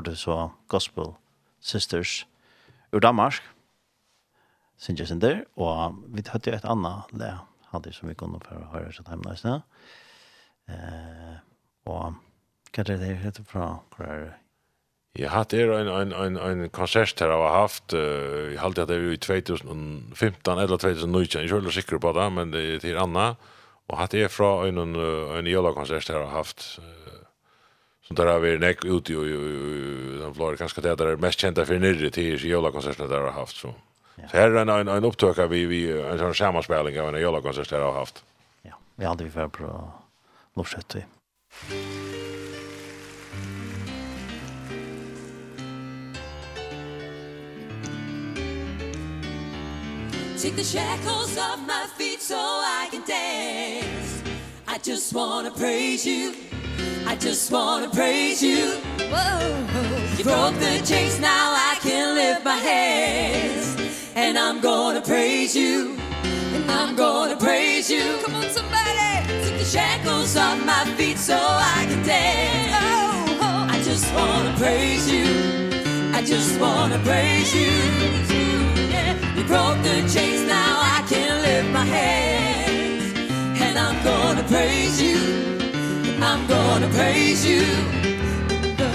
hørte 0.03 0.19
så 0.19 0.49
Gospel 0.67 1.15
Sisters 1.61 2.25
ur 2.91 2.99
Danmark, 2.99 3.41
Sinja 4.77 5.05
Sinder, 5.05 5.43
og 5.55 5.95
vi 6.11 6.23
hørte 6.27 6.51
et 6.51 6.65
annet 6.65 7.07
le, 7.15 7.39
hadde 7.71 7.93
som 7.93 8.09
vi 8.09 8.15
kunne 8.15 8.41
for 8.43 8.59
å 8.59 8.71
høre 8.73 8.91
så 8.91 9.03
hjemme 9.07 9.23
nøysene. 9.29 9.61
Eh, 10.67 11.37
og 11.87 12.17
hva 12.73 12.83
er 12.83 12.97
det 12.99 13.13
heter 13.21 13.45
fra? 13.47 13.79
Hva 13.95 14.09
er 14.09 14.25
det? 14.25 14.33
Ja, 15.15 15.29
hatt 15.29 15.53
er 15.53 15.69
en, 15.71 15.87
en, 15.87 16.11
en, 16.11 16.37
en 16.37 16.69
konsert 16.73 17.19
her 17.21 17.29
jeg 17.29 17.37
har 17.37 17.59
haft, 17.61 17.93
uh, 17.93 18.49
jeg 18.49 18.59
halte 18.59 18.81
at 18.81 18.89
det 18.89 18.97
er 18.97 19.11
i 19.13 19.19
2015 19.21 20.57
eller 20.57 20.79
2019, 20.81 21.37
jeg 21.37 21.51
er 21.51 21.61
ikke 21.61 21.75
sikker 21.75 22.01
på 22.01 22.15
det, 22.17 22.25
men 22.33 22.51
det 22.51 22.63
er 22.65 22.81
til 22.81 22.97
Anna, 22.97 23.35
og 23.87 23.99
hatt 23.99 24.17
er 24.17 24.31
fra 24.33 24.65
en, 24.65 24.81
en, 24.81 24.97
en 25.37 25.49
jøla 25.51 25.75
konsert 25.77 26.09
her 26.09 26.17
jeg 26.17 26.31
har 26.31 26.39
haft, 26.41 26.65
uh, 26.81 27.02
som 28.07 28.15
där 28.15 28.25
har 28.25 28.39
vi 28.39 28.59
näck 28.59 28.85
ut 28.85 29.09
i 29.09 29.13
den 30.19 30.33
Florida 30.33 30.57
kanske 30.57 30.81
det 30.81 30.95
där 30.95 31.07
är 31.07 31.17
mest 31.17 31.39
kända 31.39 31.65
för 31.65 31.79
nere 31.79 32.09
till 32.09 32.45
jola 32.45 32.71
konserten 32.71 33.09
där 33.09 33.19
har 33.19 33.31
haft 33.31 33.55
så. 33.55 33.73
Så 34.15 34.37
här 34.37 34.51
är 34.51 34.55
en 34.55 34.69
en, 34.69 34.87
en 34.87 35.49
vi 35.49 35.65
vi 35.65 36.01
en 36.01 36.17
sån 36.17 36.35
sammanspelning 36.35 37.01
av 37.01 37.15
en 37.15 37.21
jola 37.21 37.41
konsert 37.41 37.69
där 37.69 37.79
har 37.79 37.93
haft. 37.93 38.23
Ja, 38.61 38.75
vi 38.95 39.05
hade 39.05 39.23
vi 39.23 39.29
för 39.29 39.47
på 39.47 39.91
Lovsjøttøy. 40.55 41.03
Take 50.37 50.55
the 50.55 50.63
shackles 50.63 51.37
off 51.37 51.59
my 51.65 51.87
feet 51.97 52.21
so 52.21 52.35
I 52.35 52.89
can 52.91 53.01
dance 53.07 53.92
I 54.73 54.79
just 54.79 55.13
want 55.13 55.45
to 55.45 55.53
praise 55.53 56.03
you. 56.03 56.33
I 57.05 57.15
just 57.15 57.51
want 57.51 57.85
to 57.85 57.95
praise 57.95 58.41
you. 58.41 58.71
Whoa. 59.13 60.17
You 60.17 60.23
broke 60.23 60.55
the 60.55 60.81
chains 60.83 61.19
now 61.19 61.53
I 61.53 61.77
can 61.79 62.15
lift 62.15 62.43
my 62.43 62.55
hands. 62.55 63.77
And 64.15 64.35
I'm 64.35 64.61
going 64.61 64.99
to 64.99 65.07
praise 65.07 65.55
you. 65.55 65.95
And 66.23 66.71
I'm 66.71 66.95
going 66.95 67.29
to 67.29 67.37
praise 67.37 67.87
you. 67.87 68.17
Come 68.23 68.33
on 68.33 68.49
somebody. 68.49 69.27
Take 69.27 69.59
the 69.59 69.63
shackles 69.63 70.35
off 70.35 70.65
my 70.65 70.85
feet 70.97 71.19
so 71.19 71.37
I 71.37 71.85
can 71.87 72.03
dance. 72.03 72.73
Oh, 72.81 73.37
oh 73.41 73.67
I 73.69 73.79
just 73.83 74.11
want 74.15 74.47
to 74.47 74.63
praise 74.63 75.07
you. 75.07 75.25
I 76.15 76.23
just 76.23 76.59
want 76.59 76.93
to 76.93 76.99
praise 77.01 77.53
you. 77.53 77.69
You 79.37 79.43
broke 79.45 79.77
the 79.83 80.01
chains 80.11 80.41
now 80.47 80.79
I 80.81 81.05
can 81.07 81.43
lift 81.43 81.69
my 81.69 81.85
hands 81.85 82.82
and 83.75 83.79
I'm 83.79 84.03
gonna 84.03 84.43
praise 84.43 85.01
you. 85.01 85.17
I'm 86.21 86.45
gonna 86.47 86.87
praise 86.89 87.45
you. 87.45 87.61
The 88.77 88.91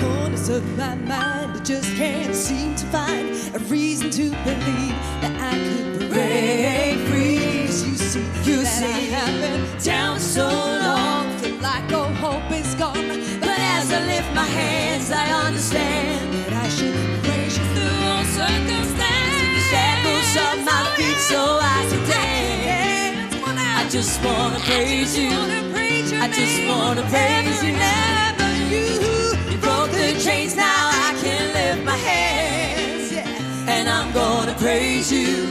corners 0.00 0.48
of 0.48 0.64
my 0.78 0.94
mind 0.94 1.52
I 1.56 1.60
just 1.62 1.94
can't 1.96 2.34
seem 2.34 2.74
to 2.76 2.86
find 2.86 3.28
a 3.54 3.58
reason 3.68 4.10
to 4.10 4.30
believe 4.48 4.96
that 5.20 5.34
I 5.38 5.54
could 5.68 6.10
break 6.10 6.96
free. 7.08 7.66
Cause 7.66 7.86
you 7.86 7.94
see, 7.96 8.20
you 8.50 8.62
that 8.62 8.78
see. 8.78 8.86
I 8.86 9.00
have 9.16 9.40
been 9.42 9.78
down 9.84 10.18
so 10.18 10.48
long. 10.48 11.28
Feel 11.38 11.56
like 11.56 11.92
all 11.92 12.14
hope 12.24 12.50
is 12.52 12.74
gone. 12.76 13.08
But 13.40 13.58
as 13.76 13.92
I 13.92 14.00
lift 14.06 14.32
my 14.34 14.48
hands 14.60 15.10
I 15.10 15.26
understand 15.46 16.32
that 16.32 16.52
I 16.64 16.68
should 16.70 16.94
praise 17.24 17.58
you 17.58 17.64
through 17.74 18.08
all 18.08 18.24
circumstances. 18.40 19.48
The 19.56 19.64
shackles 19.72 20.32
of 20.46 20.64
my 20.64 20.82
feet 20.96 21.18
so 21.18 21.58
I 21.60 21.81
I 23.92 23.94
just 23.94 24.24
want 24.24 24.54
to 24.54 24.60
praise 24.62 25.18
you 25.18 25.28
I 26.18 26.26
just 26.26 26.66
want 26.66 26.98
to 26.98 27.04
praise 27.08 27.62
you. 27.62 27.72
never 27.72 28.50
you. 28.72 29.52
You 29.52 29.58
broke 29.58 29.90
the 29.90 30.18
chains 30.18 30.56
now 30.56 30.64
I 30.64 31.14
can 31.20 31.52
lift 31.52 31.84
my 31.84 31.98
hands. 31.98 33.12
And 33.68 33.90
I'm 33.90 34.10
gonna 34.14 34.54
praise 34.54 35.12
you. 35.12 35.46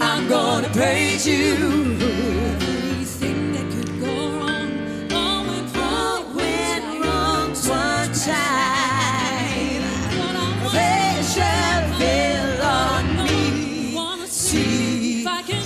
I'm 0.00 0.28
gonna 0.28 0.70
praise 0.70 1.24
you. 1.24 1.54
Everything 2.00 3.52
that 3.52 3.70
could 3.70 4.00
go 4.00 4.12
wrong 4.40 5.12
All 5.12 5.46
went 5.46 5.76
wrong. 5.76 6.34
Went 6.34 7.04
wrong 7.04 7.54
one 7.68 8.12
time. 8.12 8.62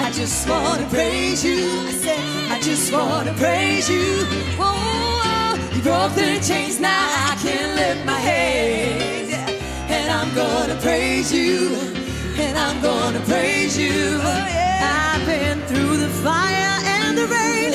I 0.00 0.10
just 0.10 0.48
wanna 0.48 0.86
praise 0.88 1.42
you. 1.44 1.62
I 1.88 1.92
said 1.92 2.20
I 2.50 2.60
just 2.60 2.92
wanna 2.92 3.32
praise 3.34 3.88
you. 3.88 4.26
Oh, 4.58 5.58
You 5.74 5.80
broke 5.82 6.14
the 6.14 6.38
chains. 6.46 6.78
Now 6.80 7.06
I 7.30 7.36
can 7.42 7.76
lift 7.76 8.04
my 8.04 8.18
hands 8.18 9.30
yeah. 9.30 9.48
And 9.96 10.10
I'm 10.10 10.34
gonna 10.34 10.76
praise 10.80 11.32
you. 11.32 11.76
And 12.36 12.58
I'm 12.58 12.82
gonna 12.82 13.20
praise 13.20 13.78
you. 13.78 14.18
Oh, 14.20 14.46
yeah. 14.48 15.14
I've 15.14 15.26
been 15.26 15.60
through 15.68 15.96
the 15.96 16.08
fire 16.26 16.74
and 16.96 17.16
the 17.16 17.26
rain. 17.26 17.72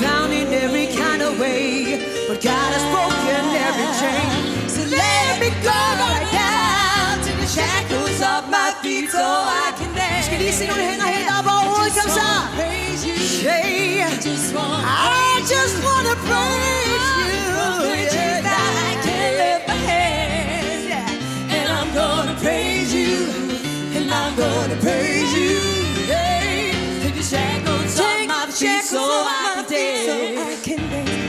Down 0.00 0.30
in 0.32 0.48
every 0.52 0.88
kind 0.88 1.22
of 1.22 1.38
way. 1.40 2.04
But 2.28 2.42
God 2.42 2.70
has 2.76 2.84
broken 2.94 3.47
the 3.78 3.88
chain 4.00 4.68
So 4.68 4.82
let 4.98 5.40
me 5.42 5.50
go 5.62 5.80
right 6.02 6.28
down 6.32 7.22
To 7.26 7.32
the 7.42 7.48
shackles 7.56 8.20
of 8.34 8.42
my 8.50 8.70
feet 8.82 9.10
So 9.10 9.22
I 9.22 9.72
can 9.78 9.90
dance. 9.94 10.26
Se 10.26 10.66
Praise 12.56 13.02
you 13.06 13.14
I 14.14 14.16
just 14.30 14.54
wanna 14.54 14.82
praise 14.82 15.04
you. 15.04 15.04
I 15.36 15.44
just 15.54 15.76
wanna 15.86 16.14
praise 16.28 18.14
you. 18.14 18.27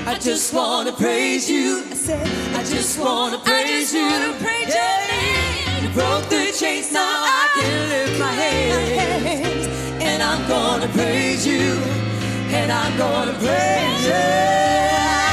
I 0.09 0.17
just 0.17 0.55
want 0.55 0.89
to 0.89 0.95
praise 0.95 1.47
you. 1.47 1.83
I 1.87 1.93
said 1.93 2.27
I 2.55 2.63
just 2.63 2.97
want 2.99 3.35
to 3.35 3.39
praise 3.47 3.93
you. 3.93 4.07
I 4.07 4.09
just 4.09 4.25
want 4.25 4.39
to 4.39 4.43
praise 4.43 4.73
your 4.73 4.97
name 5.13 5.83
You 5.83 5.89
broke 5.93 6.25
the 6.29 6.51
chains 6.51 6.91
now 6.91 7.05
I 7.05 7.47
can 7.53 7.89
lift 7.89 8.19
my 8.19 8.31
hands. 8.31 9.67
And 10.01 10.23
I'm 10.23 10.47
gonna 10.47 10.87
praise 10.87 11.45
you. 11.45 11.77
And 12.57 12.71
I'm 12.71 12.97
gonna 12.97 13.33
praise 13.33 14.05
you. 14.07 14.25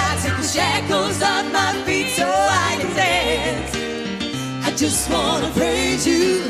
I 0.04 0.18
took 0.22 0.36
the 0.36 0.46
shackles 0.46 1.22
off 1.22 1.50
my 1.54 1.72
feet 1.86 2.10
so 2.10 2.28
I 2.28 2.76
can 2.78 2.94
dance. 2.94 4.66
I 4.66 4.76
just 4.76 5.10
want 5.10 5.42
to 5.46 5.50
praise 5.52 6.06
you. 6.06 6.42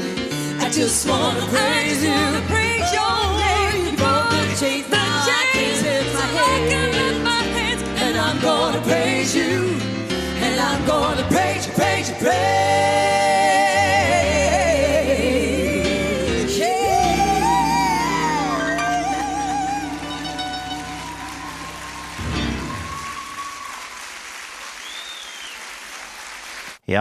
I 0.58 0.68
just 0.68 1.08
want 1.08 1.38
to 1.38 1.46
praise 1.46 2.02
you. 2.02 2.75
Ja, 12.06 12.12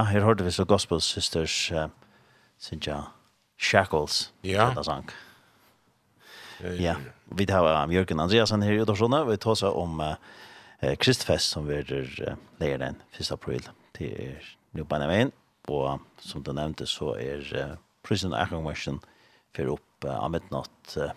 her 0.04 0.24
hørte 0.24 0.44
vi 0.44 0.52
så 0.52 0.66
Gospel 0.66 1.02
Sisters 1.02 1.72
uh, 1.72 1.86
Sinja 2.58 3.02
Shackles. 3.58 4.34
Ja. 4.44 4.70
dette 4.70 4.84
sang. 4.84 5.10
Ja, 6.80 6.96
vi 7.26 7.46
tar 7.46 7.84
um, 7.84 7.92
Jørgen 7.92 8.20
Andreasen 8.20 8.64
her 8.64 8.74
i 8.74 8.82
Udorsjona. 8.82 9.24
Vi 9.24 9.38
tar 9.38 9.52
oss 9.52 9.64
om 9.64 10.00
uh, 10.02 10.16
Kristfest 10.98 11.54
som 11.54 11.70
vi 11.70 11.74
er 11.74 11.94
uh, 11.94 12.34
leger 12.60 12.78
den 12.78 13.02
1. 13.20 13.32
april 13.32 13.70
til 13.94 14.42
nu 14.76 14.84
på 14.86 15.00
den 15.00 15.32
og 15.72 16.02
som 16.22 16.44
du 16.46 16.52
nevnte 16.54 16.86
så 16.86 17.16
er 17.18 17.42
uh, 17.58 17.76
Prison 18.06 18.36
og 18.36 18.42
akkongversen 18.44 19.00
for 19.56 19.72
opp 19.74 20.06
uh, 20.06 20.18
av 20.20 20.30
midnatt 20.36 20.98
uh, 21.02 21.14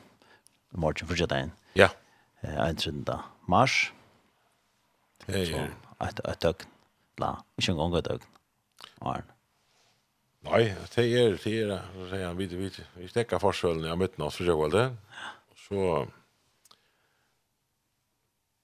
morgen 0.72 1.08
for 1.08 1.18
kjøttdein. 1.18 1.52
Ja. 1.76 1.90
Uh, 2.40 2.54
31. 2.70 3.04
mars. 3.50 3.90
Hei, 5.26 5.44
hei. 5.52 5.66
Et, 6.06 6.22
et 6.24 6.44
døgn. 6.44 6.70
La, 7.20 7.34
ikke 7.58 7.74
en 7.74 7.82
gang 7.82 7.98
et 7.98 8.08
døgn. 8.08 8.30
Arne. 9.02 9.34
Nei, 10.46 10.62
det 10.70 11.04
er, 11.04 11.34
det 11.34 11.54
er, 11.66 11.88
så 11.92 12.06
sier 12.12 12.24
han, 12.24 12.38
vi, 12.38 12.46
vi, 12.54 12.70
vi 12.70 13.10
stekker 13.10 13.42
forskjellen 13.42 13.90
av 13.90 14.00
midnatt 14.00 14.38
for 14.38 14.48
kjøttdein. 14.48 14.96
Så, 15.66 16.06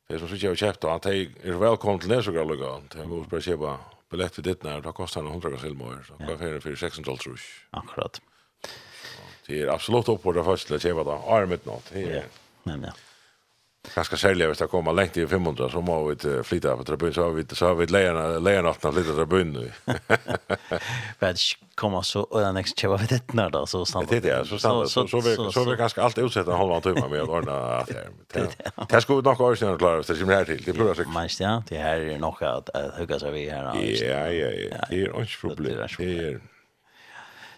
Det 0.04 0.18
som 0.20 0.28
sikkert 0.28 0.52
har 0.52 0.60
kjøpt, 0.60 0.84
han 0.84 1.06
er 1.48 1.58
velkommen 1.58 2.00
til 2.00 2.10
Nesøkrallega. 2.12 2.74
Det 2.92 3.00
er 3.00 3.06
mye 3.08 3.24
å 3.24 3.40
kjøpe 3.40 3.70
billett 4.16 4.38
vid 4.38 4.44
ditt 4.44 4.62
när 4.62 4.80
då 4.80 4.92
kostar 4.92 5.22
den 5.22 5.30
100 5.30 5.58
kronor 5.58 5.74
mer 5.74 6.04
så 6.08 6.14
kan 6.14 6.38
för 6.38 6.60
för 6.60 6.76
600 6.76 7.06
dollar 7.06 7.18
tror 7.18 7.40
jag. 7.70 7.82
Akkurat. 7.82 8.20
Det 9.46 9.62
är 9.62 9.66
absolut 9.66 10.08
upp 10.08 10.22
på 10.22 10.32
det 10.32 10.44
första 10.44 10.78
det 10.78 10.92
var 10.92 11.04
då 11.04 11.64
något. 11.64 11.92
Ja. 11.94 12.22
Men 12.62 12.82
ja 12.82 12.92
ganska 13.94 14.16
særlig 14.16 14.46
hvis 14.46 14.58
det 14.58 14.68
kommer 14.68 14.92
längt 14.92 15.16
i 15.16 15.26
500, 15.26 15.70
så 15.70 15.80
må 15.80 16.08
vi 16.08 16.42
flytta 16.44 16.76
på 16.76 16.84
tribun. 16.84 17.12
Så 17.14 17.22
har 17.22 17.30
vi, 17.30 17.44
så 17.52 17.66
har 17.66 17.74
vi 17.74 17.86
lejarna 17.86 18.38
lejarna 18.38 18.70
att 18.70 18.94
flytta 18.94 19.14
tribunen. 19.14 19.72
Vi 21.18 21.26
hadde 21.26 21.38
ikke 21.38 21.64
komma 21.76 22.02
så 22.02 22.24
øyne 22.34 22.60
ikke 22.60 22.74
kjøpe 22.76 22.98
ved 23.00 23.08
det 23.08 23.34
när 23.34 23.50
då 23.50 23.66
så 23.66 23.84
stannar. 23.84 24.06
Det 24.06 24.16
är 24.16 24.20
det, 24.20 24.48
så 24.48 24.58
stannar 24.58 24.84
Så, 24.84 25.06
så, 25.08 25.20
så, 25.20 25.50
så, 25.52 25.70
vi 25.70 25.76
ganska 25.76 26.02
allt 26.02 26.18
utsätta 26.18 26.52
en 26.52 26.58
halv 26.58 26.80
timme 26.80 27.08
med 27.08 27.22
å 27.22 27.26
ordne 27.26 27.52
at 27.52 27.88
det 28.34 28.50
ska 28.52 28.86
Det 28.90 29.02
skulle 29.02 29.22
nok 29.22 29.40
også 29.40 29.64
gjerne 29.64 29.78
klare 29.78 29.96
hvis 29.96 30.06
det 30.06 30.18
kommer 30.20 30.34
her 30.34 30.44
til, 30.44 30.64
det 30.66 30.74
blir 30.74 30.94
så. 30.94 31.04
Men 31.08 31.28
ja, 31.40 31.62
det 31.68 31.78
her 31.78 31.96
er 31.96 32.18
nok 32.18 32.42
att 32.42 32.70
hugga 32.98 33.18
seg 33.18 33.32
vi 33.32 33.48
här. 33.50 33.74
Ja, 33.74 34.26
ja, 34.30 34.50
ja, 34.50 34.84
det 34.90 35.02
är 35.02 35.20
inte 35.20 35.40
problem. 35.40 35.76
Det 35.98 36.04
er 36.04 36.40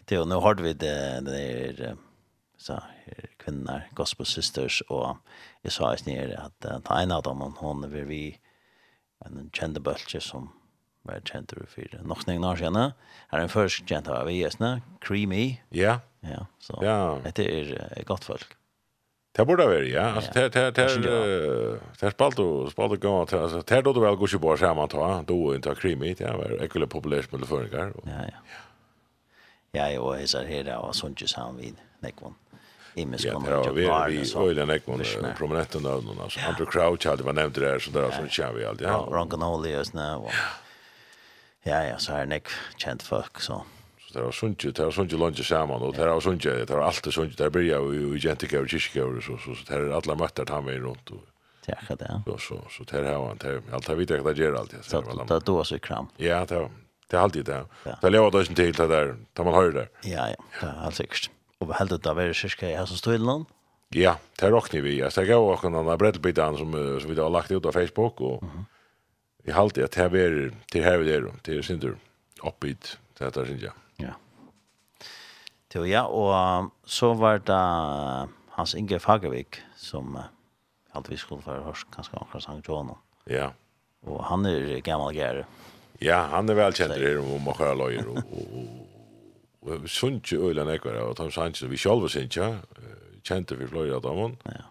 Det 0.09 0.19
och 0.19 0.29
nu 0.29 0.35
har 0.35 0.55
vi 0.55 0.73
det, 0.73 1.21
det 1.27 1.41
er, 1.41 1.97
så, 2.59 2.81
kvinnor, 3.45 3.83
gospel 3.95 4.27
sisters, 4.27 4.81
och 4.81 5.17
jag 5.67 5.73
sa 5.73 5.91
just 5.93 6.07
nere 6.07 6.39
att 6.39 6.85
ta 6.85 7.01
en 7.01 7.13
av 7.13 7.23
dem 7.23 7.55
hon 7.59 7.85
är 7.85 7.89
vi 7.89 8.39
en 9.25 9.51
kända 9.53 9.81
bultje 9.81 10.21
som 10.21 10.53
var 11.03 11.21
känd 11.25 11.53
ur 11.57 11.67
för 11.67 12.01
nog 12.03 12.23
snäng 12.23 12.41
när 12.41 12.57
sedan 12.57 12.93
är 13.29 13.39
en 13.39 13.49
först 13.49 13.89
känd 13.89 14.09
av 14.09 14.27
vi 14.27 14.43
just 14.43 14.59
nu 14.59 14.81
creamy 15.01 15.57
ja 15.69 16.01
ja 16.21 16.47
så 16.59 16.79
ja. 16.83 17.21
det 17.35 17.39
är 17.39 18.05
gott 18.05 18.25
folk 18.25 18.47
Det 19.33 19.45
borde 19.45 19.67
vara 19.67 19.83
ja. 19.85 20.03
Alltså 20.03 20.31
det 20.35 20.49
det 20.49 20.71
det 20.71 21.81
det 22.01 22.11
spalt 22.11 22.39
och 22.39 22.71
spalt 22.73 22.93
och 22.93 23.01
gått 23.01 23.33
alltså 23.33 23.63
det 23.67 23.83
då 23.83 24.01
väl 24.01 24.17
går 24.17 24.29
ju 24.33 24.39
bara 24.39 24.57
så 24.57 24.75
man 24.75 24.89
tar 24.89 25.23
då 25.23 25.55
inte 25.55 25.75
creamy 25.75 26.15
det 26.15 26.25
är 26.25 26.63
ekle 26.65 26.87
populärt 26.87 27.33
med 27.33 27.49
förringar. 27.49 27.93
Ja 28.05 28.23
ja. 28.33 28.39
Ja, 29.77 30.01
och 30.01 30.19
är 30.21 30.27
så 30.27 30.39
här 30.39 30.65
där 30.65 30.79
och 30.79 30.97
sånt 30.97 31.23
ju 31.23 31.27
samvin. 31.27 31.77
Nekvon. 32.01 32.35
Imes 32.99 33.25
ja, 33.25 33.33
kommer 33.33 33.63
till 33.63 33.73
vi 33.73 33.85
Ja, 33.85 34.05
vi 34.07 34.61
är 34.61 34.71
äck 34.71 34.87
mot 34.87 35.37
prominenten 35.37 35.83
någon 35.83 36.21
Alltså, 36.21 36.41
Andrew 36.41 36.73
Crouch 36.73 37.07
hade 37.07 37.25
man 37.25 37.35
nämnt 37.35 37.55
det 37.55 37.61
där, 37.61 37.79
så 37.79 37.91
där 37.91 38.11
som 38.11 38.29
kör 38.29 38.53
vi 38.53 38.65
alltid. 38.65 38.87
Ja, 38.87 39.09
Ron 39.11 39.31
Canoli 39.31 39.81
och 39.81 39.87
sådär. 39.87 40.21
Ja, 41.63 41.85
ja, 41.85 41.99
så 41.99 42.13
här 42.13 42.27
näck 42.27 42.49
känt 42.77 43.03
folk 43.03 43.41
så. 43.41 43.63
Så 44.01 44.19
det 44.19 44.25
var 44.25 44.33
sunt, 44.33 44.59
det 44.77 44.79
var 44.79 44.91
sunt 44.91 45.13
lunch 45.13 45.47
samman 45.47 45.83
och 45.83 45.95
det 45.95 46.07
var 46.07 46.21
sunt, 46.21 46.43
det 46.43 46.71
var 46.71 46.83
alltid 46.83 47.13
sunt. 47.13 47.39
Där 47.39 47.51
börjar 47.51 47.81
vi 47.81 48.17
i 48.17 48.21
Gentica 48.21 48.61
och 48.61 48.69
Kiskor 48.69 49.21
så 49.21 49.39
så 49.39 49.55
så 49.55 49.75
där 49.75 49.91
alla 49.91 50.15
möttar 50.15 50.47
han 50.49 50.65
med 50.65 50.83
runt 50.83 51.11
och 51.11 51.25
Tjaka 51.67 51.97
det. 51.97 52.23
Så 52.27 52.39
så 52.39 52.63
så 52.71 52.85
där 52.85 53.15
har 53.15 53.27
han 53.29 53.37
det 53.37 53.63
allt 53.73 53.89
har 53.89 53.95
vi 53.95 54.05
det 54.05 54.17
där 54.35 54.55
alltid 54.55 54.85
så 54.85 55.25
det 55.29 55.41
då 55.45 55.65
så 55.65 55.79
kram. 55.79 56.09
Ja, 56.17 56.45
det 56.45 56.69
det 57.11 57.17
alltid 57.17 57.45
det. 57.45 57.65
Det 58.01 58.11
lever 58.11 58.31
då 58.31 58.41
inte 58.41 58.55
till 58.55 58.73
det 58.73 58.87
där, 58.87 59.17
tar 59.33 59.45
man 59.45 59.55
höra 59.55 59.73
det. 59.73 59.89
Ja, 60.03 60.29
ja, 60.29 60.37
det 60.61 60.67
är 60.67 60.83
helt 60.83 60.95
säkert 60.95 61.31
og 61.61 61.71
vi 61.71 61.77
heldet 61.79 62.07
av 62.07 62.21
er 62.21 62.35
kyrkja 62.37 62.73
i 62.73 62.77
Hesson 62.79 63.01
Støyland. 63.01 63.47
Ja, 63.95 64.17
det 64.41 64.51
råkner 64.51 64.83
vi. 64.83 64.97
Jeg 64.99 65.29
gav 65.29 65.47
åkken 65.47 65.77
denne 65.77 65.95
breddbiten 66.01 66.59
som, 66.59 66.75
som 66.75 67.11
vi 67.11 67.19
har 67.19 67.31
lagt 67.33 67.53
ut 67.53 67.67
av 67.67 67.73
Facebook, 67.73 68.21
og 68.21 68.43
mm 68.43 68.51
-hmm. 68.51 68.65
jeg 69.45 69.55
halte 69.55 69.85
at 69.85 69.95
det 69.95 70.03
er 70.03 70.51
til 70.71 70.83
her 70.83 70.99
vi 70.99 71.11
er, 71.11 71.31
til 71.45 71.63
Sindur, 71.65 71.97
oppbyt, 72.43 72.99
det 73.19 73.25
heter 73.25 73.47
Sindur. 73.47 73.73
Ja. 73.99 74.13
Det 75.73 75.89
ja, 75.89 76.03
og 76.07 76.71
så 76.85 77.15
var 77.15 77.39
det 77.39 78.29
Hans 78.51 78.75
Inge 78.75 78.99
Fagervik, 78.99 79.63
som 79.77 80.19
halte 80.93 81.11
vi 81.11 81.17
skulle 81.17 81.43
være 81.47 81.63
hørs, 81.63 81.85
kanskje 81.93 82.19
akkurat 82.21 82.43
Sankt 82.43 82.69
Johan. 82.69 82.97
Ja. 83.27 83.51
Og 84.03 84.25
han 84.25 84.47
er 84.47 84.81
gammel 84.81 85.15
gære. 85.15 85.45
Ja, 86.01 86.23
han 86.27 86.49
er 86.49 86.55
velkjent 86.55 86.95
det 86.95 87.19
om 87.19 87.49
å 87.49 87.55
kjøre 87.57 87.77
løyer, 87.77 88.09
og, 88.09 88.17
og, 88.17 88.55
og 88.55 88.96
sunnje 89.87 90.39
øyla 90.39 90.65
nekvar 90.65 90.99
av 91.03 91.15
Tom 91.19 91.31
Sanchez, 91.31 91.71
vi 91.71 91.79
sjálf 91.81 92.11
sunnje, 92.13 92.51
kjente 93.27 93.59
vi 93.59 93.67
fløyra 93.67 94.01
av 94.01 94.03
dem, 94.03 94.37
ja. 94.53 94.67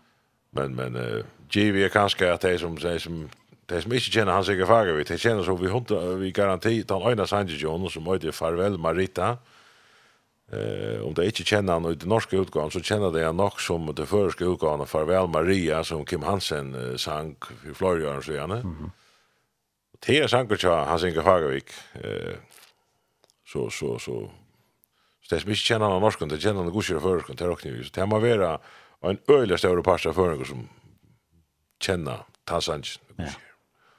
men, 0.51 0.75
men, 0.75 0.95
uh, 0.95 1.23
GV 1.51 1.83
er 1.85 1.93
kanskje 1.93 2.31
at 2.31 2.41
de 2.41 2.57
som, 2.59 2.77
säger 2.77 2.99
som, 2.99 3.25
de 3.69 3.81
som 3.81 3.93
ikke 3.93 4.11
kjenner 4.11 4.33
hans 4.33 4.49
ikke 4.49 4.67
fager, 4.69 5.03
de 5.03 5.17
kjenner 5.17 5.43
så 5.43 5.55
vi 5.59 5.69
hundra, 5.69 6.01
vi 6.21 6.31
garanti, 6.31 6.81
den 6.81 7.09
øyna 7.09 7.27
Sanchez 7.27 7.63
Jones, 7.63 7.93
som 7.93 8.07
øyde 8.07 8.31
farvel 8.31 8.79
Marita, 8.79 9.35
Eh, 10.53 11.01
om 11.01 11.13
det 11.17 11.25
ikke 11.31 11.43
kjenner 11.49 11.79
han 11.79 11.87
ut 11.89 12.03
den 12.03 12.11
norska 12.13 12.37
utgaven, 12.37 12.69
så 12.69 12.81
kjenner 12.85 13.09
det 13.13 13.23
han 13.25 13.37
nok 13.39 13.57
som 13.59 13.87
det 13.97 14.05
förska 14.05 14.45
utgaven 14.45 14.83
av 14.83 14.91
Farvel 14.91 15.27
Maria, 15.33 15.83
som 15.83 16.05
Kim 16.05 16.21
Hansen 16.21 16.75
uh, 16.75 16.97
sang 17.01 17.33
i 17.65 17.73
Florian, 17.73 18.21
så 18.21 18.33
gjerne. 18.33 18.61
Mm 18.61 18.75
-hmm. 18.75 18.89
Det 20.07 20.19
er 20.23 20.27
sanger 20.27 20.55
til 20.55 20.69
Hans 20.69 21.03
Inge 21.03 21.23
Fagervik. 21.23 21.71
Eh, 21.95 22.35
så, 23.47 23.69
så, 23.69 23.99
så 23.99 24.29
Så 25.25 25.33
det 25.33 25.41
som 25.41 25.51
ikke 25.51 25.65
kjenner 25.71 25.89
han 25.89 26.03
norsken, 26.05 26.29
det 26.29 26.37
kjenner 26.37 26.61
han 26.61 26.73
godkjører 26.73 27.01
førerskund, 27.01 27.37
til 27.39 27.49
råkning. 27.49 27.77
Så 27.81 27.93
det 27.95 28.05
må 28.09 28.19
være 28.21 28.57
en 29.09 29.17
øyelig 29.29 29.57
større 29.57 29.81
parst 29.83 30.05
av 30.05 30.13
førerskund 30.13 30.51
som 30.51 30.67
kjenner 31.81 32.27
Tassanj. 32.45 32.99
Ja. 33.17 33.31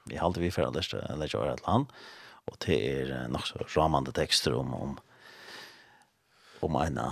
Vi 0.06 0.20
har 0.20 0.28
alltid 0.28 0.44
vi 0.44 0.52
fyrir 0.54 0.70
lest 0.76 0.94
å 0.94 1.00
lese 1.18 1.38
over 1.40 1.50
et 1.50 1.64
land, 1.66 1.90
og 2.46 2.60
det 2.62 2.78
er 2.78 3.10
nok 3.32 3.48
så 3.48 3.66
ramande 3.74 4.14
tekster 4.14 4.54
om, 4.54 4.70
om, 4.74 4.94
om 6.62 6.78
en 6.84 7.02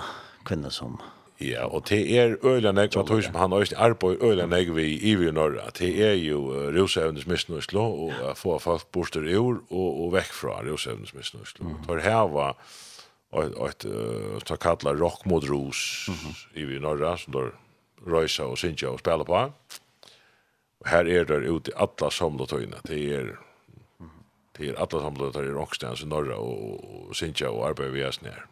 kvinne 0.46 0.70
som 0.70 1.00
Ja, 1.42 1.64
og 1.66 1.88
det 1.90 1.98
er 2.14 2.36
øyelig 2.46 2.70
nek, 2.72 2.94
man 2.94 3.06
tror 3.08 3.20
som 3.26 3.34
han 3.34 3.52
også 3.52 3.74
arbeid 3.82 4.44
nek 4.46 4.68
vi 4.76 4.84
i 4.92 5.10
Ivi 5.10 5.32
Norra, 5.34 5.66
det 5.74 5.90
er 5.98 6.14
jo 6.14 6.44
uh, 6.54 6.68
rusevnes 6.70 7.26
misnøyslo, 7.26 7.82
og 7.82 8.14
uh, 8.22 8.30
få 8.38 8.60
folk 8.62 8.86
bostur 8.94 9.26
ur 9.26 9.58
og, 9.66 9.88
og 10.04 10.12
vekk 10.14 10.30
fra 10.30 10.60
rusevnes 10.62 11.10
misnøyslo. 11.18 11.66
Mm. 11.66 11.80
Det 11.88 11.96
er 11.98 12.04
heva, 12.06 12.52
-hmm 12.52 12.83
och 13.34 13.68
ett 13.68 13.86
så 14.46 14.56
kallar 14.56 14.94
rock 14.94 15.24
mot 15.24 15.44
ros 15.44 16.06
i 16.54 16.64
vi 16.64 16.80
norra 16.80 17.16
som 17.16 17.32
då 17.32 17.50
rösa 18.06 18.46
och 18.46 18.58
synja 18.58 18.90
och 18.90 19.00
spela 19.00 19.24
på. 19.24 19.52
Och 20.78 20.86
här 20.86 21.08
är 21.08 21.24
det 21.24 21.34
ute 21.34 21.72
alla 21.76 22.10
samlotøyna. 22.10 22.76
Det 22.84 23.14
är 23.14 23.38
det 24.58 24.68
är 24.68 24.74
alla 24.74 25.02
samlotøyna 25.02 25.48
i 25.48 25.50
Rockstens 25.50 26.02
i 26.02 26.06
norra 26.06 26.36
och 26.36 27.16
synja 27.16 27.50
och 27.50 27.66
arbetar 27.66 27.90
vi 27.90 28.04
oss 28.04 28.20
ner. 28.20 28.46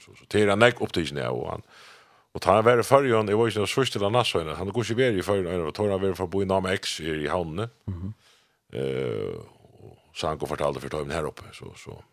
Så 0.00 0.14
så 0.14 0.24
det 0.28 0.42
är 0.42 0.48
en 0.48 0.58
näck 0.58 0.80
upptidsnä 0.80 1.28
och 1.28 1.50
han 1.50 1.62
Och 2.32 2.42
tar 2.42 2.54
han 2.54 2.64
vare 2.64 2.82
förrjön, 2.82 3.26
det 3.26 3.34
var 3.34 3.46
ju 3.46 3.60
inte 3.60 3.72
svårt 3.72 3.92
till 3.92 4.04
annars 4.04 4.32
så 4.32 4.54
Han 4.54 4.68
går 4.68 4.82
sig 4.82 5.18
i 5.18 5.22
förrjön, 5.22 5.66
och 5.66 5.74
tar 5.74 5.90
han 5.90 6.00
vare 6.00 6.14
för 6.14 6.24
att 6.24 6.30
bo 6.30 6.42
i 6.42 6.44
Nam 6.44 6.66
X 6.66 7.00
i 7.00 7.28
hamnen. 7.28 7.68
Mm 7.86 8.14
Eh 8.72 8.80
uh, 8.80 9.34
så 10.14 10.26
han 10.26 10.38
går 10.38 10.46
fortalte 10.46 10.80
för 10.80 10.86
att 10.86 11.08
ta 11.08 11.14
här 11.14 11.26
uppe. 11.26 11.42
Så, 11.52 11.74
så. 11.76 12.04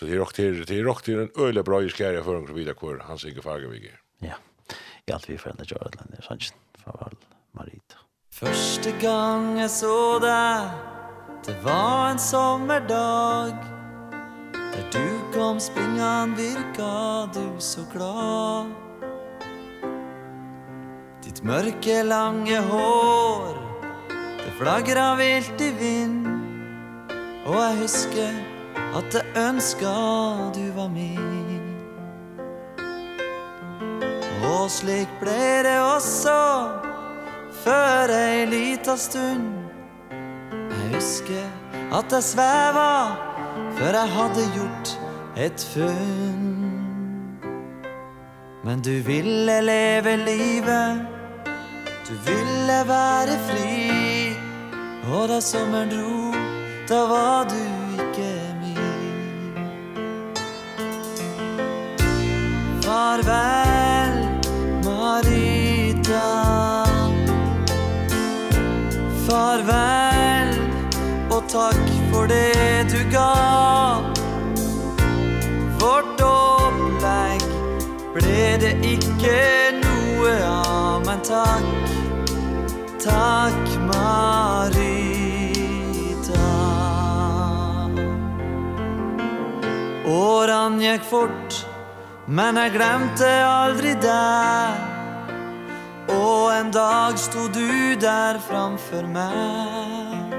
Så 0.00 0.06
det 0.06 0.12
är 0.12 0.16
rock 0.16 0.32
till 0.32 0.64
det 0.64 0.78
är 0.78 0.82
rock 0.82 1.02
till 1.02 1.18
en 1.18 1.30
öle 1.38 1.62
bra 1.62 1.82
iskärja 1.82 2.24
för 2.24 2.46
så 2.46 2.52
vidare 2.52 2.74
kvar 2.74 3.02
han 3.06 3.18
synger 3.18 3.40
Fagervig. 3.40 3.92
Ja. 4.18 4.34
Jag 5.04 5.14
allt 5.14 5.30
vi 5.30 5.38
förändrar 5.38 5.66
Jordan 5.66 6.14
är 6.18 6.22
sant. 6.22 6.54
Farväl 6.84 7.16
Marita. 7.52 7.94
Första 8.32 8.90
gången 8.90 9.68
så 9.68 9.86
såg 9.86 10.22
Det 11.46 11.62
var 11.64 12.10
en 12.10 12.18
sommerdag 12.18 13.56
När 14.52 14.90
du 14.92 15.38
kom 15.38 15.60
springan 15.60 16.34
virka 16.34 17.30
du 17.34 17.60
så 17.60 17.80
glad 17.92 18.66
Ditt 21.24 21.42
mørke 21.42 22.02
lange 22.02 22.58
hår 22.60 23.54
Det 24.38 24.52
flagrar 24.58 25.16
vilt 25.16 25.60
i 25.60 25.70
vind 25.72 26.26
Og 27.46 27.54
jeg 27.54 27.76
husker 27.76 28.49
At 28.90 29.14
jeg 29.14 29.24
ønsker 29.48 30.50
du 30.54 30.72
var 30.74 30.88
min. 30.88 31.62
Og 34.42 34.70
slik 34.70 35.08
ble 35.20 35.62
det 35.62 35.78
også 35.80 36.38
Før 37.62 38.10
ei 38.16 38.44
lita 38.50 38.96
stund. 38.96 39.46
Jeg 40.10 40.94
husker 40.94 41.46
at 41.92 42.12
jeg 42.12 42.22
sveva 42.22 42.90
Før 43.78 43.94
jeg 44.00 44.12
hadde 44.16 44.46
gjort 44.56 44.94
et 45.36 45.66
funn. 45.74 46.56
Men 48.64 48.82
du 48.82 48.90
ville 49.06 49.60
leve 49.60 50.16
livet 50.16 51.06
Du 52.08 52.14
ville 52.26 52.80
være 52.86 53.38
fri. 53.48 54.34
Og 55.12 55.28
da 55.28 55.40
sommeren 55.40 55.88
dro 55.90 56.34
Da 56.88 57.06
var 57.06 57.44
du 57.44 57.79
farvel, 63.00 64.12
Marita. 64.84 66.28
Farvel, 69.28 70.48
och 71.30 71.48
tack 71.48 71.88
för 72.12 72.26
det 72.28 72.82
du 72.92 73.10
gav 73.12 74.02
Vårt 75.80 76.20
opplegg 76.20 77.42
ble 78.14 78.58
det 78.64 78.74
ikke 78.84 79.38
noe 79.78 80.34
av 80.50 81.06
Men 81.06 81.20
takk, 81.24 81.68
takk 83.06 83.64
Marita. 83.88 85.20
Åran 90.20 90.80
gikk 90.84 91.04
fort 91.14 91.69
Men 92.30 92.54
jeg 92.60 92.76
glemte 92.76 93.26
aldri 93.42 93.96
deg 93.98 94.76
Og 96.14 96.52
en 96.54 96.68
dag 96.70 97.18
stod 97.18 97.50
du 97.56 97.96
der 97.98 98.38
framfor 98.44 99.02
meg. 99.10 100.36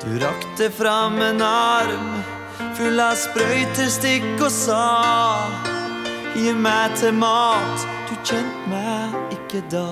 Du 0.00 0.16
rakte 0.22 0.70
fram 0.72 1.20
en 1.20 1.44
arm 1.44 2.24
Full 2.78 3.00
av 3.04 3.18
sprøyter, 3.20 3.90
stikk 3.92 4.40
og 4.40 4.48
sa 4.54 4.88
Gi 6.38 6.54
meg 6.56 6.96
til 6.96 7.12
mat 7.20 7.84
Du 8.08 8.16
kjent 8.24 8.68
meg 8.72 9.36
ikke 9.36 9.60
da. 9.68 9.90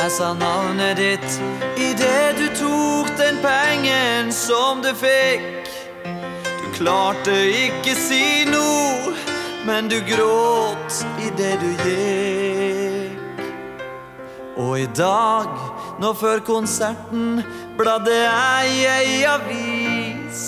Jeg 0.00 0.10
sa 0.16 0.32
navnet 0.34 0.96
ditt 0.96 1.40
I 1.76 1.92
det 1.92 2.40
du 2.40 2.46
tok 2.56 3.12
den 3.20 3.36
pengen 3.44 4.32
som 4.32 4.80
du 4.80 4.94
fikk 4.96 5.61
klarte 6.72 7.30
det 7.30 7.68
ikke 7.68 7.94
si 7.96 8.44
no 8.48 9.12
Men 9.66 9.88
du 9.88 10.00
gråt 10.02 11.04
i 11.22 11.28
det 11.38 11.52
du 11.62 11.68
gikk. 11.86 13.42
Og 14.58 14.80
i 14.80 14.88
dag, 14.96 15.52
nå 16.02 16.12
før 16.18 16.42
konserten 16.44 17.42
Bladde 17.78 18.16
jeg 18.16 18.82
ei 18.90 19.22
avis. 19.30 20.42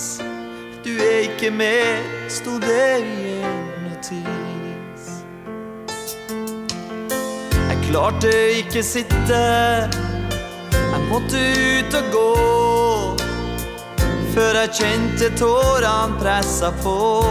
Du 0.85 0.91
er 0.99 1.25
ikke 1.29 1.49
med, 1.51 2.03
stod 2.29 2.61
det 2.61 2.99
i 3.01 3.31
en 3.39 3.63
notis. 3.87 5.07
Jeg 7.55 7.79
klarte 7.87 8.33
ikke 8.59 8.83
sitte 8.83 9.41
Jeg 10.71 11.01
måtte 11.09 11.41
ut 11.79 12.01
og 12.01 12.11
gå 12.13 13.24
för 14.35 14.55
jag 14.55 14.75
kände 14.75 15.37
tåran 15.37 16.19
pressa 16.21 16.71
på. 16.71 17.23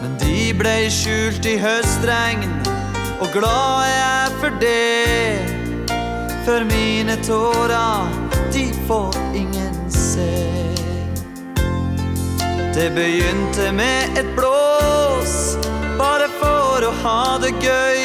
Men 0.00 0.18
de 0.18 0.54
blei 0.54 0.90
skjult 0.90 1.46
i 1.46 1.56
høstregn 1.58 2.62
Och 3.20 3.28
glad 3.32 3.84
är 3.84 4.22
jag 4.22 4.40
för 4.40 4.52
det. 4.60 5.38
För 6.44 6.64
mine 6.64 7.16
tårar 7.16 8.08
De 8.52 8.72
får 8.88 9.14
ingen 9.34 9.90
se. 9.90 10.50
Det 12.74 12.90
begynte 12.94 13.72
med 13.72 14.18
ett 14.18 14.36
blås 14.36 15.56
Bare 15.98 16.28
for 16.40 16.88
å 16.88 16.92
ha 17.02 17.38
det 17.38 17.66
gøy. 17.66 18.04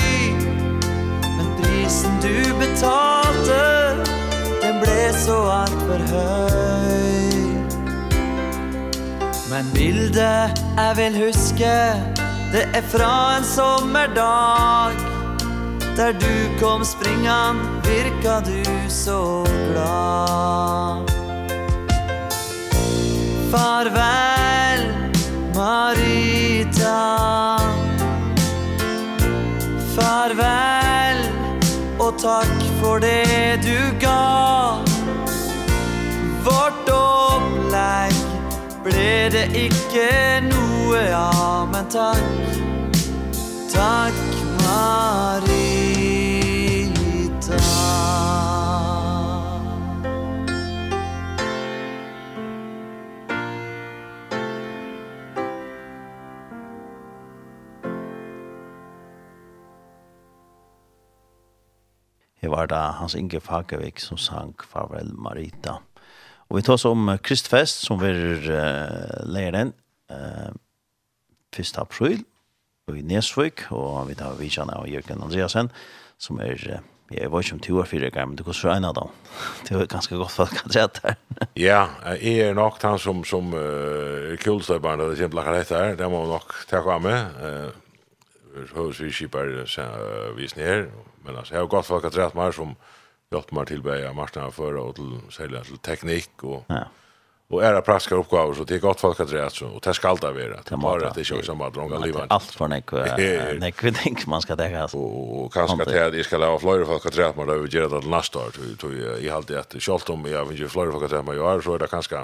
Men 1.38 1.62
prisen 1.62 2.12
du 2.22 2.53
betalte 2.60 3.85
ble 4.86 5.02
så 5.18 5.38
alt 5.50 5.82
for 5.88 6.06
høy 6.14 7.36
Men 9.50 9.74
bildet 9.74 10.64
jeg 10.78 10.98
vil 11.02 11.20
huske 11.26 11.74
Det 12.54 12.64
er 12.78 12.86
fra 12.94 13.12
en 13.38 13.46
sommerdag 13.48 14.96
Der 15.98 16.14
du 16.14 16.34
kom 16.62 16.86
springan 16.86 17.62
Virka 17.86 18.40
du 18.46 18.64
så 18.90 19.46
glad. 19.72 21.12
Farvel 23.52 24.82
Marita. 25.56 27.02
Farvel 29.96 31.22
Og 32.00 32.20
takk 32.20 32.74
for 32.82 32.99
det 32.99 33.59
du 33.63 33.80
ga. 33.99 34.80
Vårt 36.45 36.89
opplegg 36.93 38.13
ble 38.86 39.30
det 39.34 39.47
ikke 39.65 40.41
noe 40.45 41.01
av 41.17 41.69
Men 41.71 41.86
takk, 41.89 42.19
takk 43.73 44.13
Marita 44.61 46.05
Det 62.46 62.52
var 62.54 62.68
da 62.70 62.91
Hans 63.00 63.16
Inge 63.18 63.39
Fagervik 63.41 63.98
som 63.98 64.20
sang 64.22 64.52
Farvel 64.70 65.08
Marita. 65.18 65.80
Og 66.46 66.60
vi 66.60 66.62
tar 66.62 66.76
oss 66.76 66.84
om 66.86 67.08
Kristfest 67.26 67.80
som 67.88 67.98
vi 67.98 68.12
uh, 68.14 69.16
leier 69.26 69.56
uh, 70.14 70.52
1. 71.58 71.80
april 71.82 72.20
i 72.93 73.02
Nesvik, 73.02 73.64
og 73.74 74.12
vi 74.12 74.18
tar 74.20 74.38
vidtjene 74.38 74.76
av 74.78 74.86
Jørgen 74.86 75.24
Andreasen, 75.26 75.72
som 76.22 76.38
er, 76.38 76.62
jeg 77.10 77.32
var 77.34 77.41
ikke 77.41 77.56
om 77.58 77.64
20 77.66 77.82
år 77.82 77.89
fire 77.89 78.12
ganger, 78.14 78.30
men 78.30 78.38
det 78.38 78.46
går 78.46 78.60
så 78.60 78.76
en 78.76 78.86
av 78.91 78.93
dem. 79.00 79.18
Det 79.66 79.80
var 79.80 79.89
ganske 79.96 80.22
godt 80.22 80.36
for 80.36 80.46
at 80.46 80.54
kan 80.60 80.78
se 80.78 80.86
det 80.86 81.04
her. 81.08 81.18
Ja, 81.66 81.82
jeg 82.14 82.46
er 82.46 82.54
nok 82.54 82.78
han 82.86 83.02
som, 83.02 83.26
som 83.26 83.50
uh, 83.58 84.38
kulstøybarn, 84.46 85.02
det 85.02 85.16
er 85.16 85.24
kjempe 85.24 85.41
lakker 85.41 85.58
rett 85.58 85.74
her, 85.74 85.98
det 85.98 86.14
må 86.14 86.22
nok 86.30 86.54
ta 86.70 86.86
av 86.86 87.02
med. 87.10 87.41
Uh, 87.41 88.70
Høres 88.76 89.02
vi 89.02 89.10
skipper 89.12 89.50
uh, 89.66 90.38
visning 90.38 90.70
her, 90.70 90.88
men 91.26 91.38
alltså 91.38 91.53
jag 91.53 91.61
har 91.61 91.67
gått 91.67 91.86
folk 91.86 92.05
att 92.05 92.17
rätt 92.17 92.34
mer 92.34 92.51
som 92.51 92.76
hjälpt 93.32 93.51
mig 93.51 93.65
till 93.65 93.82
bäja 93.82 94.13
marknaden 94.13 94.51
för 94.51 94.76
och 94.76 94.95
till 94.95 95.19
sälja 95.32 95.63
till 95.63 95.78
teknik 95.78 96.43
och 96.43 96.63
ja. 96.67 96.88
och 97.47 97.63
era 97.63 97.82
praskar 97.82 98.15
uppgifter 98.15 98.53
så 98.53 98.63
det 98.63 98.76
är 98.76 98.80
gott 98.80 98.99
folk 98.99 99.19
att 99.19 99.34
rätt 99.34 99.53
så 99.53 99.67
och 99.67 99.82
det 99.84 99.93
ska 99.93 100.09
alltid 100.09 100.30
vara 100.30 100.61
det 100.69 100.78
bara 100.78 101.07
att 101.07 101.15
det 101.15 101.23
kör 101.23 101.41
som 101.41 101.57
bara 101.57 101.69
drånga 101.69 101.97
livet 101.99 102.26
allt 102.28 102.43
för 102.43 102.67
nek 102.67 102.91
nek 103.59 103.84
vi 103.84 103.93
man 104.28 104.41
ska 104.41 104.55
det 104.55 104.82
alltså 104.82 104.97
och 104.97 105.53
kanske 105.53 105.84
att 105.84 106.15
jag 106.15 106.26
ska 106.26 106.38
lära 106.38 106.59
fler 106.59 106.86
folk 106.86 107.05
att 107.05 107.17
rätt 107.17 107.38
mer 107.38 107.51
över 107.51 108.01
det 108.01 108.09
nästa 108.09 108.39
år 108.39 108.78
tror 108.78 108.93
jag 108.93 109.19
i 109.19 109.30
allt 109.30 109.47
det. 109.47 109.59
Att 109.59 109.76
självt 109.80 110.09
om 110.09 110.26
jag 110.26 110.45
vill 110.45 110.59
ju 110.59 110.67
fler 110.67 110.91
folk 110.91 111.03
att 111.03 111.11
rätt 111.11 111.26
mer 111.26 111.61
så 111.61 111.73
är 111.73 111.80
det 111.80 111.88
kanske 111.88 112.17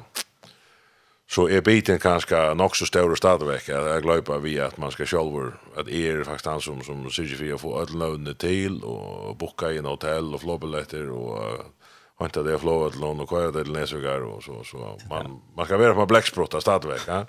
Så 1.35 1.49
är 1.49 1.61
biten 1.61 1.99
kanske 1.99 2.53
nog 2.53 2.77
så 2.77 2.85
stor 2.85 3.15
stadväck. 3.15 3.69
Jag 3.69 4.03
glöper 4.03 4.39
vi 4.39 4.59
att 4.59 4.77
man 4.77 4.91
ska 4.91 5.05
själv 5.05 5.51
att 5.75 5.87
är 5.87 6.23
faktiskt 6.23 6.45
han 6.45 6.61
som 6.61 6.81
som 6.81 7.09
sig 7.09 7.27
för 7.27 7.53
att 7.53 7.61
få 7.61 7.79
all 7.79 7.99
lön 7.99 8.35
till 8.35 8.83
och 8.83 9.35
boka 9.37 9.71
in 9.71 9.85
hotell 9.85 10.33
och 10.33 10.41
flåbilletter 10.41 11.09
och 11.09 12.25
inte 12.25 12.43
det 12.43 12.59
flåat 12.59 12.95
lån 12.95 13.19
och 13.19 13.29
köra 13.29 13.51
till 13.51 13.71
Näsugar 13.71 14.21
och 14.21 14.43
så 14.43 14.63
så 14.63 14.97
man 15.09 15.41
man 15.55 15.65
ska 15.65 15.77
vara 15.77 15.93
på 15.93 16.05
Blacksprota 16.05 16.61
stadväck, 16.61 17.01
ja. 17.07 17.25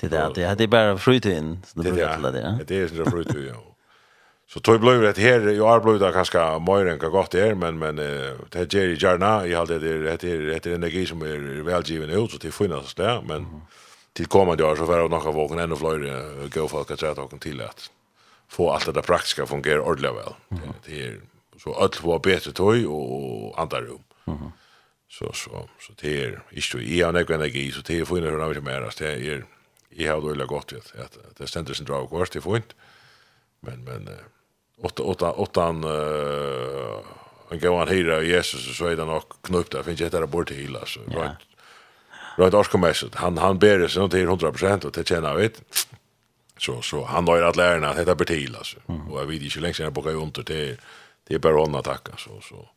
Det 0.00 0.12
er 0.12 0.32
det 0.34 0.44
hade 0.44 0.68
bara 0.68 0.98
frutun. 0.98 1.62
Det 1.74 1.90
där 1.90 2.32
det. 2.32 2.64
Det 2.68 2.76
är 2.76 2.80
ju 2.80 3.04
frutun, 3.04 3.46
ja. 3.46 3.75
Så 4.48 4.60
tog 4.60 4.80
blev 4.80 5.02
det 5.02 5.18
här 5.18 5.48
i 5.48 5.60
år 5.60 5.80
blev 5.80 5.98
det 5.98 6.12
kanske 6.12 6.58
mer 6.58 6.86
än 6.86 6.98
gott 6.98 7.30
det 7.30 7.48
är 7.48 7.54
men 7.54 7.78
men 7.78 7.96
det 7.96 8.54
här 8.54 8.68
Jerry 8.70 8.96
Jarna 9.00 9.46
i 9.46 9.54
allt 9.54 9.68
det 9.68 9.78
det 9.78 10.24
är 10.24 10.60
det 10.60 10.66
är 10.66 10.74
energi 10.74 11.06
som 11.06 11.22
är 11.22 11.62
välgiven 11.62 12.10
ut 12.10 12.30
så 12.30 12.38
det 12.38 12.50
finns 12.50 12.94
där 12.94 13.22
men 13.22 13.46
till 14.12 14.26
kommande 14.26 14.64
år 14.64 14.76
så 14.76 14.86
får 14.86 14.96
det 14.96 15.08
några 15.08 15.30
vågen 15.30 15.58
ännu 15.58 15.76
fler 15.76 16.48
gå 16.48 16.68
folk 16.68 16.90
att 16.90 17.00
sätta 17.00 17.22
och 17.22 17.40
till 17.40 17.60
att 17.60 17.90
få 18.48 18.70
allt 18.70 18.86
det 18.86 18.92
där 18.92 19.02
praktiska 19.02 19.46
fungera 19.46 19.82
ordentligt 19.82 20.12
väl. 20.12 20.34
Det 20.84 21.06
är 21.06 21.20
så 21.58 21.74
allt 21.74 21.96
får 21.96 22.18
bättre 22.18 22.52
tog 22.52 22.86
och 22.86 23.60
andra 23.60 23.80
rum. 23.80 24.02
Mhm. 24.24 24.52
Så 25.08 25.32
så 25.32 25.68
så 25.80 25.92
det 26.00 26.24
är 26.24 26.42
inte 26.50 26.78
i 26.78 27.02
en 27.02 27.16
energi 27.16 27.72
så 27.72 27.80
det 27.80 27.94
är 27.94 28.00
inte 28.00 28.14
hur 28.14 28.48
mycket 28.48 28.62
mer 28.62 28.92
det 28.98 29.06
är 29.06 29.44
i 29.90 30.06
har 30.06 30.20
då 30.20 30.46
gott 30.46 30.72
vet 30.72 30.94
att 30.96 31.36
det 31.38 31.46
ständer 31.46 31.74
sin 31.74 31.86
drag 31.86 32.08
kvar 32.08 32.28
det 32.32 32.40
får 32.40 32.56
inte. 32.56 32.74
Men 33.60 33.84
men 33.84 34.08
åtta 34.82 35.02
åtta 35.02 35.32
åtta 35.32 35.66
en 35.66 35.84
en 37.50 37.58
gå 37.58 37.78
an 37.78 37.88
hyra 37.88 38.22
Jesus 38.22 38.76
så 38.76 38.86
är 38.86 38.96
det 38.96 39.04
nog 39.04 39.22
knäppt 39.42 39.72
där 39.72 39.82
finns 39.82 39.98
det 39.98 40.08
där 40.08 40.26
bort 40.26 40.48
till 40.48 40.56
hela 40.56 40.86
så 40.86 41.00
right. 41.00 41.38
Right 42.36 42.54
Oscar 42.54 43.16
Han 43.16 43.38
han 43.38 43.58
ber 43.58 43.78
det 43.78 43.88
så 43.88 44.04
inte 44.04 44.16
100% 44.16 44.84
och 44.84 44.92
det 44.92 45.08
känner 45.08 45.28
jag 45.28 45.36
vet 45.36 45.62
Så 46.58 46.82
så 46.82 47.04
han 47.04 47.28
har 47.28 47.36
ju 47.36 47.44
att 47.44 47.56
lära 47.56 47.90
att 47.90 47.96
detta 47.96 48.14
blir 48.14 48.26
till 48.26 48.56
alltså. 48.56 48.76
Mm. 48.88 49.12
Och 49.12 49.20
jag 49.20 49.26
vet 49.26 49.42
inte 49.42 49.54
hur 49.54 49.62
länge 49.62 49.74
sedan 49.74 49.84
jag 49.84 49.92
bakade 49.92 50.16
under 50.16 50.42
det 50.42 50.80
det 51.28 51.34
är 51.34 51.38
bara 51.38 51.78
att 51.78 51.84
tacka 51.84 52.12
så 52.16 52.40
så. 52.40 52.68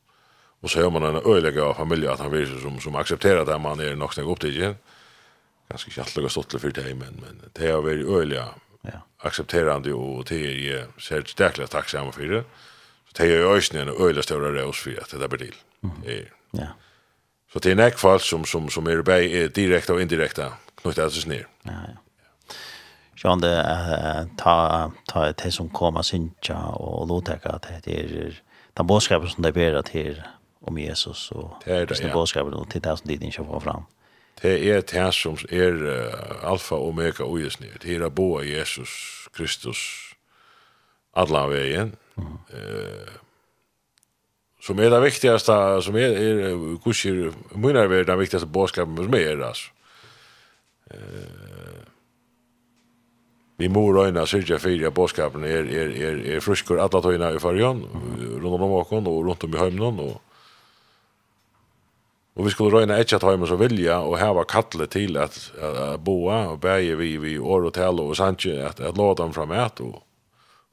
Och 0.61 0.69
så 0.69 0.79
hör 0.79 0.89
man 0.89 1.03
en 1.03 1.33
öliga 1.35 1.73
familj 1.73 2.07
att 2.07 2.19
han 2.19 2.31
vill 2.31 2.61
som 2.61 2.79
som 2.79 2.95
accepterar 2.95 3.45
det 3.45 3.57
man 3.57 3.79
är 3.79 3.95
nog 3.95 4.13
snägg 4.13 4.27
upp 4.27 4.39
till 4.39 4.57
igen. 4.57 4.75
Ganska 5.69 5.91
kjallt 5.91 6.17
och 6.17 6.61
för 6.61 6.71
det 6.71 6.95
men 6.95 6.97
men 6.97 7.41
det 7.53 7.71
har 7.71 7.81
varit 7.81 8.07
öliga 8.07 8.45
Ja. 8.81 8.91
Accepterande 9.17 9.93
och 9.93 10.25
det 10.25 10.35
är 10.35 10.51
ju 10.51 10.85
särskilt 10.99 11.29
starkt 11.29 11.71
tacksamma 11.71 12.11
för 12.11 12.23
det. 12.23 12.43
Så 13.07 13.13
det 13.17 13.23
är 13.23 13.27
ju 13.27 13.57
ösnen 13.57 13.87
en 13.87 14.07
öliga 14.07 14.23
stora 14.23 14.51
rås 14.51 14.79
för 14.79 15.01
att 15.01 15.09
det 15.09 15.17
där 15.17 15.27
blir 15.27 15.39
till. 15.39 15.55
Mm. 15.83 16.25
Ja. 16.51 16.67
Så 17.53 17.59
det 17.59 17.71
är 17.71 17.75
näck 17.75 17.97
fall 17.97 18.19
som 18.19 18.45
som 18.45 18.69
som 18.69 18.87
är 18.87 19.01
bäj 19.01 19.43
är 19.43 19.47
direkta 19.47 19.93
och 19.93 20.01
indirekta 20.01 20.53
knutet 20.81 21.03
alltså 21.03 21.29
ner. 21.29 21.47
Ja 21.63 21.71
ja. 21.71 21.95
Sjön 23.15 23.41
det 23.41 24.29
ta 24.37 24.91
ta 25.07 25.31
det 25.31 25.51
som 25.51 25.69
kommer 25.69 26.01
synja 26.01 26.57
och 26.57 27.07
låta 27.07 27.33
att 27.33 27.67
det 27.83 27.99
är 27.99 28.41
den 28.73 28.87
boskapen 28.87 29.29
som 29.29 29.43
det 29.43 29.51
ber 29.51 29.73
att 29.73 29.89
här 29.89 30.27
om 30.61 30.77
Jesus 30.77 31.31
och 31.31 31.53
det 31.65 31.71
är 31.71 31.85
det 31.85 32.13
boskapen 32.13 32.53
och 32.53 32.69
till 32.69 32.81
det 32.81 32.97
som 32.97 33.07
det 33.07 33.13
inte 33.13 33.43
får 33.43 33.59
fram. 33.59 33.83
Det 34.41 34.53
er 34.71 34.81
det 34.87 35.07
som 35.13 35.35
er 35.51 35.81
alfa 36.47 36.75
og 36.75 36.93
omega 36.93 37.23
og 37.23 37.41
jesni. 37.41 37.67
Det 37.81 37.97
er 37.99 38.09
boa 38.09 38.43
Jesus 38.47 39.27
Kristus 39.35 40.09
alla 41.13 41.47
vegen. 41.47 41.95
Mm. 42.15 42.37
Eh, 42.53 43.11
som 44.61 44.79
er 44.79 44.89
det 44.91 45.01
viktigaste, 45.03 45.55
som 45.81 45.95
er, 45.95 46.15
er 46.15 46.79
kurser, 46.83 47.31
munnar 47.55 47.91
er 47.91 48.03
det 48.07 48.17
viktigaste 48.19 48.47
bådskapen 48.47 48.97
som 48.97 49.15
er, 49.15 49.43
altså. 49.47 49.71
Eh, 50.91 51.85
vi 53.59 53.67
må 53.67 53.83
røyna 53.91 54.23
syrja 54.27 54.57
fyrir 54.59 54.87
at 54.87 54.95
bådskapen 54.95 55.43
er, 55.43 55.67
er, 55.67 55.91
er, 55.91 56.19
er 56.35 56.43
fruskur 56.43 56.79
alla 56.79 57.01
tøyna 57.03 57.33
i 57.35 57.41
fargen, 57.43 57.83
rundt 58.39 58.63
om 58.63 58.75
åkon 58.79 59.07
og 59.07 59.25
rundt 59.27 59.43
om 59.43 59.55
i 59.55 59.59
høymnon, 59.59 59.99
og 59.99 60.28
Och 62.39 62.47
vi 62.47 62.49
skulle 62.49 62.69
röna 62.69 62.97
ett 62.97 63.13
att 63.13 63.21
ha 63.21 63.47
så 63.47 63.55
vilja 63.55 63.99
och 63.99 64.17
här 64.17 64.33
var 64.33 64.43
kattle 64.43 64.87
till 64.87 65.17
att, 65.17 65.51
att, 65.61 65.77
at 65.77 65.99
boa 65.99 66.47
och 66.47 66.59
bäge 66.59 66.95
vi 66.95 67.17
vi 67.17 67.39
år 67.39 67.65
og 67.65 67.73
tale 67.73 68.01
og 68.01 68.15
sanje 68.15 68.67
att 68.67 68.79
att 68.79 68.97
låta 68.97 69.23
dem 69.23 69.33
fram 69.33 69.51
att 69.51 69.79
och 69.79 70.03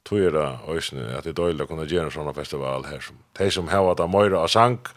tvära 0.09 0.59
ösnen 0.67 1.15
att 1.17 1.23
det 1.23 1.33
dåliga 1.33 1.67
kunna 1.67 1.81
en 1.81 2.11
sånn 2.11 2.33
festival 2.33 2.85
här 2.85 2.99
som 2.99 3.15
de 3.37 3.51
som 3.51 3.67
heva 3.67 3.93
da 3.93 4.07
møyra 4.07 4.43
och 4.43 4.49
sank 4.49 4.87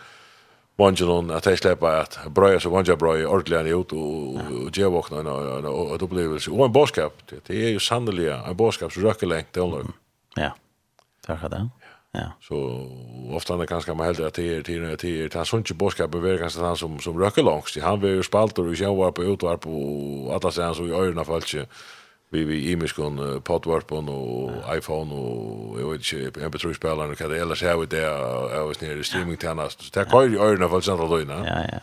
Vangelon 0.78 1.30
att 1.30 1.42
det 1.42 1.56
släppa 1.56 2.00
att 2.00 2.18
bröja 2.26 2.60
så 2.60 2.70
vanja 2.70 2.96
bröja 2.96 3.28
ordentligt 3.28 3.74
ut 3.74 3.92
och 3.92 4.36
og, 4.78 4.92
vakna 4.92 5.18
en 5.18 5.26
en 5.26 6.00
upplevelse 6.00 6.50
och 6.50 6.64
en 6.64 6.72
boskap 6.72 7.12
det 7.46 7.50
är 7.50 7.68
ju 7.68 7.78
sannelig 7.78 8.28
en 8.28 8.56
boskap 8.56 8.92
så 8.92 9.00
röker 9.00 9.26
längt 9.26 9.52
det 9.52 9.60
Ja. 10.36 10.50
Tack 11.26 11.40
för 11.40 11.48
det. 11.48 11.68
Ja. 12.12 12.32
Så 12.40 12.86
ofta 13.32 13.56
när 13.56 13.66
kanske 13.66 13.94
man 13.94 14.06
hellre 14.06 14.26
att 14.26 14.34
det 14.34 14.56
är 14.56 14.62
till 14.62 14.96
till 14.96 15.30
till 15.30 15.38
han 15.38 15.46
sånt 15.46 15.70
ju 15.70 15.74
boskap 15.74 16.14
över 16.14 16.38
kanske 16.38 16.60
han 16.60 16.76
som 16.76 17.00
som 17.00 17.18
röker 17.18 17.42
långs. 17.42 17.78
Han 17.82 18.00
vill 18.00 18.10
ju 18.10 18.22
spalta 18.22 18.62
och 18.62 18.76
själva 18.76 19.12
på 19.12 19.24
utvar 19.24 19.56
på 19.56 19.70
alla 20.34 20.52
sen 20.52 20.74
så 20.74 20.86
i 20.86 20.92
öarna 20.92 21.24
fallet 21.24 21.54
vi 22.32 22.44
vi 22.44 22.72
imiskon 22.72 23.42
potvarpon 23.42 24.08
och 24.08 24.76
iPhone 24.76 25.14
och 25.14 25.80
jag 25.80 25.90
vet 25.90 26.12
inte 26.12 26.40
MP3 26.40 26.74
spelaren 26.74 27.16
kan 27.16 27.30
det 27.30 27.40
eller 27.40 27.54
så 27.54 27.66
här 27.66 27.86
det 27.86 27.98
jag 27.98 28.64
var 28.64 28.84
nere 28.84 29.04
streaming 29.04 29.36
tjänst. 29.36 29.82
Så 29.82 30.00
det 30.00 30.10
kör 30.10 30.22
ju 30.22 30.38
öarna 30.38 30.68
fallet 30.68 30.84
sen 30.84 30.96
då 30.96 31.20
innan. 31.20 31.44
Ja 31.44 31.64
ja. 31.72 31.78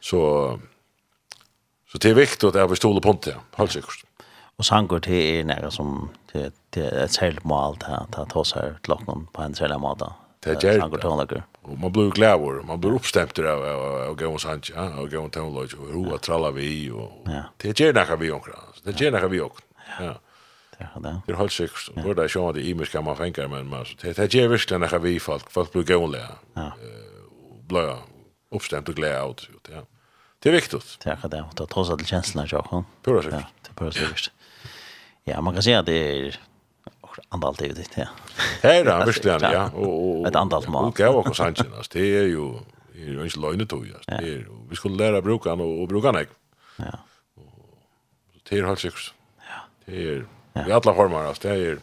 Så 0.00 0.60
så 1.92 1.98
det 1.98 2.10
är 2.10 2.14
viktigt 2.14 2.44
att 2.44 2.70
vi 2.70 2.76
stolar 2.76 3.00
på 3.00 3.18
det. 3.24 3.36
Helt 3.56 3.72
säkert. 3.72 4.07
Og 4.58 4.64
sangår 4.64 4.98
til 4.98 5.14
er 5.14 5.44
nära 5.44 5.70
som 5.70 6.10
til, 6.32 6.52
til 6.72 6.82
et 6.82 7.10
særligt 7.10 7.44
mål 7.44 7.76
til 7.78 7.94
at 7.94 8.16
ta 8.32 8.38
oss 8.40 8.52
her 8.52 8.74
til 8.84 8.92
åkken 8.92 9.28
på 9.34 9.42
en 9.42 9.54
særlig 9.54 9.80
måte. 9.80 10.04
Det 10.44 10.64
är 10.64 10.80
sangår 10.80 10.98
tonlager. 10.98 11.42
Og 11.62 11.78
man 11.78 11.92
blir 11.92 12.10
glad 12.10 12.64
man 12.64 12.80
blir 12.80 12.94
uppstämd 12.94 13.38
av 13.38 13.60
och 13.60 14.10
och 14.10 14.18
går 14.18 14.32
hos 14.32 14.44
han 14.44 14.62
ja 14.68 15.00
och 15.00 15.10
går 15.10 15.28
till 15.28 15.42
lodge 15.42 15.74
och 15.74 15.94
roa 15.94 16.18
tralla 16.18 16.50
vi 16.50 16.90
och 16.90 17.28
det 17.56 17.80
är 17.80 17.92
nära 17.92 18.16
vi 18.16 18.30
också. 18.30 18.52
Det 18.84 19.00
är 19.00 19.10
nära 19.10 19.28
vi 19.28 19.40
också. 19.40 19.62
Ja. 20.00 20.14
Det 20.78 21.32
är 21.32 21.36
helt 21.36 21.52
sjukt. 21.52 21.88
Och 22.04 22.14
det 22.14 22.24
er 22.24 22.28
ju 22.34 22.48
att 22.48 22.54
det 22.54 22.70
är 22.70 22.74
mycket 22.74 23.04
man 23.04 23.16
fengar, 23.16 23.48
men 23.48 23.70
men 23.70 23.84
det 24.00 24.34
är 24.34 24.48
virkelig 24.48 24.80
nära 24.80 24.98
vi 24.98 25.20
folk 25.20 25.50
folk 25.50 25.72
blir 25.72 25.82
glada. 25.82 26.18
Ja. 26.54 26.72
Blöja 27.68 27.98
uppstämt 28.50 28.88
och 28.88 28.94
glad 28.94 29.30
ut. 29.30 29.68
Ja. 29.70 29.82
Det 30.42 30.48
är 30.48 30.52
viktigt. 30.52 30.98
Det 31.04 31.10
är 31.10 31.28
det. 31.28 31.44
Det 31.56 31.66
tar 31.66 31.84
sig 31.84 31.96
till 31.96 32.06
känslan 32.06 32.46
jag 32.50 32.64
kan. 32.70 32.84
Pura 33.02 33.22
säkert. 33.22 33.40
Ja, 33.40 33.46
det 33.62 33.70
er 33.70 33.74
pura 33.74 33.92
säkert. 33.92 34.30
Ja, 35.28 35.40
man 35.40 35.54
kan 35.54 35.62
säga 35.62 35.78
att 35.78 35.86
det 35.86 36.26
är 36.26 36.40
andalt 37.28 37.58
det 37.58 37.68
det 37.68 37.88
ja. 37.94 38.06
Här 38.62 38.74
är 38.74 38.84
verkligen 38.84 39.40
ja 39.40 39.70
och 39.70 40.28
ett 40.28 40.36
andal 40.36 40.68
mat. 40.68 40.94
Och 40.94 41.00
jag 41.00 41.12
var 41.12 41.22
konsantinas. 41.22 41.88
Det 41.88 42.00
är 42.00 42.22
ju 42.22 42.52
det 42.92 43.02
är 43.02 43.06
ju 43.06 43.24
inte 43.24 43.38
löjne 43.38 43.64
då 43.64 43.84
ju. 43.84 43.94
Det 44.06 44.12
är 44.14 44.46
vi 44.70 44.76
skulle 44.76 44.96
lära 44.96 45.22
bruka 45.22 45.52
och 45.52 45.82
och 45.82 45.88
bruka 45.88 46.12
nej. 46.12 46.26
Ja. 46.76 46.98
Så 48.32 48.40
det 48.48 48.58
är 48.58 48.62
halt 48.62 48.78
sig. 48.80 48.90
Ja. 49.38 49.60
Det 49.84 50.08
är 50.08 50.26
vi 50.66 50.72
alla 50.72 50.94
formar 50.94 51.24
alltså 51.24 51.48
det 51.48 51.54
är 51.54 51.78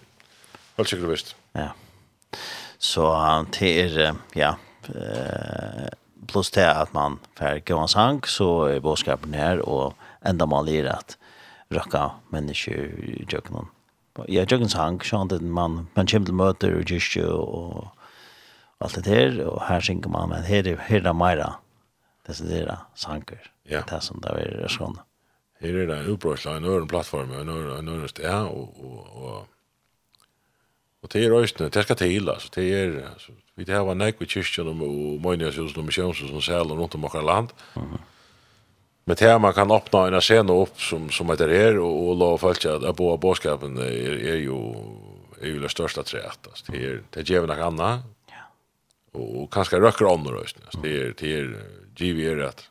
halt 0.76 0.90
sig 0.90 1.00
visst. 1.00 1.36
Ja. 1.52 1.70
Så 2.78 3.46
det 3.60 3.82
är 3.82 4.16
ja 4.34 4.58
eh 4.88 5.90
plus 6.28 6.52
det 6.52 6.72
att 6.72 6.94
man 6.94 7.20
får 7.36 7.60
gå 7.68 7.78
en 7.80 7.88
sank 7.88 8.28
så 8.28 8.66
är 8.66 8.80
boskapen 8.80 9.34
här 9.34 9.60
och 9.60 9.94
ändamålet 10.22 10.74
är 10.74 10.86
att 10.86 11.18
röka 11.70 12.12
människor 12.30 12.76
i 12.76 13.26
jöknen. 13.30 13.66
Ja, 14.16 14.26
jöknens 14.28 14.72
sang, 14.72 15.02
så 15.02 15.18
han 15.18 15.28
man, 15.42 15.88
man, 15.94 16.08
kommer 16.08 16.26
till 16.26 16.34
möter 16.34 16.76
och 16.76 16.92
gyrsjö 16.92 17.28
och 17.28 17.88
allt 18.78 18.96
det 18.96 19.02
der, 19.02 19.46
Och 19.46 19.62
här 19.62 19.82
synger 19.82 20.10
man, 20.10 20.30
men 20.30 20.44
här 20.44 20.68
är, 20.68 20.78
här 20.78 20.98
är 20.98 21.02
det 21.02 21.14
mera 21.14 21.56
der 22.28 22.78
sanger, 22.96 23.52
Ja. 23.64 23.84
Det 23.90 24.02
som 24.02 24.22
det 24.22 24.30
är 24.30 24.68
skånda. 24.68 25.04
Här 25.62 25.70
är 25.70 25.88
det 25.88 25.98
en 25.98 26.06
uppbrottsla, 26.06 26.56
en 26.56 26.64
öron 26.64 26.88
plattform, 26.88 27.32
en 27.32 27.50
öron, 27.50 27.80
en 27.80 27.88
öron, 27.88 28.08
ja, 28.22 28.46
och, 28.46 28.86
och, 28.86 29.24
och 29.24 29.48
Och 31.02 31.12
det 31.12 31.26
är 31.26 31.30
röstna, 31.30 31.70
det 31.70 31.84
ska 31.84 31.96
till 31.96 32.30
alltså. 32.30 32.50
Det 32.56 32.74
är 32.74 33.10
alltså 33.14 33.32
vi 33.56 33.64
det 33.64 33.74
har 33.74 33.86
var 33.86 33.96
näck 33.96 34.22
vid 34.22 34.30
kyrkan 34.30 34.68
och 34.68 34.76
och 34.88 35.22
många 35.22 35.46
hus 35.46 35.78
och 35.78 35.84
missions 35.84 36.22
och 36.22 36.44
sånt 36.44 36.94
om 36.96 37.02
vårt 37.02 37.24
land. 37.24 37.50
Mhm. 37.76 37.98
Men 39.08 39.16
det 39.16 39.40
man 39.40 39.54
kan 39.54 39.72
öppna 39.72 40.08
en 40.08 40.22
scen 40.22 40.50
upp 40.50 40.82
som 40.82 41.10
som 41.12 41.30
etter 41.30 41.50
er 41.50 41.80
och 41.80 42.10
og 42.10 42.18
låta 42.18 42.38
folk 42.38 42.66
att 42.66 42.96
bo 42.96 43.12
av 43.12 43.20
boskapen 43.20 43.78
är 43.78 43.92
er, 44.32 44.36
ju 44.36 44.76
er 45.42 45.48
ju 45.48 45.60
det 45.60 45.70
största 45.70 46.04
treet. 46.04 46.48
alltså. 46.48 46.72
Det 46.72 46.86
är 46.86 47.04
det 47.12 47.30
ger 47.30 47.42
något 47.42 47.58
annat. 47.58 48.02
Ja. 48.28 49.20
Och 49.20 49.54
kanske 49.54 49.80
röcker 49.80 50.06
om 50.06 50.24
då. 50.24 50.44
Det 50.82 50.90
är 50.90 51.14
det 51.18 51.34
är 51.34 51.62
GV 51.96 52.20
er 52.20 52.40
att 52.40 52.70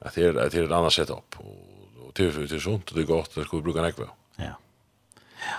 at 0.00 0.14
det 0.14 0.24
är 0.24 0.46
at 0.46 0.52
det 0.52 0.58
är 0.58 0.64
ett 0.64 0.72
annat 0.72 1.10
opp. 1.10 1.34
och 1.38 2.06
och 2.06 2.12
det, 2.14 2.24
er, 2.24 2.46
det 2.46 2.52
är 2.52 2.60
sunt 2.60 2.90
og 2.90 2.94
det 2.94 3.02
er 3.02 3.06
godt, 3.06 3.34
det 3.34 3.44
skulle 3.44 3.62
bruka 3.62 3.82
näkva. 3.82 4.08
Ja. 4.36 4.44
Ja. 4.44 5.56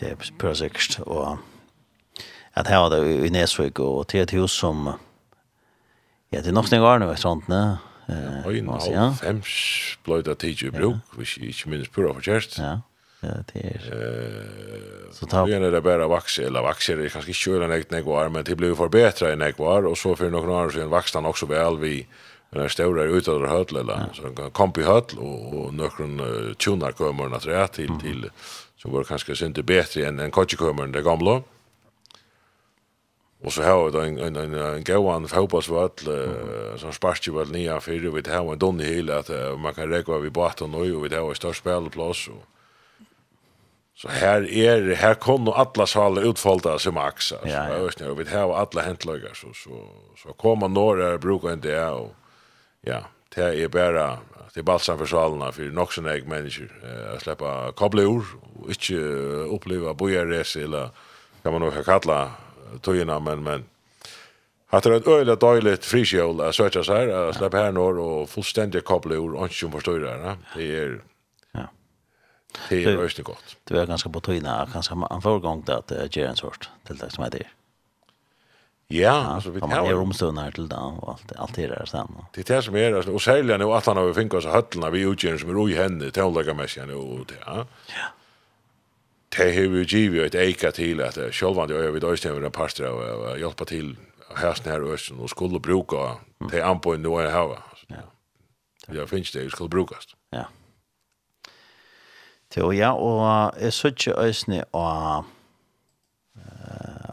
Det 0.00 0.10
är 0.10 0.16
perfekt 0.38 1.00
och 1.00 1.38
att 2.52 2.70
var 2.70 2.90
det 2.90 3.26
i 3.26 3.30
Näsvik 3.30 3.78
och 3.78 4.08
till 4.08 4.20
et 4.20 4.32
hus 4.32 4.52
som 4.52 4.92
Ja, 6.30 6.40
det 6.40 6.48
är 6.48 6.52
nog 6.52 6.68
snägare 6.68 6.94
Arne, 6.94 7.16
sånt, 7.16 7.48
nej. 7.48 7.76
Eh, 8.08 8.46
ein 8.46 8.68
av 8.68 9.14
fem 9.14 9.42
blöd 10.04 10.38
tid 10.38 10.62
i 10.62 10.70
bruk, 10.70 11.14
hvis 11.16 11.36
jeg 11.38 11.52
ikke 11.54 11.70
minnes 11.70 11.88
pura 11.88 12.14
förtjänst. 12.14 12.58
Ja. 12.58 12.80
Ja, 13.22 13.38
det 13.52 13.62
er. 13.62 13.82
Eh, 13.94 15.12
så 15.14 15.26
tar 15.30 15.46
er 15.46 15.70
det 15.70 15.82
bare 15.82 16.08
vaxer 16.10 16.48
eller 16.48 16.64
vaxer 16.66 16.96
det 16.96 17.12
kanskje 17.12 17.30
ikke 17.30 17.38
kör 17.38 17.68
något 17.68 17.90
när 17.90 18.02
var, 18.02 18.28
men 18.28 18.44
det 18.44 18.56
blir 18.56 18.74
förbättra 18.74 19.32
i 19.32 19.36
när 19.36 19.54
var, 19.58 19.86
og 19.86 19.96
så 19.96 20.16
for 20.16 20.30
noen 20.30 20.50
år 20.50 20.70
siden 20.70 20.90
sedan 20.90 21.24
han 21.24 21.30
også 21.30 21.46
vel 21.46 21.78
vi 21.78 22.06
den 22.52 22.68
større 22.68 23.06
utåt 23.06 23.48
høtl, 23.48 23.76
eller 23.76 24.10
så 24.12 24.22
han 24.22 24.44
en 24.44 24.50
kompi 24.50 24.82
höll 24.82 25.18
og, 25.18 25.54
och 25.54 25.74
några 25.74 26.54
tunar 26.54 26.92
kommer 26.92 27.28
natt 27.28 27.46
rett 27.46 27.72
til, 27.72 28.00
til, 28.00 28.30
som 28.76 28.92
var 28.92 29.04
kanskje 29.04 29.46
inte 29.46 29.62
bättre 29.62 30.06
än 30.06 30.20
en 30.20 30.30
coachkommer 30.30 30.86
det 30.86 31.02
gamla. 31.02 31.42
Och 33.44 33.52
så 33.52 33.62
har 33.62 33.90
vi 33.90 33.98
en 33.98 34.18
en 34.18 34.36
en 34.36 34.54
en 34.54 34.84
gåvan 34.84 35.28
för 35.28 35.36
hoppas 35.40 35.68
vi 35.68 35.74
att 35.74 36.00
som 36.80 36.92
sparkar 36.92 37.32
väl 37.32 37.50
nya 37.50 37.80
för 37.80 37.92
vi 37.92 38.30
har 38.30 38.52
en 38.52 38.58
donny 38.58 38.84
hela 38.84 39.18
att 39.18 39.30
man 39.58 39.74
kan 39.74 39.88
räkna 39.88 40.18
vi 40.18 40.30
bort 40.30 40.60
och 40.60 40.70
nu 40.70 40.96
och 40.96 41.04
vi 41.04 41.16
har 41.16 41.34
störst 41.34 41.60
spelplats 41.60 42.28
och 42.28 42.44
Så 43.96 44.08
här 44.08 44.50
är 44.50 44.94
här 44.94 45.14
kommer 45.14 45.52
alla 45.52 45.86
salar 45.86 46.22
utfallta 46.30 46.78
som 46.78 46.96
axar. 46.96 47.38
Ja, 47.44 47.50
ja. 47.50 47.72
Jag 47.72 47.84
vet 47.84 48.00
inte, 48.00 48.14
vi 48.22 48.36
har 48.36 48.54
alla 48.56 48.82
häntlagar 48.82 49.34
så 49.34 49.46
så 49.54 49.70
så 50.22 50.32
kommer 50.32 50.68
några 50.68 51.18
brukar 51.18 51.52
inte 51.52 51.68
det 51.68 51.90
och 51.90 52.14
ja, 52.80 53.00
det 53.34 53.42
är 53.42 53.68
bara 53.68 54.18
det 54.54 54.60
är 54.60 54.64
balsam 54.64 54.98
för 54.98 55.06
salarna 55.06 55.52
för 55.52 55.62
nog 55.62 55.92
såna 55.92 56.14
egna 56.14 56.28
människor 56.34 56.70
att 57.14 57.22
släppa 57.22 57.72
kablar 57.72 58.04
och 58.04 58.68
inte 58.68 58.94
uppleva 59.56 59.94
bojarresa 59.94 60.60
eller 60.60 60.88
kan 61.42 61.52
man 61.52 61.60
nog 61.60 61.84
kalla 61.84 62.30
tøyna, 62.80 63.18
men, 63.18 63.42
men 63.42 63.64
Att 64.72 64.82
det 64.82 64.90
är 64.90 64.96
ett 64.96 65.08
öjligt 65.08 65.40
dåligt 65.40 65.84
frikjol 65.84 66.40
att 66.40 66.54
söka 66.54 66.84
så 66.84 66.94
här, 66.94 67.08
att 67.08 67.36
släppa 67.36 67.56
här 67.56 67.72
norr 67.72 67.98
och 67.98 68.28
fullständigt 68.30 68.84
koppla 68.84 69.14
ur 69.14 69.34
åndsjum 69.34 69.72
förstår 69.72 69.98
det 69.98 70.36
Det 70.56 70.76
är 70.76 71.00
det 72.68 72.84
är 72.84 72.96
öjligt 72.98 73.24
gott. 73.24 73.56
Det 73.64 73.74
var 73.74 73.86
ganska 73.86 74.08
på 74.08 74.20
tøyna, 74.20 74.68
kanskje 74.72 74.96
en 75.10 75.22
förgång 75.22 75.64
att 75.66 75.86
det 75.88 76.16
är 76.16 76.26
en 76.26 76.36
sort 76.36 76.70
till 76.86 76.96
det 76.96 77.10
som 77.10 77.24
är 77.24 77.30
det. 77.30 77.46
Ja, 78.88 79.10
alltså 79.10 79.50
vi 79.50 79.60
tar 79.60 79.86
ju 79.86 79.92
rumstöna 79.92 80.50
till 80.50 80.68
då 80.68 80.76
och 80.76 81.08
allt 81.08 81.32
allt 81.36 81.54
det 81.54 81.66
där 81.66 81.84
sen. 81.86 82.08
Det 82.32 82.50
är 82.50 82.56
det 82.56 82.62
som 82.62 82.76
är 82.76 83.08
och 83.08 83.22
sälja 83.22 83.56
nu 83.58 83.64
att 83.64 83.86
han 83.86 83.96
har 83.96 84.12
fingrar 84.12 84.40
så 84.40 84.48
höllna 84.48 84.90
vi 84.90 85.00
utgör 85.00 85.38
som 85.38 85.50
är 85.50 85.64
oj 85.64 85.74
henne 85.74 86.10
till 86.10 86.22
olika 86.22 86.54
mässan 86.54 86.90
och 86.90 87.26
det. 87.26 87.34
Ja 87.46 87.66
det 89.36 89.54
har 89.54 89.68
vi 89.68 89.84
givet 89.84 90.34
et 90.34 90.34
eika 90.34 90.70
til 90.70 91.00
at 91.00 91.18
sjølvande 91.32 91.74
øyne 91.74 91.92
vid 91.92 92.04
Øystein 92.04 92.34
vil 92.42 92.50
parster 92.50 92.88
og 92.88 93.38
hjelpe 93.38 93.64
til 93.64 93.96
hæsten 94.36 94.70
her 94.70 94.92
Øystein 94.92 95.20
og 95.20 95.30
skulle 95.30 95.60
bruka 95.60 96.18
det 96.50 96.60
anpoen 96.60 97.00
nå 97.00 97.16
er 97.18 97.30
hava. 97.30 97.62
Ja. 97.90 98.04
Ja, 98.94 99.04
finnes 99.04 99.30
det, 99.30 99.50
skulle 99.50 99.70
brukast. 99.70 100.14
Ja. 100.32 100.44
Jo, 102.56 102.70
ja, 102.70 102.92
og 102.92 103.52
jeg 103.60 103.72
så 103.72 103.88
ikke 103.88 104.20
øsne 104.20 104.64
og 104.72 105.24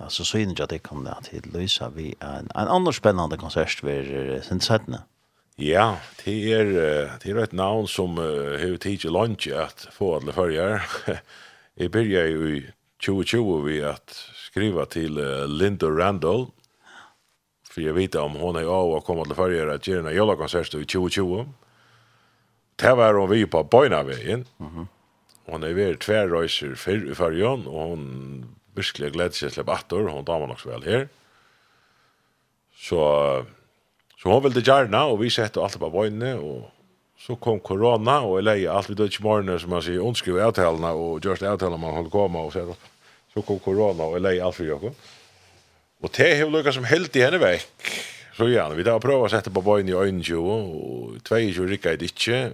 alltså 0.09 0.24
så 0.26 0.38
in 0.38 0.55
jag 0.59 0.70
det 0.70 0.84
kom 0.84 1.05
da 1.05 1.13
til 1.24 1.43
Lysa 1.53 1.88
vi 1.88 2.15
en 2.22 2.47
en 2.55 2.67
annen 2.67 2.93
spennende 2.93 3.38
konsert 3.38 3.84
ved 3.84 4.41
sen 4.43 4.61
sättna. 4.61 5.03
Ja, 5.57 5.95
det 6.26 6.53
är 6.53 6.63
det 7.24 7.32
er 7.32 7.43
et 7.43 7.53
navn 7.53 7.88
som 7.88 8.17
uh, 8.17 8.59
har 8.59 8.78
tid 8.78 8.97
til 8.97 9.11
lunch 9.11 9.47
at 9.47 9.88
få 9.91 10.15
alle 10.15 10.34
förjar. 10.34 10.82
Jeg 11.80 11.91
började 11.91 12.30
jo 12.30 12.47
i 12.47 12.71
2020 13.05 13.61
vi 13.65 13.84
att 13.84 14.09
skriva 14.36 14.86
til 14.86 15.17
uh, 15.17 15.47
Linda 15.47 15.88
Randall. 15.88 16.49
for 17.71 17.82
jeg 17.82 17.95
vet 17.95 18.15
om 18.15 18.36
hon 18.36 18.57
er 18.57 18.67
av 18.67 18.91
å 18.97 19.01
komme 19.05 19.23
til 19.25 19.38
förra 19.38 19.73
att 19.73 19.88
gjøre 19.88 20.09
en 20.09 20.15
jollakonsert 20.15 20.73
i 20.73 20.86
2020. 20.86 21.45
Det 22.75 22.95
var 22.97 23.13
hun 23.13 23.30
vi 23.30 23.45
på 23.45 23.63
Bojnavägen. 23.63 24.45
Mm 24.59 24.71
-hmm. 24.71 24.88
Hon 25.45 25.63
är 25.63 25.73
väl 25.73 25.97
tvärröjser 25.97 26.75
før 26.75 27.11
i 27.11 27.15
förrjön 27.15 27.67
og 27.67 27.89
hun 27.89 28.45
virkelig 28.75 29.13
glädde 29.13 29.36
sig 29.36 29.51
till 29.51 29.69
atter. 29.69 30.09
Hun 30.09 30.25
damer 30.25 30.47
nok 30.47 30.59
så 30.59 30.69
vel 30.69 30.84
her. 30.84 31.07
Så, 32.75 33.45
så 34.17 34.30
hon 34.30 34.43
ville 34.43 34.61
gjerne, 34.61 34.97
og 34.97 35.19
vi 35.21 35.30
sette 35.30 35.61
alt 35.61 35.80
på 35.80 35.89
Bojnavägen 35.89 36.39
og 36.39 36.71
Så 37.20 37.36
kom 37.36 37.59
corona 37.59 38.22
och 38.22 38.39
eller 38.39 38.70
allt 38.70 38.89
vi 38.89 38.93
då 38.93 39.05
i 39.05 39.09
morgon 39.20 39.59
som 39.59 39.70
man 39.70 39.82
säger 39.82 39.99
ondskriv 39.99 40.39
avtalna 40.39 40.91
och 40.91 41.26
just 41.26 41.43
avtalna 41.43 41.78
man 41.78 41.93
håller 41.93 42.09
komma 42.09 42.41
och 42.41 42.53
så 42.53 42.76
så 43.34 43.41
kom 43.41 43.59
corona 43.59 44.03
och 44.03 44.15
eller 44.15 44.43
allt 44.43 44.55
för 44.55 44.65
jag. 44.65 44.84
Och 46.01 46.09
det 46.17 46.39
har 46.39 46.49
luckat 46.49 46.74
som 46.74 46.84
helt 46.84 47.15
i 47.15 47.22
henne 47.22 47.38
veck. 47.38 47.67
Så 48.38 48.49
ja, 48.49 48.70
vi 48.70 48.84
då 48.84 48.99
prova 48.99 49.30
sätta 49.30 49.51
på 49.51 49.61
bojen 49.61 49.89
i 49.89 49.91
ögonen 49.91 50.51
och 50.51 51.24
två 51.24 51.38
ju 51.38 51.67
rycka 51.67 51.89
det 51.89 52.01
inte. 52.01 52.51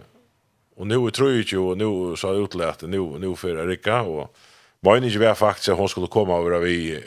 Och 0.75 0.87
nu 0.87 1.11
tror 1.11 1.31
jag 1.31 1.43
ju 1.43 1.57
och 1.57 1.77
nu 1.77 2.15
så 2.15 2.27
har 2.27 2.43
utlärt 2.43 2.81
nu 2.81 2.99
nu 3.19 3.35
för 3.35 3.67
rika 3.67 4.01
och 4.01 4.35
Mine 4.79 5.19
var 5.19 5.35
faktiskt 5.35 5.77
hon 5.77 5.89
skulle 5.89 6.07
komma 6.07 6.37
över 6.37 6.59
vi 6.59 7.03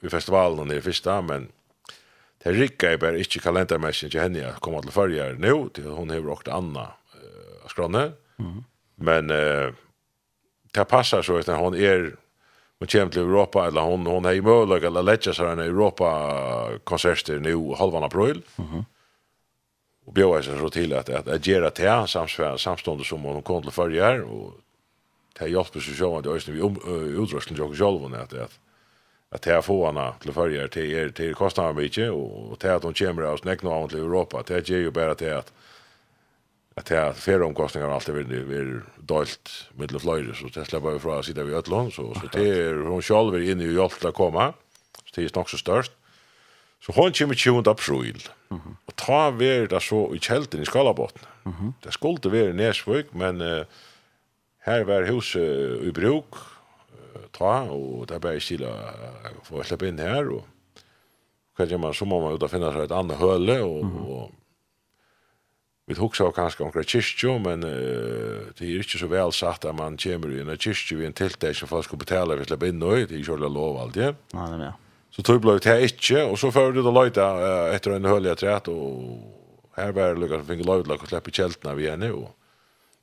vi 0.00 0.08
festivalen 0.08 0.68
där 0.68 0.80
första 0.80 1.22
men 1.22 1.48
Det 2.44 2.52
rikka 2.52 2.92
är 2.92 2.96
bara 2.96 3.18
inte 3.18 3.38
kalendermässigt 3.38 4.12
till 4.12 4.20
henne 4.20 4.38
jag 4.38 4.54
kommer 4.54 4.80
till 4.80 4.90
förra 4.90 5.32
nu 5.32 5.68
till 5.68 5.86
hon 5.86 6.10
har 6.10 6.28
åkt 6.28 6.48
Anna 6.48 6.82
uh, 6.82 7.68
skranne. 7.68 8.12
Mm. 8.38 8.64
Men 8.94 9.30
uh, 9.30 9.72
det 10.72 10.84
passar 10.84 11.22
så 11.22 11.36
att 11.38 11.46
hon 11.46 11.74
är 11.74 12.16
Men 12.78 12.88
kommer 12.88 13.10
til 13.10 13.22
Europa, 13.22 13.66
eller 13.66 13.80
hon, 13.80 14.06
hon 14.06 14.24
har 14.24 14.32
i 14.32 14.40
möjlighet 14.40 14.84
eller 14.84 15.02
lättja 15.02 15.32
sig 15.32 15.46
en 15.46 15.58
Europa-konserter 15.58 17.38
nu 17.38 17.74
halvan 17.78 18.02
april. 18.02 18.42
Mm 18.58 18.70
-hmm. 18.70 18.84
Och 20.06 20.12
bjöd 20.12 20.44
sig 20.44 20.58
så 20.58 20.66
at, 20.96 21.08
att, 21.08 21.28
att 21.28 21.42
det 21.42 21.70
till 21.70 22.04
samsvär, 22.06 22.56
samståndet 22.56 23.06
som 23.06 23.24
hun 23.24 23.42
kom 23.42 23.62
till 23.62 23.70
förra 23.70 24.24
og 24.24 24.52
det 25.38 25.48
hjälper 25.48 25.80
sig 25.80 25.94
själv 25.94 26.14
att 26.14 26.24
jag 26.24 26.36
är 26.36 27.22
utrusten 27.22 27.54
till 27.54 27.64
oss 27.64 27.78
själv 27.78 28.14
att, 28.14 28.34
att 28.34 28.58
at 29.34 29.42
det 29.42 29.52
er 29.52 29.64
få 29.66 29.80
henne 29.86 30.12
till 30.22 30.32
följer 30.32 30.68
til, 30.70 30.94
er 30.94 31.08
til 31.10 31.34
kostnader 31.34 31.74
kostnaden 31.74 31.76
mycket 31.76 32.10
og 32.10 32.58
til 32.60 32.68
at 32.68 32.84
hun 32.84 32.94
kommer 32.94 33.22
av 33.22 33.38
snäckna 33.38 33.70
av 33.70 33.88
til 33.90 33.98
Europa. 33.98 34.42
Det 34.42 34.68
gjør 34.68 34.84
jo 34.84 34.90
bare 34.90 35.14
til 35.14 35.34
at 35.40 35.52
at 36.76 36.88
det 36.88 36.96
er 36.96 37.28
är 37.28 37.42
omkostninger 37.42 37.88
alltid 37.88 38.14
vill 38.14 38.44
vi 38.44 38.80
dolt 39.08 39.70
mittla 39.78 39.98
fløyre, 39.98 40.34
så 40.34 40.50
det 40.54 40.66
slipper 40.66 40.92
vi 40.92 40.98
fra 40.98 41.18
å 41.18 41.22
sitte 41.22 41.46
ved 41.46 41.54
Ötlund 41.54 41.92
så, 41.92 42.14
så 42.14 42.28
det 42.32 42.48
er 42.58 42.82
hun 42.82 43.02
selv 43.02 43.34
er 43.34 43.50
inne 43.50 43.64
i 43.64 43.74
hjelp 43.76 43.94
til 44.00 44.10
å 44.10 44.12
komme, 44.12 44.52
så 45.04 45.14
det 45.14 45.24
er 45.24 45.36
nok 45.36 45.48
så 45.48 45.56
størst. 45.56 45.92
så 46.80 46.92
hon 46.92 47.12
kommer 47.12 47.34
20 47.34 47.70
april 47.70 48.28
og 48.50 48.96
ta 48.96 49.30
ver 49.30 49.66
det 49.66 49.82
så 49.82 50.14
i 50.14 50.18
kjelten 50.18 50.62
i 50.62 50.64
Skalabotten 50.64 51.22
mm 51.44 51.52
-hmm. 51.52 51.72
det 51.84 51.92
skulle 51.92 52.32
være 52.32 52.50
i 52.50 52.52
Näsvik 52.52 53.14
men 53.14 53.40
uh, 53.40 53.64
her 54.66 54.84
var 54.84 55.06
huset 55.12 55.80
i 55.82 55.90
bruk 55.90 56.36
ta, 57.34 57.54
og 57.74 58.06
det 58.08 58.16
er 58.16 58.24
bare 58.24 58.42
kila 58.42 58.72
for 59.46 59.60
å 59.60 59.66
slippe 59.66 59.90
inn 59.90 60.00
her, 60.02 60.30
og 60.36 60.84
kanskje 61.58 61.80
man, 61.80 61.94
så 61.94 62.06
må 62.08 62.20
man 62.22 62.34
ut 62.34 62.46
og 62.46 62.50
finne 62.50 62.72
seg 62.74 62.86
et 62.86 62.96
annet 62.96 63.20
høle, 63.20 63.60
og, 63.62 63.84
mm 63.84 63.92
-hmm. 63.92 64.08
og 64.10 64.32
vi 65.86 65.94
tok 65.94 66.14
husker 66.14 66.32
kanskje 66.32 66.64
omkring 66.64 66.86
kyrkjo, 66.88 67.38
men 67.44 67.64
uh, 67.64 68.48
det 68.56 68.62
er 68.64 68.80
ikke 68.80 68.98
så 68.98 69.06
vel 69.06 69.32
sagt 69.32 69.64
at 69.64 69.74
man 69.76 69.98
kommer 70.00 70.30
i 70.32 70.40
en 70.40 70.56
kyrkjo 70.56 71.00
i 71.00 71.06
en 71.06 71.12
tiltak 71.12 71.56
som 71.56 71.68
folk 71.68 71.84
skal 71.84 71.98
betale 71.98 72.36
for 72.36 72.44
å 72.44 72.48
slippe 72.48 72.70
inn 72.70 72.80
i, 72.82 73.04
det 73.04 73.12
er 73.12 73.20
ikke 73.20 73.36
lov 73.36 73.76
alltid. 73.82 74.16
Nei, 74.32 74.46
det 74.48 74.54
er 74.54 74.64
det. 74.64 74.72
Så 75.10 75.22
tog 75.22 75.42
ble 75.42 75.58
det 75.58 75.76
ikke, 75.82 76.24
og 76.24 76.38
så 76.38 76.50
fører 76.50 76.72
du 76.72 76.82
da 76.82 76.90
løyta 76.90 77.26
uh, 77.36 77.74
etter 77.74 77.92
en 77.92 78.04
høle 78.04 78.32
etter 78.32 78.48
et, 78.56 78.68
og 78.68 79.76
her 79.76 79.92
var 79.92 80.14
det 80.14 80.22
lukket 80.22 80.40
som 80.40 80.48
finner 80.48 80.64
løyta, 80.64 80.96
og 80.96 81.06
slipper 81.12 81.36
kjeltene 81.36 81.76
vi 81.76 81.90
henne, 81.90 82.10
og 82.14 82.32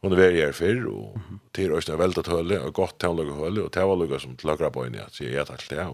hon 0.02 0.16
var 0.18 0.34
her 0.34 0.54
før, 0.58 0.86
og 0.90 1.42
til 1.54 1.74
Øystein 1.78 2.00
veldet 2.00 2.28
høle, 2.28 2.62
og 2.66 2.74
godt 2.74 2.98
til 3.00 3.14
å 3.14 3.18
lage 3.20 3.36
høle, 3.38 3.66
og 3.68 3.74
til 3.76 3.86
å 3.90 3.98
lage 4.00 4.20
som 4.24 4.34
til 4.36 4.50
på 4.50 4.58
grabbe 4.58 4.86
inn 4.88 4.98
i 4.98 5.04
at 5.04 5.20
jeg 5.22 5.46
takk 5.46 5.62
til 5.68 5.78
det. 5.78 5.90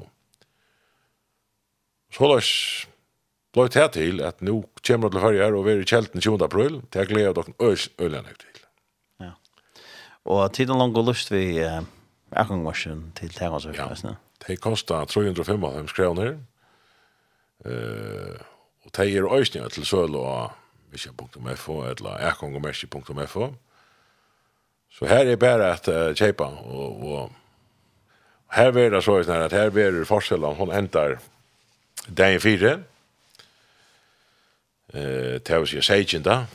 Så 2.16 2.30
løs 2.32 2.52
ble 3.56 3.68
det 3.74 3.88
til 3.98 4.22
at 4.24 4.40
nå 4.46 4.62
kommer 4.86 5.10
det 5.12 5.18
til 5.18 5.26
høyre 5.26 5.50
og 5.58 5.66
vi 5.66 5.74
er 5.74 5.82
i 5.82 5.90
kjelten 5.90 6.24
20. 6.24 6.46
april, 6.46 6.80
til 6.92 7.04
jeg 7.04 7.12
gleder 7.12 7.36
dere 7.36 7.76
øyne 8.00 8.36
til. 8.40 8.62
Ja. 9.24 9.34
Og 10.30 10.54
tiden 10.56 10.80
lang 10.80 10.96
og 10.96 11.10
lyst 11.10 11.32
vi 11.34 11.60
akkongvarsen 12.32 13.12
til 13.18 13.34
Tegvansøkene. 13.34 14.14
Ja, 14.14 14.16
det 14.48 14.62
kostet 14.64 15.12
355 15.12 15.96
kroner, 15.98 16.38
og 17.66 18.90
det 18.96 19.08
er 19.10 19.28
øyne 19.28 19.70
til 19.74 19.86
søl 19.86 20.16
og 20.16 20.52
vision.fo 20.94 21.82
eller 21.84 22.22
akkongmersi.fo. 22.32 23.52
Så 24.90 25.06
här 25.06 25.26
är 25.26 25.36
bara 25.36 25.74
att 25.74 25.88
uh, 25.88 26.14
köpa 26.14 26.46
och, 26.46 27.14
och 27.14 27.32
här 28.48 28.78
är 28.78 28.92
det 28.92 29.02
så 29.02 29.24
här 29.24 29.40
att 29.40 29.52
här 29.52 29.78
är 29.78 29.92
det 29.92 30.06
forskjell 30.06 30.44
om 30.44 30.56
hon 30.56 30.72
ändar 30.72 31.20
dagen 32.08 32.40
fyra 32.40 32.80
eh 34.94 35.38
tar 35.40 35.66
sig 35.66 35.82
sejen 35.82 36.24
då 36.24 36.46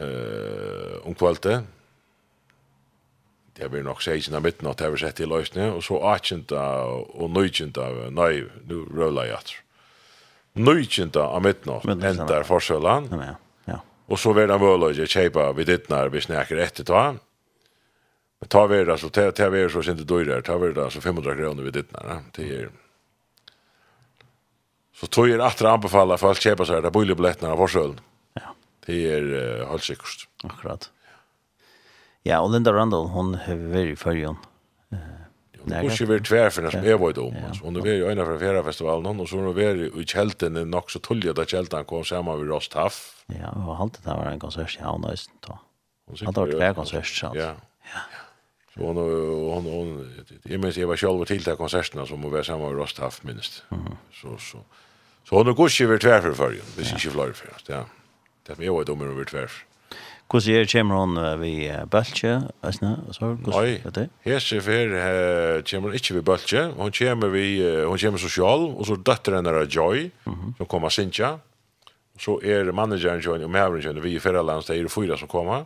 eh 0.00 1.06
om 1.06 1.14
kvalte 1.14 1.62
det 3.54 3.68
blir 3.68 3.82
nok 3.82 4.02
sejen 4.02 4.34
av 4.34 4.42
midten, 4.42 4.66
midnatt 4.66 4.80
har 4.80 4.90
vi 4.90 4.98
sett 4.98 5.20
i 5.20 5.26
løsene, 5.26 5.72
og 5.72 5.84
så 5.84 6.02
achenta 6.02 6.84
och 6.84 7.30
nöjenta 7.30 7.88
nej 8.10 8.44
nu 8.68 8.74
rullar 8.74 9.24
jag 9.24 9.40
nöjenta 10.52 11.20
av 11.20 11.42
midnatt 11.42 11.84
ändar 11.84 12.42
forskjellen, 12.42 13.08
ja 13.10 13.34
ja 13.64 13.80
Og 14.08 14.18
så 14.18 14.32
vil 14.32 14.50
han 14.50 14.60
väl 14.60 15.02
att 15.02 15.08
köpa 15.08 15.52
vid 15.52 15.66
det 15.66 15.88
när 15.88 16.08
vi 16.08 16.20
snackar 16.20 16.56
ett 16.56 16.86
tag 16.86 17.16
Men 18.40 18.48
ta 18.48 18.66
vi 18.66 18.84
det, 18.84 18.92
alltså 18.92 19.08
ta 19.08 19.30
ta 19.32 19.48
vi 19.48 19.62
det 19.62 19.70
så 19.70 19.82
sent 19.82 20.00
då 20.00 20.24
där. 20.24 20.40
Ta 20.40 20.58
vi 20.58 20.72
det 20.72 20.84
alltså 20.84 21.00
500 21.00 21.36
kroner 21.36 21.62
vid 21.62 21.72
ditt 21.72 21.92
när. 21.92 22.22
Det 22.32 22.42
er. 22.42 22.70
Så 24.94 25.06
tog 25.06 25.30
er 25.30 25.38
att 25.38 25.62
anbefalla 25.62 26.18
för 26.18 26.30
att 26.30 26.40
köpa 26.40 26.64
så 26.64 26.74
här 26.74 26.82
där 26.82 26.90
bullebiljetterna 26.90 27.56
var 27.56 27.68
sjön. 27.68 28.00
Ja. 28.32 28.54
Det 28.86 28.94
er 28.94 29.22
uh, 29.22 29.70
helt 29.70 29.82
sikkert. 29.82 30.28
Akkurat. 30.44 30.90
Ja, 32.22 32.40
og 32.40 32.50
Linda 32.50 32.72
Randall 32.72 33.06
hon 33.08 33.34
har 33.34 33.56
vært 33.56 34.06
i 34.14 34.24
hon. 34.24 34.36
Eh 34.92 35.16
Hon 35.66 35.90
ikke 35.90 36.06
vært 36.06 36.26
tvär 36.26 36.50
för 36.50 36.62
det 36.62 36.70
som 36.72 36.84
jeg 36.84 36.98
var 37.00 37.10
i 37.10 37.12
dom. 37.12 37.34
Hun 37.34 37.74
var 37.74 37.82
vært 37.82 38.20
i 38.20 38.24
från 38.24 38.38
fra 38.38 38.62
festivalen 38.62 39.20
og 39.20 39.28
så 39.28 39.36
har 39.36 39.46
hun 39.46 39.56
vært 39.56 39.96
i 39.98 40.04
kjelten 40.06 40.58
nok 40.70 40.90
så 40.90 41.00
tullig 41.02 41.32
at 41.32 41.50
kjelten 41.50 41.84
kom 41.84 42.04
sammen 42.04 42.38
vid 42.38 42.50
Rost 42.52 42.74
Haff. 42.74 43.24
Ja, 43.28 43.50
og 43.50 43.80
alltid 43.80 44.04
det 44.04 44.14
var 44.14 44.30
en 44.30 44.38
konsert 44.38 44.76
i 44.78 44.82
Havnøysen 44.82 45.32
då. 45.42 45.58
Hon 46.06 46.34
var 46.34 46.52
tvär 46.52 46.74
konsert. 46.74 47.22
Ja. 47.22 47.34
Ja. 47.34 47.54
Och 48.78 48.86
hon 48.86 48.96
hon 48.96 49.64
hon 49.64 50.12
jag 50.42 50.60
minns 50.60 50.76
jag 50.76 50.86
var 50.86 50.96
själv 50.96 51.24
till 51.24 51.44
till 51.44 51.56
konserterna 51.56 52.06
som 52.06 52.30
var 52.30 52.42
samma 52.42 52.68
rost 52.68 52.98
haft 52.98 53.22
minst. 53.22 53.64
Så 54.12 54.38
så 54.38 54.58
så 55.28 55.36
hon 55.36 55.54
går 55.54 55.70
ju 55.70 55.86
över 55.86 55.98
tvär 55.98 56.32
för 56.32 56.50
ju. 56.50 56.60
Det 56.76 56.82
är 56.82 56.92
inte 56.92 57.10
flyr 57.10 57.32
för 57.32 57.48
ja. 57.66 57.84
Det 58.46 58.58
är 58.58 58.62
ju 58.62 58.84
då 58.84 58.94
mer 58.94 59.06
över 59.06 59.24
tvär. 59.24 59.50
Hur 60.32 60.40
ser 60.40 60.64
Cameron 60.64 61.40
vi 61.40 61.76
Bölche, 61.90 62.42
alltså 62.60 62.98
så 63.12 63.26
hur 63.26 63.90
det? 63.90 64.08
Här 64.20 64.38
ser 64.38 64.60
för 64.60 65.62
Cameron 65.62 65.94
inte 65.94 66.14
vi 66.14 66.20
Bölche, 66.20 66.70
hon 66.76 66.92
kommer 66.92 67.28
vi 67.28 67.84
hon 67.84 67.98
kommer 67.98 68.18
social 68.18 68.74
och 68.74 68.86
så 68.86 68.96
dottern 68.96 69.46
är 69.46 69.66
Joy 69.66 70.10
som 70.56 70.66
kommer 70.66 70.88
Sinja. 70.88 71.38
Så 72.18 72.42
är 72.42 72.64
managern 72.72 73.20
Joy 73.20 73.44
och 73.44 73.50
Maverick 73.50 73.86
och 73.86 74.04
vi 74.04 74.14
i 74.14 74.20
förra 74.20 74.42
det 74.66 74.76
är 74.76 74.88
fyra 74.88 75.16
som 75.16 75.28
kommer. 75.28 75.64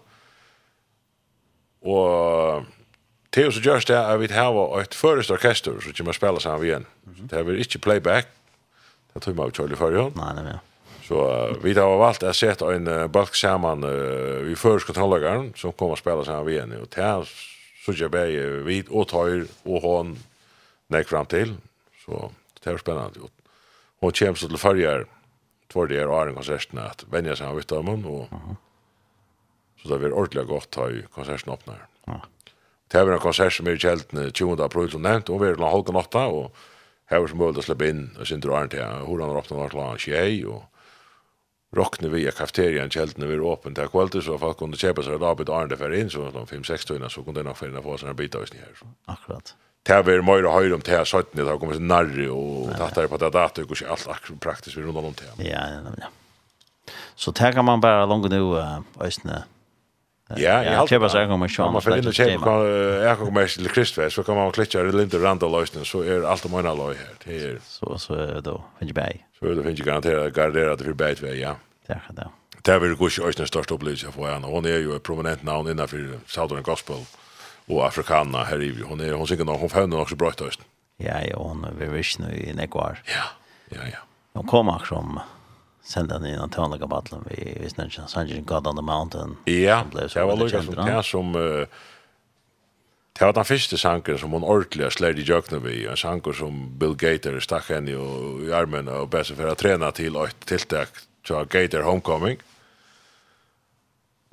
Och 1.80 2.62
Det 3.30 3.44
er 3.44 3.52
så 3.54 3.62
gjørs 3.62 3.86
det 3.86 3.94
at 3.94 4.18
vi 4.20 4.26
har 4.34 4.56
et 4.80 4.94
først 4.94 5.30
orkester 5.30 5.78
som 5.80 5.94
kommer 5.94 6.16
spela 6.16 6.40
sammen 6.42 6.66
igjen. 6.66 6.86
Det 7.30 7.38
er 7.38 7.62
ikke 7.62 7.78
playback. 7.78 8.32
Det 9.14 9.22
tror 9.22 9.34
jeg 9.34 9.38
vi 9.38 9.56
kjører 9.58 9.78
for 9.78 9.94
jo. 9.94 10.08
Nei, 10.18 10.32
nei, 10.34 10.56
ja. 10.56 10.58
Så 11.06 11.20
uh, 11.26 11.54
vi 11.62 11.74
har 11.74 11.96
valgt 11.98 12.22
å 12.22 12.32
sette 12.34 12.66
en 12.70 12.86
uh, 12.86 13.06
balk 13.10 13.34
sammen 13.38 13.82
uh, 13.86 14.42
vi 14.46 14.54
først 14.58 14.86
kontrollageren 14.86 15.50
som 15.58 15.74
kommer 15.74 15.98
og 15.98 16.02
spela 16.02 16.26
sammen 16.26 16.52
igjen. 16.52 16.74
Og 16.78 16.90
det 16.94 17.02
er 17.02 17.30
så 17.80 17.94
gjør 17.96 18.18
jeg 18.20 18.64
vi 18.66 18.82
og 18.90 19.08
tøyer 19.10 19.46
og 19.64 19.82
hånd 19.82 20.18
nek 20.94 21.08
fram 21.10 21.26
til. 21.30 21.56
Så 22.04 22.28
det 22.60 22.70
er 22.70 22.82
spennende. 22.82 23.26
Og 23.26 23.30
Hun 24.00 24.12
kommer 24.12 24.38
så 24.40 24.48
til 24.48 24.58
førjer 24.58 25.06
två 25.70 25.86
det 25.86 25.98
är 25.98 26.08
Aron 26.08 26.34
konserten 26.34 26.78
at 26.78 27.04
vänja 27.10 27.36
seg 27.36 27.46
av 27.46 27.58
uttamen 27.58 28.04
och 28.04 28.28
så 29.82 29.88
det 29.88 29.98
blir 29.98 30.12
ordentlig 30.12 30.46
godt 30.46 30.66
att 30.66 30.74
ha 30.74 30.90
konserten 31.14 31.52
öppnar. 31.52 31.86
Ja. 32.06 32.20
Det 32.90 32.98
er 32.98 33.12
en 33.12 33.22
konsert 33.22 33.54
som 33.54 33.68
er 33.70 33.78
i 33.78 33.80
kjelten 33.80 34.24
20. 34.32 34.58
april 34.64 34.90
som 34.90 35.04
nevnt, 35.06 35.30
og 35.30 35.42
vi 35.42 35.50
er 35.50 35.58
til 35.58 35.70
halka 35.70 35.94
natta, 35.94 36.26
og 36.26 36.50
her 37.10 37.22
var 37.22 37.30
som 37.30 37.38
mulig 37.38 37.62
å 37.62 37.66
slippe 37.66 37.86
inn, 37.90 38.08
og 38.18 38.26
sin 38.26 38.42
drar 38.42 38.66
til 38.70 38.82
horan 39.06 39.30
og 39.30 39.44
åpne 39.44 39.58
var 39.58 39.70
til 39.70 40.10
tjei, 40.10 40.42
og 40.46 40.66
rockne 41.78 42.10
vi 42.10 42.24
i 42.26 42.34
kafeterian 42.34 42.90
kjelten, 42.90 43.28
vi 43.30 43.36
er 43.36 43.46
åpen 43.46 43.76
til 43.78 43.90
kveldet, 43.92 44.24
så 44.26 44.38
folk 44.42 44.58
kunne 44.58 44.78
kjepa 44.78 45.04
seg 45.06 45.20
et 45.20 45.26
arbeid 45.26 45.52
arne 45.54 45.78
for 45.78 45.94
inn, 45.94 46.10
så 46.10 46.32
de 46.34 46.42
5-6 46.50 46.88
tøyna, 46.88 47.10
så 47.10 47.22
kunne 47.22 47.38
de 47.38 47.46
nok 47.46 47.60
finne 47.60 47.82
få 47.84 47.94
sånne 48.00 48.16
bitar 48.18 48.42
hvis 48.42 48.56
ni 48.56 48.62
her. 48.62 48.82
Akkurat. 49.10 49.54
Det 49.86 50.00
var 50.04 50.26
mer 50.26 50.44
og 50.44 50.58
høyre 50.58 50.74
om 50.76 50.82
det 50.84 50.92
her 50.92 51.06
17, 51.06 51.30
det 51.38 51.46
har 51.46 51.62
kommet 51.62 51.78
så 51.78 51.86
nærri, 51.86 52.26
og 52.26 52.74
tatt 52.74 52.98
der 52.98 53.06
på 53.08 53.20
det 53.22 53.30
dator, 53.38 53.68
og 53.70 53.78
ikke 53.78 53.94
alt 53.94 54.10
akkurat 54.16 54.42
praktisk 54.48 54.80
vi 54.80 54.84
rundt 54.88 54.98
om 54.98 55.14
det. 55.14 55.30
Ja, 55.46 55.62
ja, 55.78 55.94
ja. 56.02 56.10
Så 57.14 57.30
det 57.38 57.54
kan 57.54 57.64
man 57.64 57.80
bare 57.80 58.02
langt 58.10 58.26
nå, 58.34 58.42
øyne, 58.98 59.44
Ja, 60.36 60.64
ja. 60.64 60.86
Jag 60.90 61.00
bara 61.00 61.10
säger 61.10 61.30
om 61.30 61.40
man 61.40 61.48
kör. 61.48 61.70
Man 61.70 61.82
får 61.82 61.96
inte 61.96 62.12
köpa 62.12 62.68
jag 63.04 63.18
kommer 63.18 63.46
till 63.46 63.68
Kristfest, 63.68 64.16
så 64.16 64.22
kan 64.22 64.36
man 64.36 64.52
klicka 64.52 64.80
i 64.80 64.92
lite 64.92 65.18
randa 65.18 65.48
lösningen 65.48 65.84
så 65.84 66.02
är 66.02 66.22
allt 66.22 66.44
om 66.44 66.52
mina 66.52 66.74
löj 66.74 66.96
här. 66.96 67.14
Det 67.24 67.36
är 67.44 67.58
så 67.62 67.98
så 67.98 68.40
då 68.40 68.64
finns 68.78 68.88
ju 68.88 68.94
bäj. 68.94 69.26
Så 69.38 69.54
då 69.54 69.62
finns 69.62 69.80
ju 69.80 69.84
garanterat 69.84 70.32
garderat 70.32 70.80
för 70.82 70.92
bäj 70.92 71.14
väl, 71.14 71.38
ja. 71.38 71.56
Ja, 71.86 71.96
då. 72.08 72.32
Det 72.62 72.72
Det 72.72 72.72
är 72.72 72.78
väl 72.78 72.94
gott 72.94 73.18
ju 73.18 73.28
ösna 73.28 73.46
största 73.46 73.74
upplevelse 73.74 74.12
för 74.12 74.32
henne. 74.32 74.46
Hon 74.46 74.64
är 74.64 74.78
ju 74.78 74.96
ett 74.96 75.02
prominent 75.02 75.42
namn 75.42 75.70
innan 75.70 75.88
Southern 76.26 76.62
Gospel 76.62 76.96
och 77.66 77.86
afrikana 77.86 78.44
här 78.44 78.62
i 78.62 78.82
hon 78.88 79.00
är 79.00 79.12
hon 79.12 79.26
synger 79.26 79.44
hon 79.44 79.70
får 79.70 80.00
också 80.00 80.16
bra 80.16 80.28
i 80.28 80.32
Ja, 80.96 81.14
ja, 81.30 81.36
hon 81.36 81.64
är 81.64 81.72
väl 81.72 81.88
visst 81.90 82.18
nu 82.18 82.36
i 82.36 82.52
Nekvar. 82.54 83.02
Ja. 83.04 83.22
Ja, 83.68 83.80
ja. 83.92 83.98
Hon 84.32 84.46
kommer 84.46 84.78
som 84.88 85.20
sända 85.82 86.18
den 86.18 86.34
innan 86.34 86.50
tönliga 86.50 86.86
battlen 86.86 87.24
vi 87.30 87.56
vi 87.60 87.70
snäckte 87.70 88.06
Sanjin 88.06 88.44
God 88.44 88.66
on 88.66 88.76
the 88.76 88.82
Mountain. 88.82 89.36
Ja, 89.44 89.84
det 89.92 90.14
var 90.14 90.36
lukka 90.36 90.62
som 90.62 90.74
det 90.74 91.02
som 91.02 91.34
uh, 91.34 91.66
Det 93.18 93.26
var 93.26 93.32
den 93.32 93.44
første 93.44 93.78
sangen 93.78 94.18
som 94.18 94.32
hun 94.32 94.44
ordentlig 94.44 94.84
har 94.86 94.90
slett 94.90 95.18
i 95.18 95.24
jøkene 95.28 95.60
vi, 95.60 95.86
en 95.86 95.96
sanger 95.96 96.32
som 96.32 96.70
Bill 96.78 96.94
Gator 96.96 97.40
stakk 97.40 97.68
henne 97.68 97.92
i 97.92 98.46
i 98.48 98.52
armen 98.52 98.88
og 98.88 99.10
bedre 99.10 99.36
for 99.36 99.50
å 99.50 99.54
trene 99.54 99.90
til 99.92 100.16
et 100.16 100.46
tiltak 100.46 100.88
til 101.26 101.44
Gator 101.44 101.84
Homecoming. 101.84 102.40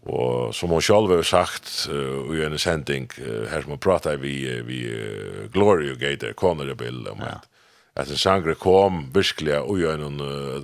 Og 0.08 0.56
som 0.56 0.72
hon 0.72 0.82
selv 0.82 1.12
har 1.12 1.24
sagt 1.28 1.90
uh, 1.92 2.32
i 2.32 2.46
en 2.46 2.58
sending, 2.58 3.12
uh, 3.20 3.44
her 3.52 3.62
som 3.62 3.76
hon 3.76 3.84
pratar 3.84 4.22
vi, 4.24 4.40
vi 4.64 4.86
uh, 4.88 5.52
Glory 5.52 5.92
og 5.92 6.00
Gator, 6.00 6.32
Conor 6.32 6.72
og 6.72 6.78
Bill, 6.80 7.04
om 7.12 7.20
um, 7.20 7.28
ja 7.28 7.42
at 7.98 8.10
en 8.10 8.18
sangre 8.18 8.54
kom 8.56 9.08
virkelig 9.14 9.58
og 9.58 9.80
i 9.80 9.82
en 9.82 9.90
gör 9.90 9.98
någon 9.98 10.22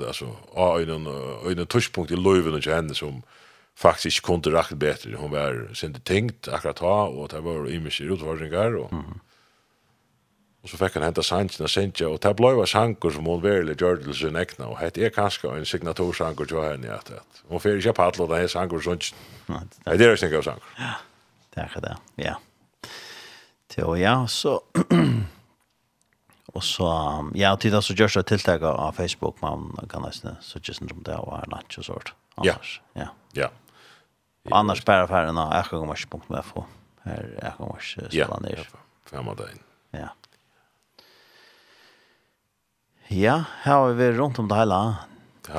alltså 0.08 0.26
en 0.56 0.90
en 0.90 1.60
en 1.60 1.68
touchpunkt 1.68 2.12
i 2.12 2.16
löven 2.16 2.54
och 2.54 2.66
henne 2.66 2.96
som 2.96 3.24
faktisk 3.76 4.18
ikke 4.18 4.26
kunne 4.26 4.58
rakt 4.58 4.80
bedre. 4.80 5.18
Hun 5.18 5.32
var 5.32 5.74
synte 5.74 6.00
tänkt 6.00 6.48
akkurat 6.48 6.80
ha 6.80 7.08
og 7.08 7.32
det 7.32 7.44
var 7.44 7.68
image 7.68 8.02
utfordringar 8.02 8.76
og, 8.76 8.94
mm. 8.94 9.20
och 10.64 10.70
så 10.70 10.78
fikk 10.78 10.94
han 10.94 11.04
hämta 11.04 11.24
sangen 11.24 11.50
og 11.60 11.70
sentja 11.70 12.08
og 12.08 12.24
det 12.24 12.36
ble 12.36 12.50
jo 12.50 12.66
sanger 12.66 13.10
som 13.10 13.26
hun 13.26 13.44
virkelig 13.44 13.78
gjør 13.78 13.96
til 13.96 14.14
sin 14.14 14.36
äkna 14.36 14.66
og 14.66 14.78
det 14.96 15.06
er 15.06 15.10
kanskje 15.10 15.58
en 15.58 15.66
signatursankor 15.66 16.46
til 16.46 16.62
henne 16.62 16.88
at, 16.88 17.10
att, 17.10 17.12
att 17.12 17.44
hon 17.50 17.60
får 17.60 17.76
inte 17.76 17.94
paddla 17.94 18.28
det 18.28 18.38
här 18.38 18.48
sankor 18.48 18.80
sånt 18.80 19.16
det 19.48 19.92
är 19.92 19.98
det 19.98 20.06
jag 20.06 20.20
tänker 20.20 20.38
av 20.38 20.42
sanger. 20.42 20.64
Ja 20.78 20.94
det 21.56 21.62
är 21.62 21.82
det 21.82 21.98
ja. 22.16 22.36
Ja, 23.76 23.98
ja, 23.98 24.28
så 24.28 24.62
Och 26.54 26.64
så 26.64 26.86
ja, 27.34 27.58
titta 27.58 27.82
så 27.82 27.94
görs 27.94 28.14
det 28.14 28.24
tilltag 28.24 28.64
av 28.64 28.92
Facebook 28.92 29.42
man 29.42 29.88
kan 29.90 30.02
nästan 30.02 30.36
så 30.42 30.60
just 30.64 30.80
som 30.90 31.04
det 31.04 31.12
var 31.12 31.46
natt 31.48 31.78
och 31.78 31.86
sånt. 31.86 32.14
Ja. 32.36 32.56
Ja. 32.94 33.08
Ja. 33.32 33.50
Annars 34.52 34.86
bara 34.86 35.08
för 35.08 35.24
en 35.24 35.38
jag 35.38 35.66
kommer 35.66 35.86
mest 35.86 36.10
punkt 36.10 36.30
med 36.30 36.46
få. 36.46 36.66
Här 37.02 37.40
jag 37.42 37.58
kommer 37.58 37.74
mest 37.74 38.08
ställa 38.08 38.40
ner. 38.40 38.70
av 39.10 39.44
in. 39.52 39.60
Ja. 39.92 40.10
Ja, 43.08 43.44
här 43.62 43.76
har 43.76 43.90
vi 43.94 44.12
runt 44.12 44.40
om 44.40 44.48
det 44.48 44.56
hela. 44.56 44.96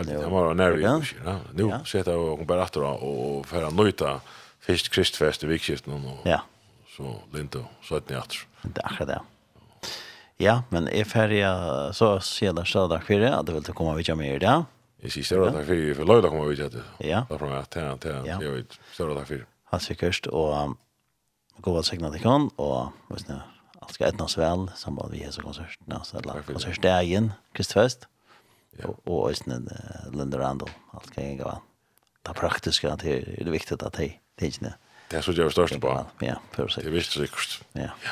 Det 0.04 0.26
var 0.26 0.54
nära 0.54 0.76
i 0.76 0.82
ja. 1.24 1.38
Nu 1.52 1.80
sitter 1.84 2.12
jag 2.12 2.40
och 2.40 2.46
bara 2.46 2.62
att 2.62 2.76
och 2.76 3.46
för 3.46 3.62
att 3.62 3.74
njuta 3.74 4.20
fisk 4.60 4.92
kristfest 4.92 5.44
i 5.44 5.46
vikskiften 5.46 5.92
och 5.92 6.26
så 6.96 7.14
lint 7.32 7.54
och 7.54 7.64
så 7.82 7.96
att 7.96 8.08
ni 8.08 8.16
åter. 8.16 8.38
Det 8.62 8.82
är 9.00 9.06
det. 9.06 9.20
Ja, 10.36 10.62
men 10.68 10.88
är 10.88 11.04
färdig 11.04 11.44
så 11.94 12.20
själa 12.20 12.64
själa 12.64 13.00
kvar 13.00 13.42
det 13.42 13.52
vill 13.52 13.62
det 13.62 13.72
komma 13.72 13.94
vidare 13.94 14.16
med 14.16 14.40
det. 14.40 14.64
Jag 14.96 15.12
ser 15.12 15.22
stora 15.22 15.52
tack 15.52 15.66
för 15.66 15.94
för 15.94 16.04
lördag 16.04 16.30
kommer 16.30 16.44
vi 16.44 16.54
vidare. 16.54 16.82
Ja. 16.98 17.26
Då 17.28 17.38
från 17.38 17.52
att 17.52 17.70
ta 17.70 17.96
ta 17.96 18.08
jag 18.08 18.50
vet 18.50 18.78
stora 18.92 19.14
tack 19.14 19.28
för. 19.28 19.46
sikkert, 19.78 20.26
og 20.26 20.76
och 21.56 21.62
gå 21.62 21.76
och 21.76 21.86
signa 21.86 22.10
till 22.10 22.20
kan 22.22 22.50
och 22.56 22.92
vad 23.08 23.20
snä 23.20 23.42
allt 23.80 23.92
ska 23.92 24.06
etnas 24.06 24.38
väl 24.38 24.70
samband 24.76 25.12
vi 25.12 25.24
har 25.24 25.30
så 25.30 25.42
konserterna 25.42 26.04
så 26.04 26.20
det. 26.20 26.52
konsertdagen 26.52 27.32
Kristfest. 27.52 28.08
og 28.82 28.84
hvis 28.84 28.84
Och 28.84 29.20
och 29.20 29.36
snä 29.36 29.54
alt 30.92 31.06
skal 31.06 31.24
kan 31.24 31.38
gå. 31.38 31.60
Det 32.24 32.30
er 32.30 32.34
praktisk, 32.34 32.82
det 32.82 33.04
är 33.40 33.50
viktigt 33.50 33.82
at 33.82 33.92
det 33.96 34.18
det 34.38 34.46
inte. 34.46 34.74
Det 35.10 35.16
är 35.16 35.20
så 35.22 35.32
jag 35.32 35.52
störst 35.52 35.80
på. 35.80 36.06
Ja, 36.20 36.34
perfekt. 36.52 36.84
Det 36.84 36.90
visst 36.90 37.12
säkert. 37.12 37.62
Ja. 37.72 37.80
Ja. 37.80 38.10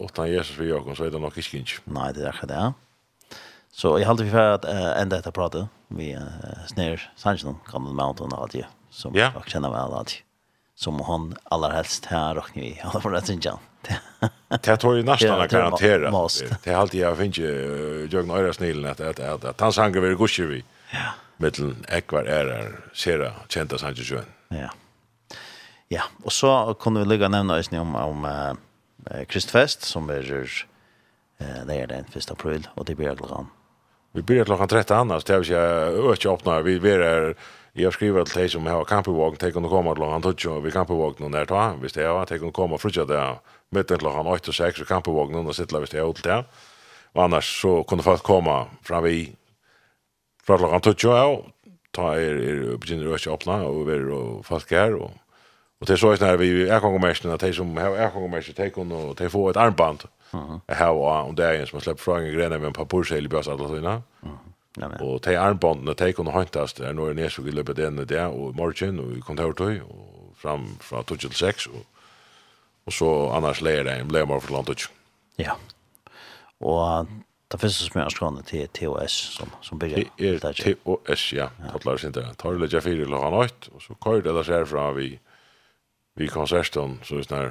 Utan 0.00 0.30
Jesus 0.30 0.58
vi 0.58 0.68
jag 0.68 0.96
så 0.96 1.04
är 1.04 1.10
det 1.10 1.18
nog 1.18 1.28
inte 1.28 1.42
kinch. 1.42 1.80
Nej, 1.84 2.12
det 2.14 2.26
är 2.26 2.46
det. 2.46 2.72
Så 3.72 3.98
jag 3.98 4.06
håller 4.06 4.24
vi 4.24 4.30
för 4.30 4.50
att 4.50 4.64
uh, 4.64 5.00
ända 5.00 5.16
detta 5.16 5.30
prata 5.30 5.68
vi 5.88 6.16
uh, 6.16 6.22
snär 6.66 7.12
Sanjnon 7.16 7.56
kan 7.70 7.82
mountain 7.82 8.32
alt 8.32 8.52
det, 8.52 8.66
som 8.90 9.16
yeah. 9.16 9.32
jag 9.34 9.48
känner 9.48 9.70
väl 9.70 9.92
allt. 9.92 10.22
Som 10.74 11.00
han 11.00 11.36
allra 11.44 11.72
helst 11.72 12.04
här 12.04 12.38
och 12.38 12.56
ni 12.56 12.80
alla 12.84 13.00
för 13.00 13.12
att 13.12 13.26
synja. 13.26 13.58
Det 14.62 14.76
tror 14.76 14.96
ju 14.96 15.02
nästan 15.02 15.40
att 15.40 15.50
garantera. 15.50 16.28
Det 16.64 16.70
är 16.70 16.76
alltid 16.76 17.00
jag 17.00 17.18
finns 17.18 17.38
ju 17.38 18.08
jag 18.12 18.26
några 18.26 18.52
snillen 18.52 18.90
att 18.90 19.00
att 19.00 19.20
att, 19.20 19.44
att 19.44 19.60
han 19.60 19.72
sanger 19.72 20.00
vill 20.00 20.16
gusche 20.16 20.42
vi. 20.42 20.64
Ja. 20.92 20.98
Mitteln 21.36 21.84
ekvar 21.88 22.22
är 22.22 22.44
där 22.44 22.80
sera 22.94 23.32
kända 23.48 23.78
Sanjnon. 23.78 24.24
Ja. 24.48 24.70
Ja, 25.88 26.02
och 26.22 26.32
så 26.32 26.74
kunde 26.80 27.00
vi 27.00 27.06
lägga 27.06 27.28
nämna 27.28 27.62
om 27.72 27.94
om 27.94 28.24
uh, 28.24 28.52
Kristfest 29.28 29.82
som 29.82 30.10
er 30.10 30.22
eh 31.40 31.64
det 31.66 31.74
är 31.74 31.86
den 31.86 32.04
1 32.14 32.30
april 32.30 32.68
og 32.76 32.86
det 32.86 32.96
blir 32.96 33.16
klokken. 33.16 33.46
Vi 34.12 34.22
börjar 34.22 34.44
klockan 34.44 34.68
13 34.68 34.96
annars 34.96 35.24
det 35.24 35.38
vill 35.38 35.48
jag 35.48 36.12
öka 36.12 36.30
öppna 36.30 36.60
vi 36.62 36.78
vi 36.78 36.90
är 36.90 37.34
jag 37.72 37.92
skriver 37.92 38.24
till 38.24 38.40
dig 38.40 38.48
som 38.48 38.66
har 38.66 38.84
campingvagn 38.84 39.36
ta 39.36 39.50
kan 39.50 39.68
komma 39.68 39.94
klockan 39.94 40.22
12 40.22 40.62
vi 40.62 40.70
campingvagnen 40.70 41.30
när 41.30 41.44
ta 41.44 41.74
visst 41.82 41.94
det 41.94 42.02
ja 42.02 42.24
ta 42.24 42.38
kan 42.38 42.52
komma 42.52 42.78
fruja 42.78 43.04
där 43.04 43.38
mitten 43.70 43.98
klockan 43.98 44.26
8 44.26 44.48
och 44.48 44.54
6 44.54 44.82
campingvagnen 44.88 45.46
och 45.46 45.56
sitta 45.56 45.80
visst 45.80 45.92
det 45.92 46.02
åt 46.02 46.22
där. 46.22 46.44
Och 47.12 47.24
annars 47.24 47.62
så 47.62 47.84
kunde 47.84 48.04
folk 48.04 48.22
komma 48.22 48.66
fram 48.82 49.04
vi 49.04 49.36
från 50.46 50.58
klockan 50.58 50.80
12 50.80 50.96
ja 51.02 51.42
ta 51.92 52.14
er 52.14 52.38
er 52.38 52.76
begynner 52.78 53.10
å 53.10 53.34
öppna 53.34 53.56
og 53.66 53.86
vi 53.86 53.94
er 53.94 54.42
folk 54.46 54.70
her 54.70 54.94
og 54.94 55.10
Och 55.80 55.86
det 55.86 55.92
är 55.92 55.96
så 55.96 56.16
när 56.16 56.36
vi 56.36 56.68
är 56.68 56.80
kongomärsarna, 56.80 57.36
de 57.36 57.52
som 57.52 57.78
är 57.78 58.10
kongomärsar, 58.10 58.52
de 58.56 58.70
kan 58.70 58.92
och 58.92 59.14
de 59.14 59.30
får 59.30 59.50
ett 59.50 59.56
armband. 59.56 60.02
Här 60.68 60.90
och 60.90 61.28
om 61.28 61.34
det 61.34 61.46
är 61.46 61.54
en 61.54 61.66
som 61.66 61.76
har 61.76 61.80
släppt 61.80 62.00
från 62.00 62.22
en 62.22 62.32
gren 62.32 62.50
med 62.50 62.64
en 62.64 62.72
par 62.72 62.84
pursel 62.84 63.24
i 63.24 63.28
börs 63.28 63.48
alla 63.48 63.68
sina. 63.68 64.02
Och 65.00 65.20
de 65.20 65.36
armbanden, 65.36 65.94
de 65.98 66.12
kan 66.12 66.26
hantas, 66.26 66.80
är 66.80 66.92
några 66.92 67.12
näsor 67.12 67.48
i 67.48 67.52
löpet 67.52 67.78
ännu 67.78 68.04
där 68.04 68.28
och 68.28 68.54
morgen, 68.54 69.00
og 69.00 69.16
i 69.16 69.20
kontortøy 69.20 69.80
og 69.80 70.34
fram 70.36 70.76
fra 70.80 71.02
2 71.02 71.16
till 71.16 71.32
6 71.32 71.66
och, 71.66 71.84
och 72.84 72.92
så 72.92 73.30
annars 73.30 73.60
leier 73.60 73.84
det 73.84 73.92
en 73.92 74.08
blömar 74.08 74.40
for 74.40 74.52
landet. 74.52 74.78
Ja. 75.36 75.56
Och 76.58 77.06
Det 77.52 77.58
finns 77.58 77.76
så 77.76 77.84
smör 77.84 78.08
skåne 78.08 78.42
til 78.42 78.68
TOS 78.68 79.12
som 79.12 79.50
som 79.62 79.78
bygger 79.78 80.04
det 80.18 80.44
er 80.44 80.52
TOS 80.52 81.32
ja. 81.32 81.48
Talar 81.72 81.96
sig 81.96 82.06
inte. 82.06 82.34
Tar 82.38 82.52
det 82.52 82.60
lägga 82.60 82.80
fyra 82.80 83.04
långt 83.04 83.68
og 83.74 83.82
så 83.82 83.94
kører 83.94 84.22
det 84.22 84.32
där 84.32 84.42
ser 84.42 84.64
fra 84.64 84.66
från 84.66 84.96
vi 84.96 85.18
vi 86.20 86.28
konserten, 86.30 86.98
så 87.06 87.22
det 87.24 87.32
er 87.32 87.50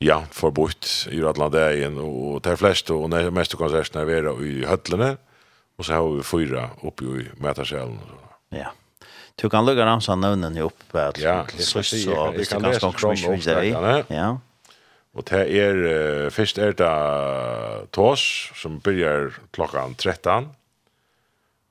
ja, 0.00 0.22
forbudt 0.32 1.08
i 1.12 1.20
alle 1.26 1.50
dagen, 1.52 1.98
og 2.02 2.42
de 2.44 2.56
fleste 2.56 2.94
og 2.94 3.10
de 3.12 3.30
meste 3.34 3.58
konsertene 3.60 4.06
er 4.08 4.28
i 4.44 4.64
høtlene, 4.68 5.16
og 5.78 5.86
så 5.86 5.98
har 5.98 6.10
vi 6.10 6.26
fyra 6.26 6.68
oppe 6.82 7.06
i 7.22 7.28
metarsjelen. 7.42 7.98
Ja. 8.54 8.72
Du 9.38 9.46
kan 9.46 9.62
lukka 9.62 9.84
ramsa 9.86 10.16
nøvnen 10.18 10.56
i 10.58 10.62
oppe 10.64 10.98
at 10.98 11.18
ja, 11.22 11.44
slutt, 11.54 11.86
så 11.86 12.30
hvis 12.34 12.50
det 12.50 12.58
ganske 12.58 12.82
konkret 12.82 13.22
vi 13.36 13.42
ser 13.44 13.62
i. 13.62 13.70
Ja. 14.10 14.32
Og 15.14 15.24
det 15.30 15.44
er, 15.58 15.78
uh, 15.78 16.30
først 16.30 16.58
er 16.58 16.74
det 16.78 17.90
tås, 17.94 18.22
som 18.58 18.80
byrjar 18.82 19.38
klokkan 19.54 19.94
13, 19.94 20.50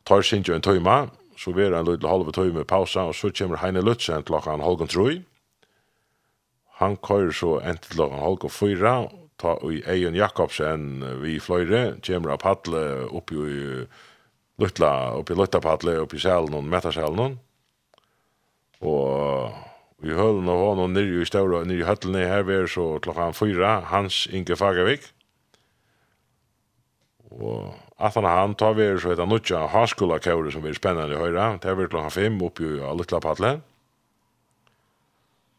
tar 0.08 0.24
sin 0.24 0.44
jo 0.48 0.56
en 0.56 0.64
tøyma, 0.64 1.08
så 1.38 1.52
vi 1.56 1.68
er 1.68 1.76
en 1.76 1.88
liten 1.88 2.08
halve 2.10 2.32
tøyma 2.36 2.64
pausa, 2.68 3.08
og 3.12 3.16
så 3.16 3.32
kommer 3.36 3.60
Heine 3.62 3.84
Lutzen 3.84 4.24
klokkan 4.24 4.64
halvgen 4.64 4.92
trøy, 4.92 5.22
Han 6.78 6.98
kører 7.02 7.32
så 7.34 7.56
en 7.66 7.80
til 7.82 7.98
klokken 7.98 8.22
halv 8.22 8.44
og 8.46 8.52
fyra, 8.54 9.08
ta 9.42 9.56
i 9.70 9.82
Eion 9.90 10.18
Jakobsen 10.18 11.02
vi 11.24 11.40
fløyre, 11.42 11.98
kommer 12.06 12.36
av 12.36 12.42
paddle 12.42 12.84
oppi 13.18 13.38
i 13.38 13.64
Lutla, 14.62 14.92
oppi 15.18 15.38
Lutla 15.38 15.62
paddle, 15.62 16.00
oppi 16.02 16.22
sjælen 16.22 16.54
og 16.58 16.66
metasjælen. 16.70 17.38
Og 18.82 19.54
vi 20.02 20.14
høyde 20.14 20.44
nå 20.46 20.56
hånden 20.62 20.94
nyrje 20.94 21.24
i 21.26 21.30
støvra, 21.30 21.64
nyrje 21.66 21.88
høttelen 21.88 22.30
her 22.30 22.46
vi 22.46 22.60
er 22.60 22.70
så 22.70 22.86
klokken 23.02 23.34
fyra, 23.38 23.80
Hans 23.90 24.28
Inge 24.30 24.58
Fagervik. 24.58 25.10
Og 27.38 27.74
at 27.98 28.14
han 28.14 28.26
han 28.30 28.54
tar 28.56 28.78
vi 28.78 28.86
så 29.02 29.16
heter 29.16 29.26
Nutja 29.26 29.66
Haskola-kaure 29.74 30.54
som 30.54 30.62
blir 30.62 30.78
spennende 30.78 31.18
i 31.18 31.18
høyre, 31.18 31.58
det 31.62 31.70
er 31.70 31.78
vi 31.78 31.90
klokka 31.90 32.14
fem 32.14 32.38
oppi 32.42 32.70
i 32.78 32.94
Lutla 32.98 33.20
padle. 33.20 33.58
Og 33.58 33.77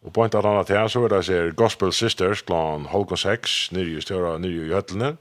Og 0.09 0.13
på 0.17 0.25
en 0.25 0.31
eller 0.33 0.47
annen 0.49 0.65
tid 0.65 0.89
så 0.89 1.03
er 1.05 1.11
det 1.13 1.25
ser 1.27 1.51
Gospel 1.53 1.91
Sisters 1.93 2.41
klan 2.49 2.87
seks 2.89 3.69
6 3.69 3.73
i 3.77 4.01
større 4.01 4.39
nyrje 4.41 4.65
i 4.65 4.73
høtlene. 4.73 5.17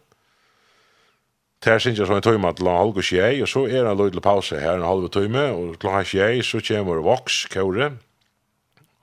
Der 1.65 1.79
synes 1.79 1.99
jeg 1.99 2.07
så 2.07 2.15
en 2.15 2.21
tøyme 2.21 2.53
til 2.55 2.69
Holko 2.71 3.01
6 3.01 3.41
og 3.41 3.47
så 3.47 3.65
er 3.67 3.83
det 3.83 3.91
en 3.91 3.97
løydelig 3.97 4.21
pause 4.21 4.59
her 4.59 4.77
en 4.77 4.87
halve 4.87 5.09
tøyme 5.09 5.43
og 5.51 5.75
klan 5.79 6.05
tjei 6.05 6.39
så 6.41 6.61
kommer 6.63 7.03
Vox 7.03 7.49
Kåre 7.51 7.97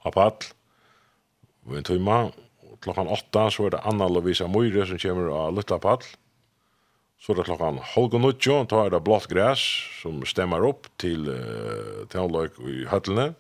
Apatl 0.05 0.55
og 1.67 1.77
en 1.77 1.85
tøyme, 1.85 2.19
og 2.65 2.81
klokkan 2.81 3.09
åtta 3.09 3.51
så 3.51 3.67
er 3.67 3.77
det 3.77 3.85
Anna 3.85 4.09
Lovisa 4.09 4.49
Møyre 4.49 4.87
som 4.87 4.99
kommer 4.99 5.29
av 5.37 5.53
Lutla 5.53 5.77
Apatl 5.77 6.07
Så 7.21 7.33
er 7.33 7.43
det 7.43 7.49
klokkan 7.51 7.83
og 7.97 8.21
Nuttjo 8.21 8.63
og 8.63 8.87
er 8.87 8.91
det 8.91 9.05
blått 9.05 9.29
græs 9.29 9.61
som 10.01 10.25
stemmer 10.25 10.65
opp 10.65 10.89
til 10.97 11.29
uh, 11.29 12.09
til 12.09 12.41
i 12.73 12.85
høtlene 12.89 13.35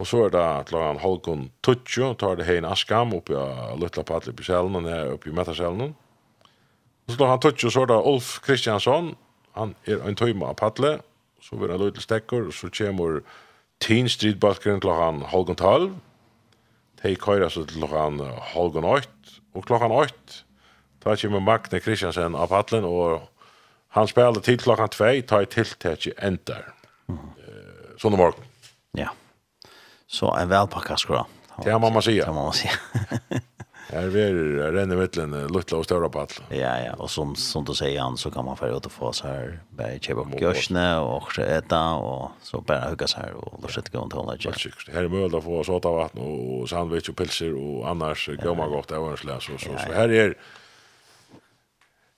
Og 0.00 0.08
så 0.08 0.24
er 0.24 0.32
det 0.32 0.44
til 0.68 0.78
han 0.80 1.00
Holkon 1.02 1.50
Tutsjo, 1.62 2.12
tar 2.18 2.38
det 2.38 2.46
hein 2.48 2.64
Askam 2.64 3.12
oppi 3.14 3.34
av 3.36 3.76
Lutla 3.80 4.04
Patli 4.08 4.32
på 4.32 4.46
selen, 4.46 4.78
og 4.78 4.86
nede 4.86 5.12
oppi 5.12 5.30
i 5.30 5.36
metaselen. 5.36 5.92
Og 5.92 7.12
så 7.12 7.18
tar 7.18 7.32
han 7.34 7.42
Tutsjo, 7.44 7.70
så 7.70 7.84
er 7.84 7.92
det 7.92 8.00
Ulf 8.08 8.38
Kristiansson, 8.46 9.12
han 9.58 9.74
er 9.86 10.00
en 10.08 10.16
tøyma 10.16 10.52
av 10.52 10.56
Patli, 10.62 10.94
så 11.42 11.58
vil 11.60 11.68
det 11.68 11.80
løy 11.80 11.90
til 11.92 12.06
stekker, 12.06 12.48
og 12.48 12.56
så 12.56 12.70
kommer 12.72 13.20
Teen 13.82 14.08
Street 14.08 14.40
Balkeren 14.40 14.80
til 14.80 14.94
han 14.96 15.20
Holkon 15.28 15.58
12, 15.60 15.90
de 17.02 17.16
køyra 17.18 17.50
så 17.50 17.66
til 17.68 17.84
han 17.92 18.22
Holkon 18.54 18.88
8, 18.88 19.36
og 19.54 19.66
klokkan 19.68 19.92
8, 19.92 20.44
da 21.04 21.16
kommer 21.18 21.42
Magne 21.44 21.82
Kristiansen 21.82 22.38
av 22.38 22.48
Patlen, 22.48 22.86
og 22.88 23.28
han 23.92 24.08
spiller 24.08 24.40
til 24.40 24.56
klokkan 24.62 24.88
2, 24.88 25.10
tar 25.28 25.44
i 25.44 25.50
tiltak 25.52 26.06
i 26.06 26.16
enter, 26.16 26.72
Mm. 27.10 27.18
Sånn 27.98 28.14
morgen. 28.16 28.46
Ja. 28.94 29.10
Yeah. 29.10 29.21
Så 30.12 30.34
en 30.34 30.48
välpacka 30.48 30.96
skra. 30.96 31.26
Det 31.64 31.70
har 31.70 31.78
man 31.80 32.02
säga. 32.02 32.26
Det 32.26 32.32
må 32.32 32.42
man 32.42 32.52
säga. 32.52 32.72
Här 33.88 34.16
är 34.16 34.72
renne 34.72 34.96
mittlen 34.96 35.46
lutla 35.46 35.78
och 35.78 35.84
stora 35.84 36.08
pall. 36.08 36.26
Ja 36.48 36.78
ja, 36.78 36.92
och 36.92 37.10
som 37.10 37.36
som 37.36 37.64
du 37.64 37.74
säger 37.74 38.00
han 38.00 38.16
så 38.16 38.30
kan 38.30 38.44
man 38.44 38.56
få 38.56 38.66
ut 38.66 38.86
och 38.86 38.92
få 38.92 39.12
så 39.12 39.26
här 39.26 39.60
bär 39.70 39.98
chip 39.98 40.16
och 40.16 40.40
görsne 40.40 40.96
och 40.98 41.32
så 41.32 41.42
äta 41.42 41.92
och 41.92 42.30
så 42.42 42.60
bara 42.60 42.88
hugga 42.90 43.06
så 43.06 43.20
här 43.20 43.32
och 43.32 43.62
då 43.62 43.68
sätter 43.68 43.92
gå 43.92 43.98
och 43.98 44.12
hålla 44.12 44.36
det. 44.36 44.92
Här 44.92 45.04
är 45.04 45.08
möjligt 45.08 45.34
att 45.34 45.44
få 45.44 45.64
såta 45.64 45.90
vatten 45.90 46.20
och 46.22 46.68
sandwich 46.68 47.08
och 47.08 47.16
pilser 47.16 47.54
och 47.54 47.88
annars 47.88 48.28
går 48.42 48.54
man 48.54 48.70
gott 48.70 48.90
även 48.90 49.16
så 49.16 49.40
så 49.40 49.58
så 49.58 49.92
här 49.92 50.08
är 50.08 50.34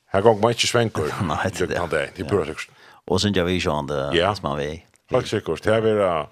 Här 0.06 0.20
går 0.20 0.34
man 0.34 0.50
inte 0.50 0.66
svänkor. 0.66 1.14
Nej, 1.22 1.52
det 1.58 1.60
är 1.60 1.88
det. 1.88 2.10
Det 2.16 2.22
är 2.22 2.28
bra. 2.28 2.44
Och 3.04 3.20
sen 3.20 3.32
jag 3.32 3.44
vi 3.44 3.52
ju 3.52 3.70
ändå 3.70 4.10
som 4.34 4.48
man 4.48 4.58
vi. 4.58 4.84
mycket. 5.10 5.62
det 5.62 5.74
är 5.74 6.26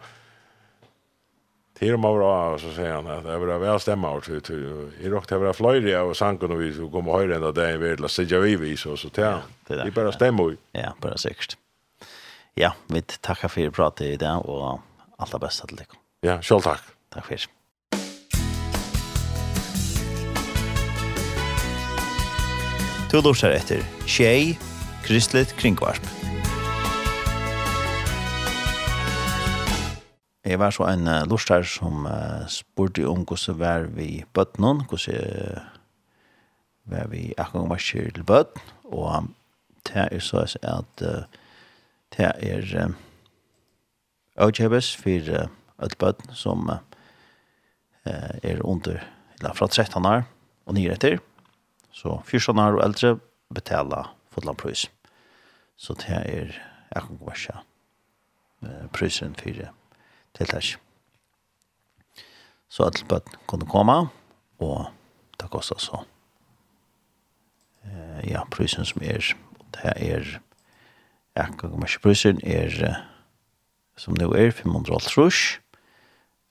Här 1.83 1.95
om 1.95 2.03
var 2.03 2.59
så 2.59 2.70
säger 2.70 2.93
han 2.95 3.07
att 3.07 3.24
det 3.24 3.39
var 3.39 3.59
väl 3.59 3.80
stämma 3.80 4.11
och 4.11 4.24
till 4.24 4.91
i 5.01 5.09
rock 5.09 5.28
det 5.28 5.39
var 5.39 5.53
flöjliga 5.53 6.03
och 6.03 6.16
sanken 6.16 6.51
och 6.51 6.61
vi 6.61 6.74
så 6.74 6.91
kommer 6.91 7.12
höra 7.12 7.35
ända 7.35 7.53
där 7.53 7.74
i 7.74 7.76
vedla 7.76 8.09
sig 8.09 8.24
vi 8.24 8.57
vi 8.57 8.76
så 8.76 8.97
så 8.97 9.09
ja, 9.14 9.39
det 9.66 9.74
där. 9.74 9.85
Vi 9.85 9.91
bara 9.91 10.12
stämmer. 10.12 10.57
Ja, 10.72 10.95
bara 11.01 11.16
säkert. 11.16 11.57
Ja, 12.55 12.74
vi 12.87 13.03
tackar 13.03 13.49
för 13.49 13.66
att 13.66 13.74
prata 13.74 14.05
i 14.05 14.16
det 14.16 14.33
och 14.33 14.80
allt 15.16 15.33
det 15.33 15.39
bästa 15.39 15.66
till 15.66 15.76
dig. 15.76 15.87
Ja, 16.20 16.43
själv 16.43 16.61
tack. 16.61 16.80
Tack 17.14 17.26
för 17.26 17.35
det. 17.35 17.43
Du 23.11 23.22
lursar 23.22 23.51
etter 23.51 23.83
Tjei, 24.07 24.59
Kristelig 25.05 25.49
Kringvarp. 25.49 26.21
Jeg 30.43 30.59
var 30.59 30.72
så 30.74 30.88
en 30.90 31.07
uh, 31.07 31.22
lortar 31.30 31.62
som 31.62 32.07
uh, 32.07 32.43
spurte 32.51 33.05
om 33.07 33.22
hvordan 33.22 33.59
var 33.61 33.84
vi 33.95 34.24
bøtt 34.34 34.59
noen, 34.59 34.80
hvordan 34.90 35.20
uh, 35.22 35.68
var 36.90 37.07
vi 37.12 37.28
akkurat 37.38 37.70
var 37.70 37.82
kjør 37.82 38.09
til 38.16 38.24
bøtt, 38.26 38.59
og 38.90 39.28
det 39.86 40.09
er 40.09 40.22
så 40.24 40.43
at 40.66 41.05
uh, 41.07 41.22
det 42.16 42.30
er 42.43 42.72
uh, 42.82 42.97
avkjøpes 44.43 44.88
for 44.99 45.30
uh, 45.30 45.47
et 45.86 45.95
bøtt 45.99 46.24
som 46.34 46.66
uh, 46.72 46.80
er 48.43 48.59
under, 48.66 48.99
eller 49.38 49.55
fra 49.55 49.68
13 49.70 50.07
år 50.07 50.24
og 50.66 50.74
nye 50.74 50.90
etter, 50.90 51.20
så 51.95 52.18
14 52.26 52.59
år 52.59 52.80
og 52.80 52.84
eldre 52.88 53.12
betaler 53.55 54.11
fotlandprøys. 54.34 54.88
Så 55.76 55.95
det 56.03 56.18
er 56.18 56.59
akkurat 56.90 57.22
var 57.30 57.38
ikke 57.38 57.62
uh, 58.66 58.90
prøysen 58.90 59.38
for 59.38 59.62
tiltak. 60.39 60.74
Så 62.72 62.87
at 62.89 63.03
bøtten 63.09 63.37
kunne 63.47 63.68
komme, 63.68 63.99
og 64.62 64.87
det 65.41 65.51
kostet 65.53 65.83
så 65.85 66.05
eh, 67.85 68.30
ja, 68.30 68.45
prysen 68.51 68.89
som 68.89 69.03
er, 69.05 69.35
det 69.74 69.83
her 69.85 69.99
er, 69.99 70.30
ja, 71.37 71.49
prysen 72.03 72.41
er, 72.45 72.78
som 73.97 74.16
nå 74.16 74.30
er 74.39 74.51
500 74.51 75.61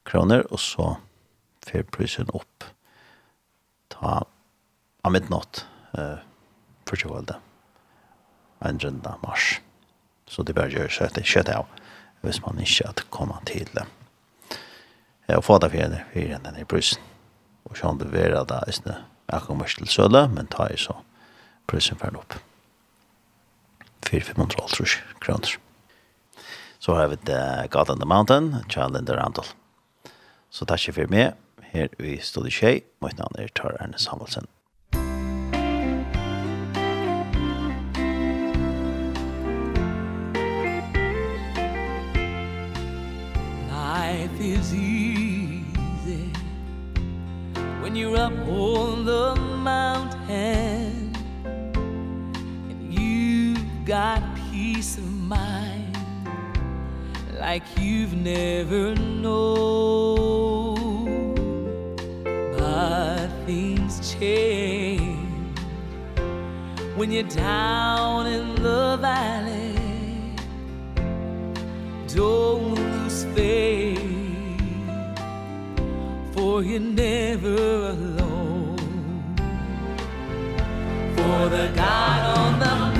kroner, 0.05 0.45
og 0.51 0.59
så 0.59 0.95
fer 1.65 1.83
prysen 1.83 2.29
opp 2.33 2.69
ta 3.91 4.21
av 5.01 5.13
midnatt 5.13 5.65
eh, 5.97 6.21
for 6.85 6.97
ikke 6.97 7.11
valgte, 7.11 7.37
en 8.65 8.79
runda 8.81 9.15
mars. 9.25 9.55
Så 10.29 10.43
det 10.45 10.55
bare 10.55 10.71
gjør 10.73 10.91
seg 10.91 11.09
etter 11.09 11.27
kjøttet 11.27 11.57
av 11.57 11.80
hvis 12.21 12.41
man 12.45 12.59
ikke 12.59 12.87
at 12.89 13.05
komme 13.09 13.37
til 13.45 13.69
det. 13.75 13.85
Og 15.31 15.43
få 15.43 15.57
det 15.57 15.71
fjerne, 15.71 16.03
fjerne 16.13 16.37
den 16.37 16.45
denne 16.45 16.65
prisen. 16.65 17.01
Og 17.65 17.77
så 17.77 17.95
det 17.99 18.11
være 18.11 18.45
da, 18.45 18.61
hvis 18.65 18.79
det 18.79 18.95
er 19.27 19.39
kommer 19.39 19.65
til 19.65 19.87
søle, 19.87 20.27
men 20.27 20.47
ta 20.47 20.67
i 20.67 20.77
så 20.77 20.93
prisen 21.67 21.99
fjerne 21.99 22.19
opp. 22.19 22.35
4-500 24.05 25.01
kroner. 25.21 25.57
Så 26.79 26.95
har 26.95 27.07
vi 27.07 27.15
det 27.15 27.69
God 27.71 27.89
on 27.89 27.99
the 27.99 28.07
Mountain, 28.07 28.55
Challenger 28.69 29.15
Randall. 29.15 29.47
Så 30.49 30.65
takk 30.65 30.89
for 30.93 31.07
meg. 31.07 31.37
Her 31.71 31.87
i 31.99 32.17
Studio 32.19 32.51
Tjei. 32.51 32.81
Mitt 33.01 33.17
navn 33.17 33.37
er 33.39 33.53
Tar 33.55 33.77
Erne 33.79 33.99
Samuelsen. 33.99 34.49
when 47.91 47.99
you're 47.99 48.15
up 48.15 48.31
on 48.47 49.03
the 49.03 49.35
mountain. 49.35 51.13
And 51.43 52.93
you've 52.93 53.85
got 53.85 54.23
peace 54.49 54.97
of 54.97 55.03
mind 55.03 55.97
like 57.37 57.63
you've 57.77 58.13
never 58.13 58.95
known. 58.95 60.55
But 62.57 63.27
things 63.45 64.15
change 64.15 65.59
when 66.95 67.11
you're 67.11 67.23
down 67.23 68.25
in 68.27 68.55
the 68.55 68.97
valley. 69.01 69.75
Don't 72.07 72.73
lose 72.73 73.25
faith 73.35 73.70
for 76.51 76.63
you're 76.63 76.81
never 76.81 77.91
alone. 77.91 78.75
For 81.15 81.49
the 81.55 81.71
God 81.73 82.37
on 82.37 82.59
the 82.59 82.90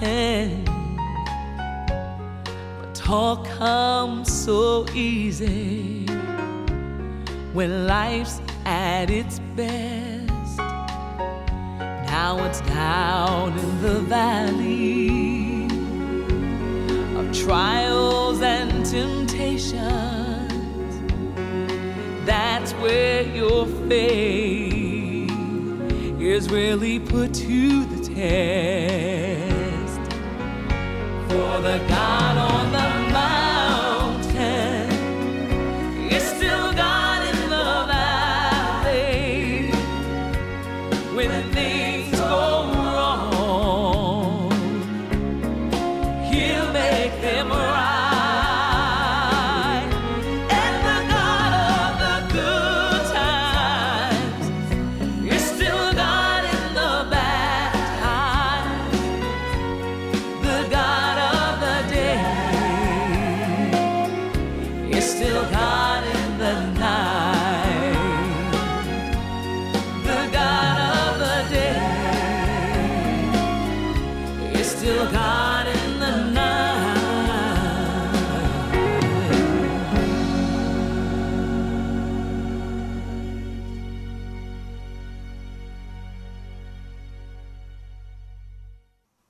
hand. 0.00 0.68
But 2.78 2.94
talk 2.94 3.46
comes 3.46 4.32
so 4.32 4.86
easy 4.94 6.06
When 7.52 7.86
life's 7.86 8.40
at 8.64 9.10
its 9.10 9.38
best. 9.56 10.58
Now 12.18 12.44
it's 12.44 12.60
down 12.62 13.58
in 13.58 13.82
the 13.82 14.00
valley 14.00 15.66
Of 17.18 17.32
trials 17.32 18.40
and 18.42 18.84
temptations. 18.84 19.82
That's 22.26 22.72
where 22.74 23.22
your 23.22 23.66
faith 23.88 24.86
is 26.20 26.50
really 26.50 26.98
put 26.98 27.32
to 27.34 27.84
the 27.84 28.14
test 28.14 29.15
the 31.62 31.78
God 31.88 32.55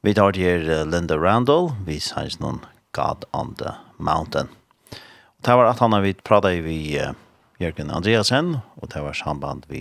Vi 0.07 0.13
tar 0.15 0.37
til 0.37 0.69
Linda 0.87 1.17
Randall, 1.19 1.73
vi 1.83 1.97
sier 1.99 2.31
noen 2.39 2.61
God 2.95 3.25
on 3.35 3.57
the 3.59 3.73
Mountain. 3.99 4.47
Og 4.95 5.41
det 5.43 5.55
var 5.59 5.67
at 5.67 5.81
han 5.83 5.97
har 5.97 6.05
vi 6.05 6.13
pratet 6.15 6.61
vi 6.63 6.77
uh, 7.03 7.17
Jørgen 7.59 7.91
Andreasen, 7.91 8.53
og 8.79 8.93
det 8.93 9.03
var 9.03 9.17
samband 9.19 9.65
vi 9.67 9.81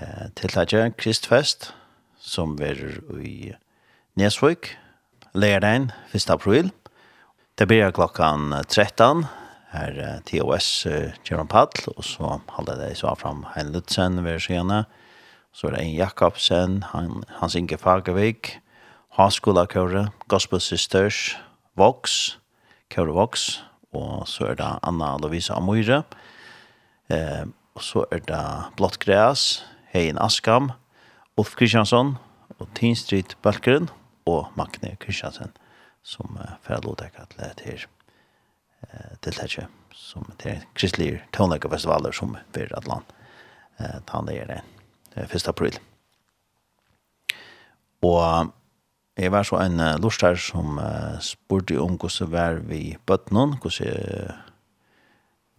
uh, 0.00 0.30
tiltakje 0.40 0.86
Kristfest, 0.96 1.74
som 2.16 2.54
var 2.56 2.80
i 3.20 3.52
Nesvik, 4.16 4.70
lærdagen 5.36 5.90
1. 6.16 6.30
april. 6.32 6.72
Det 7.60 7.68
blir 7.68 7.92
klokkan 7.92 8.56
13, 8.72 9.26
her 9.74 10.00
uh, 10.00 10.16
TOS 10.32 10.70
uh, 10.88 11.12
Kjøren 11.28 11.52
Padl, 11.52 11.92
og 11.92 12.08
så 12.08 12.38
holder 12.56 12.80
det 12.86 12.96
så 13.04 13.12
fram 13.20 13.44
Hein 13.52 13.76
Lutzen, 13.76 14.24
vi 14.24 14.38
Så 14.40 15.66
er 15.66 15.76
det 15.76 15.84
en 15.84 15.94
Jakobsen, 15.94 16.82
han, 16.94 17.22
Hans 17.36 17.54
Inge 17.54 17.76
Fagervik, 17.76 18.62
Haskola 19.18 19.66
Kåre, 19.66 20.08
Gospel 20.28 20.60
Sisters, 20.60 21.36
Vox, 21.76 22.36
Kåre 22.90 23.12
Vox, 23.12 23.62
og 23.92 24.28
så 24.30 24.52
er 24.52 24.58
det 24.60 24.68
Anna 24.86 25.16
Lovisa 25.18 25.56
Amore, 25.58 26.02
eh, 27.10 27.46
og 27.74 27.82
så 27.82 28.04
er 28.12 28.22
det 28.26 28.44
Blått 28.78 29.00
Græs, 29.02 29.64
Hein 29.92 30.18
Askam, 30.18 30.70
Ulf 31.36 31.56
Kristiansson, 31.58 32.16
og 32.58 32.68
Teen 32.74 32.96
Street 32.96 33.36
Bølgren, 33.42 33.90
og 34.26 34.46
Magne 34.54 34.96
Kristiansen, 35.00 35.50
som 36.02 36.38
eh, 36.40 36.54
får 36.62 36.84
lov 36.84 37.00
til 37.00 37.10
å 37.18 37.52
til 37.58 37.86
eh, 38.86 39.16
til 39.22 39.66
som 39.92 40.24
til 40.38 40.62
Kristelige 40.74 41.22
Tånleggefestivaler 41.32 42.12
som 42.12 42.36
fyrir 42.54 42.76
Atlant. 42.76 43.10
Eh, 43.78 43.98
han 44.08 44.28
er 44.28 44.46
den 44.46 45.26
1. 45.26 45.48
april. 45.48 45.78
Og 48.02 48.52
Jeg 49.20 49.32
var 49.34 49.44
så 49.44 49.58
en 49.60 49.80
uh, 49.82 49.98
lortar 50.00 50.38
som 50.40 50.78
uh, 50.80 51.18
spurte 51.20 51.76
om 51.76 51.98
hvordan 52.00 52.30
var 52.32 52.62
vi 52.64 52.96
bøttene, 53.04 53.58
hvordan 53.60 53.98
uh, 54.08 54.38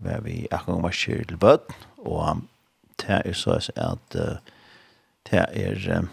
var 0.02 0.24
vi 0.26 0.48
akkurat 0.50 0.82
var 0.82 0.96
kjør 0.98 1.28
til 1.30 1.38
bøtt, 1.38 1.76
og 2.02 2.42
det 3.04 3.20
er 3.20 3.38
så 3.38 3.60
at 3.62 4.18
uh, 4.18 4.40
det 5.30 5.44
er 5.54 5.78
uh, 5.94 6.10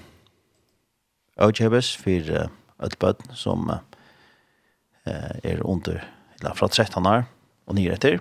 avkjøpes 1.40 1.94
for 1.96 2.32
uh, 2.36 2.50
et 2.84 2.96
bøtt 3.00 3.24
som 3.32 3.70
uh, 3.72 3.80
er 5.08 5.64
under, 5.64 6.04
eller 6.40 6.58
fra 6.58 6.68
13 6.68 7.06
år 7.08 7.24
og 7.64 7.78
nye 7.80 7.94
etter, 7.96 8.20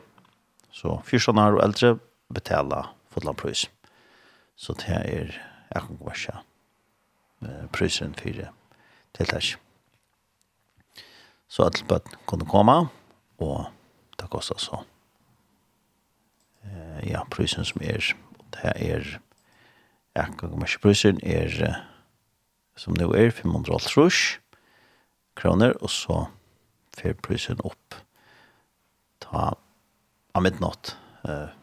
så 0.72 1.02
14 1.04 1.36
år 1.36 1.58
og 1.58 1.66
eldre 1.66 1.98
betaler 2.32 2.94
fotlandprøys. 3.12 3.68
Så 4.56 4.72
det 4.80 5.04
er 5.04 5.36
akkurat 5.76 6.06
var 6.08 6.24
kjør 6.24 7.68
prøysen 7.76 8.16
for 8.18 8.48
til 9.15 9.29
det 9.31 9.57
Så 11.47 11.63
alle 11.63 11.88
bøtten 11.88 12.17
kunne 12.27 12.45
komme, 12.45 12.89
og 13.39 13.65
det 14.19 14.29
kostet 14.29 14.61
så. 14.61 14.84
Eh, 16.63 17.09
ja, 17.11 17.23
prisen 17.31 17.65
som 17.65 17.81
er, 17.81 18.03
det 18.53 18.73
er, 18.75 19.19
ja, 20.15 20.25
kan 20.25 20.51
ikke 20.61 20.81
prisen, 20.81 21.19
er, 21.23 21.84
som 22.75 22.93
nå 22.93 23.13
er, 23.13 23.31
500 23.31 23.79
kroner, 25.35 25.73
og 25.81 25.89
så 25.89 26.25
fer 26.97 27.13
prisen 27.13 27.61
opp 27.63 27.95
ta 29.21 29.53
av 30.34 30.43
midnatt 30.43 30.95
eh, 31.23 31.53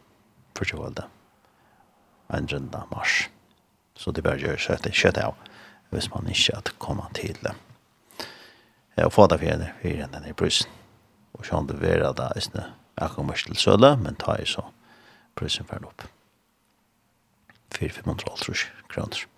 for 0.55 0.65
20 0.65 0.81
valde 0.81 1.05
en 2.27 2.47
runda 2.47 2.85
mars. 2.91 3.29
Så 3.95 4.11
det 4.11 4.23
bør 4.25 4.39
gjøre 4.41 4.59
seg 4.59 4.79
etter 4.79 4.95
kjøttet 4.95 5.27
av 5.29 5.44
hvis 5.89 6.09
man 6.13 6.27
ikke 6.27 6.55
at 6.57 6.73
komme 6.79 7.03
til 7.15 7.37
det. 7.43 7.53
Jeg 8.97 9.11
får 9.11 9.27
det 9.27 9.39
fjerde, 9.39 9.69
for 9.81 9.89
den 9.89 10.29
i 10.29 10.33
prisen. 10.33 10.71
Og 11.33 11.45
så 11.45 11.65
det 11.67 11.81
være 11.81 12.13
da, 12.13 12.29
hvis 12.33 12.47
det 12.47 12.63
er 12.97 13.07
kommer 13.07 13.33
til 13.33 13.55
søle, 13.55 13.97
men 13.97 14.15
tar 14.15 14.37
jeg 14.39 14.47
så 14.47 14.63
prisen 15.35 15.65
ferdig 15.67 15.87
opp. 15.87 16.07
4-500 17.75 18.69
kroner. 18.89 19.34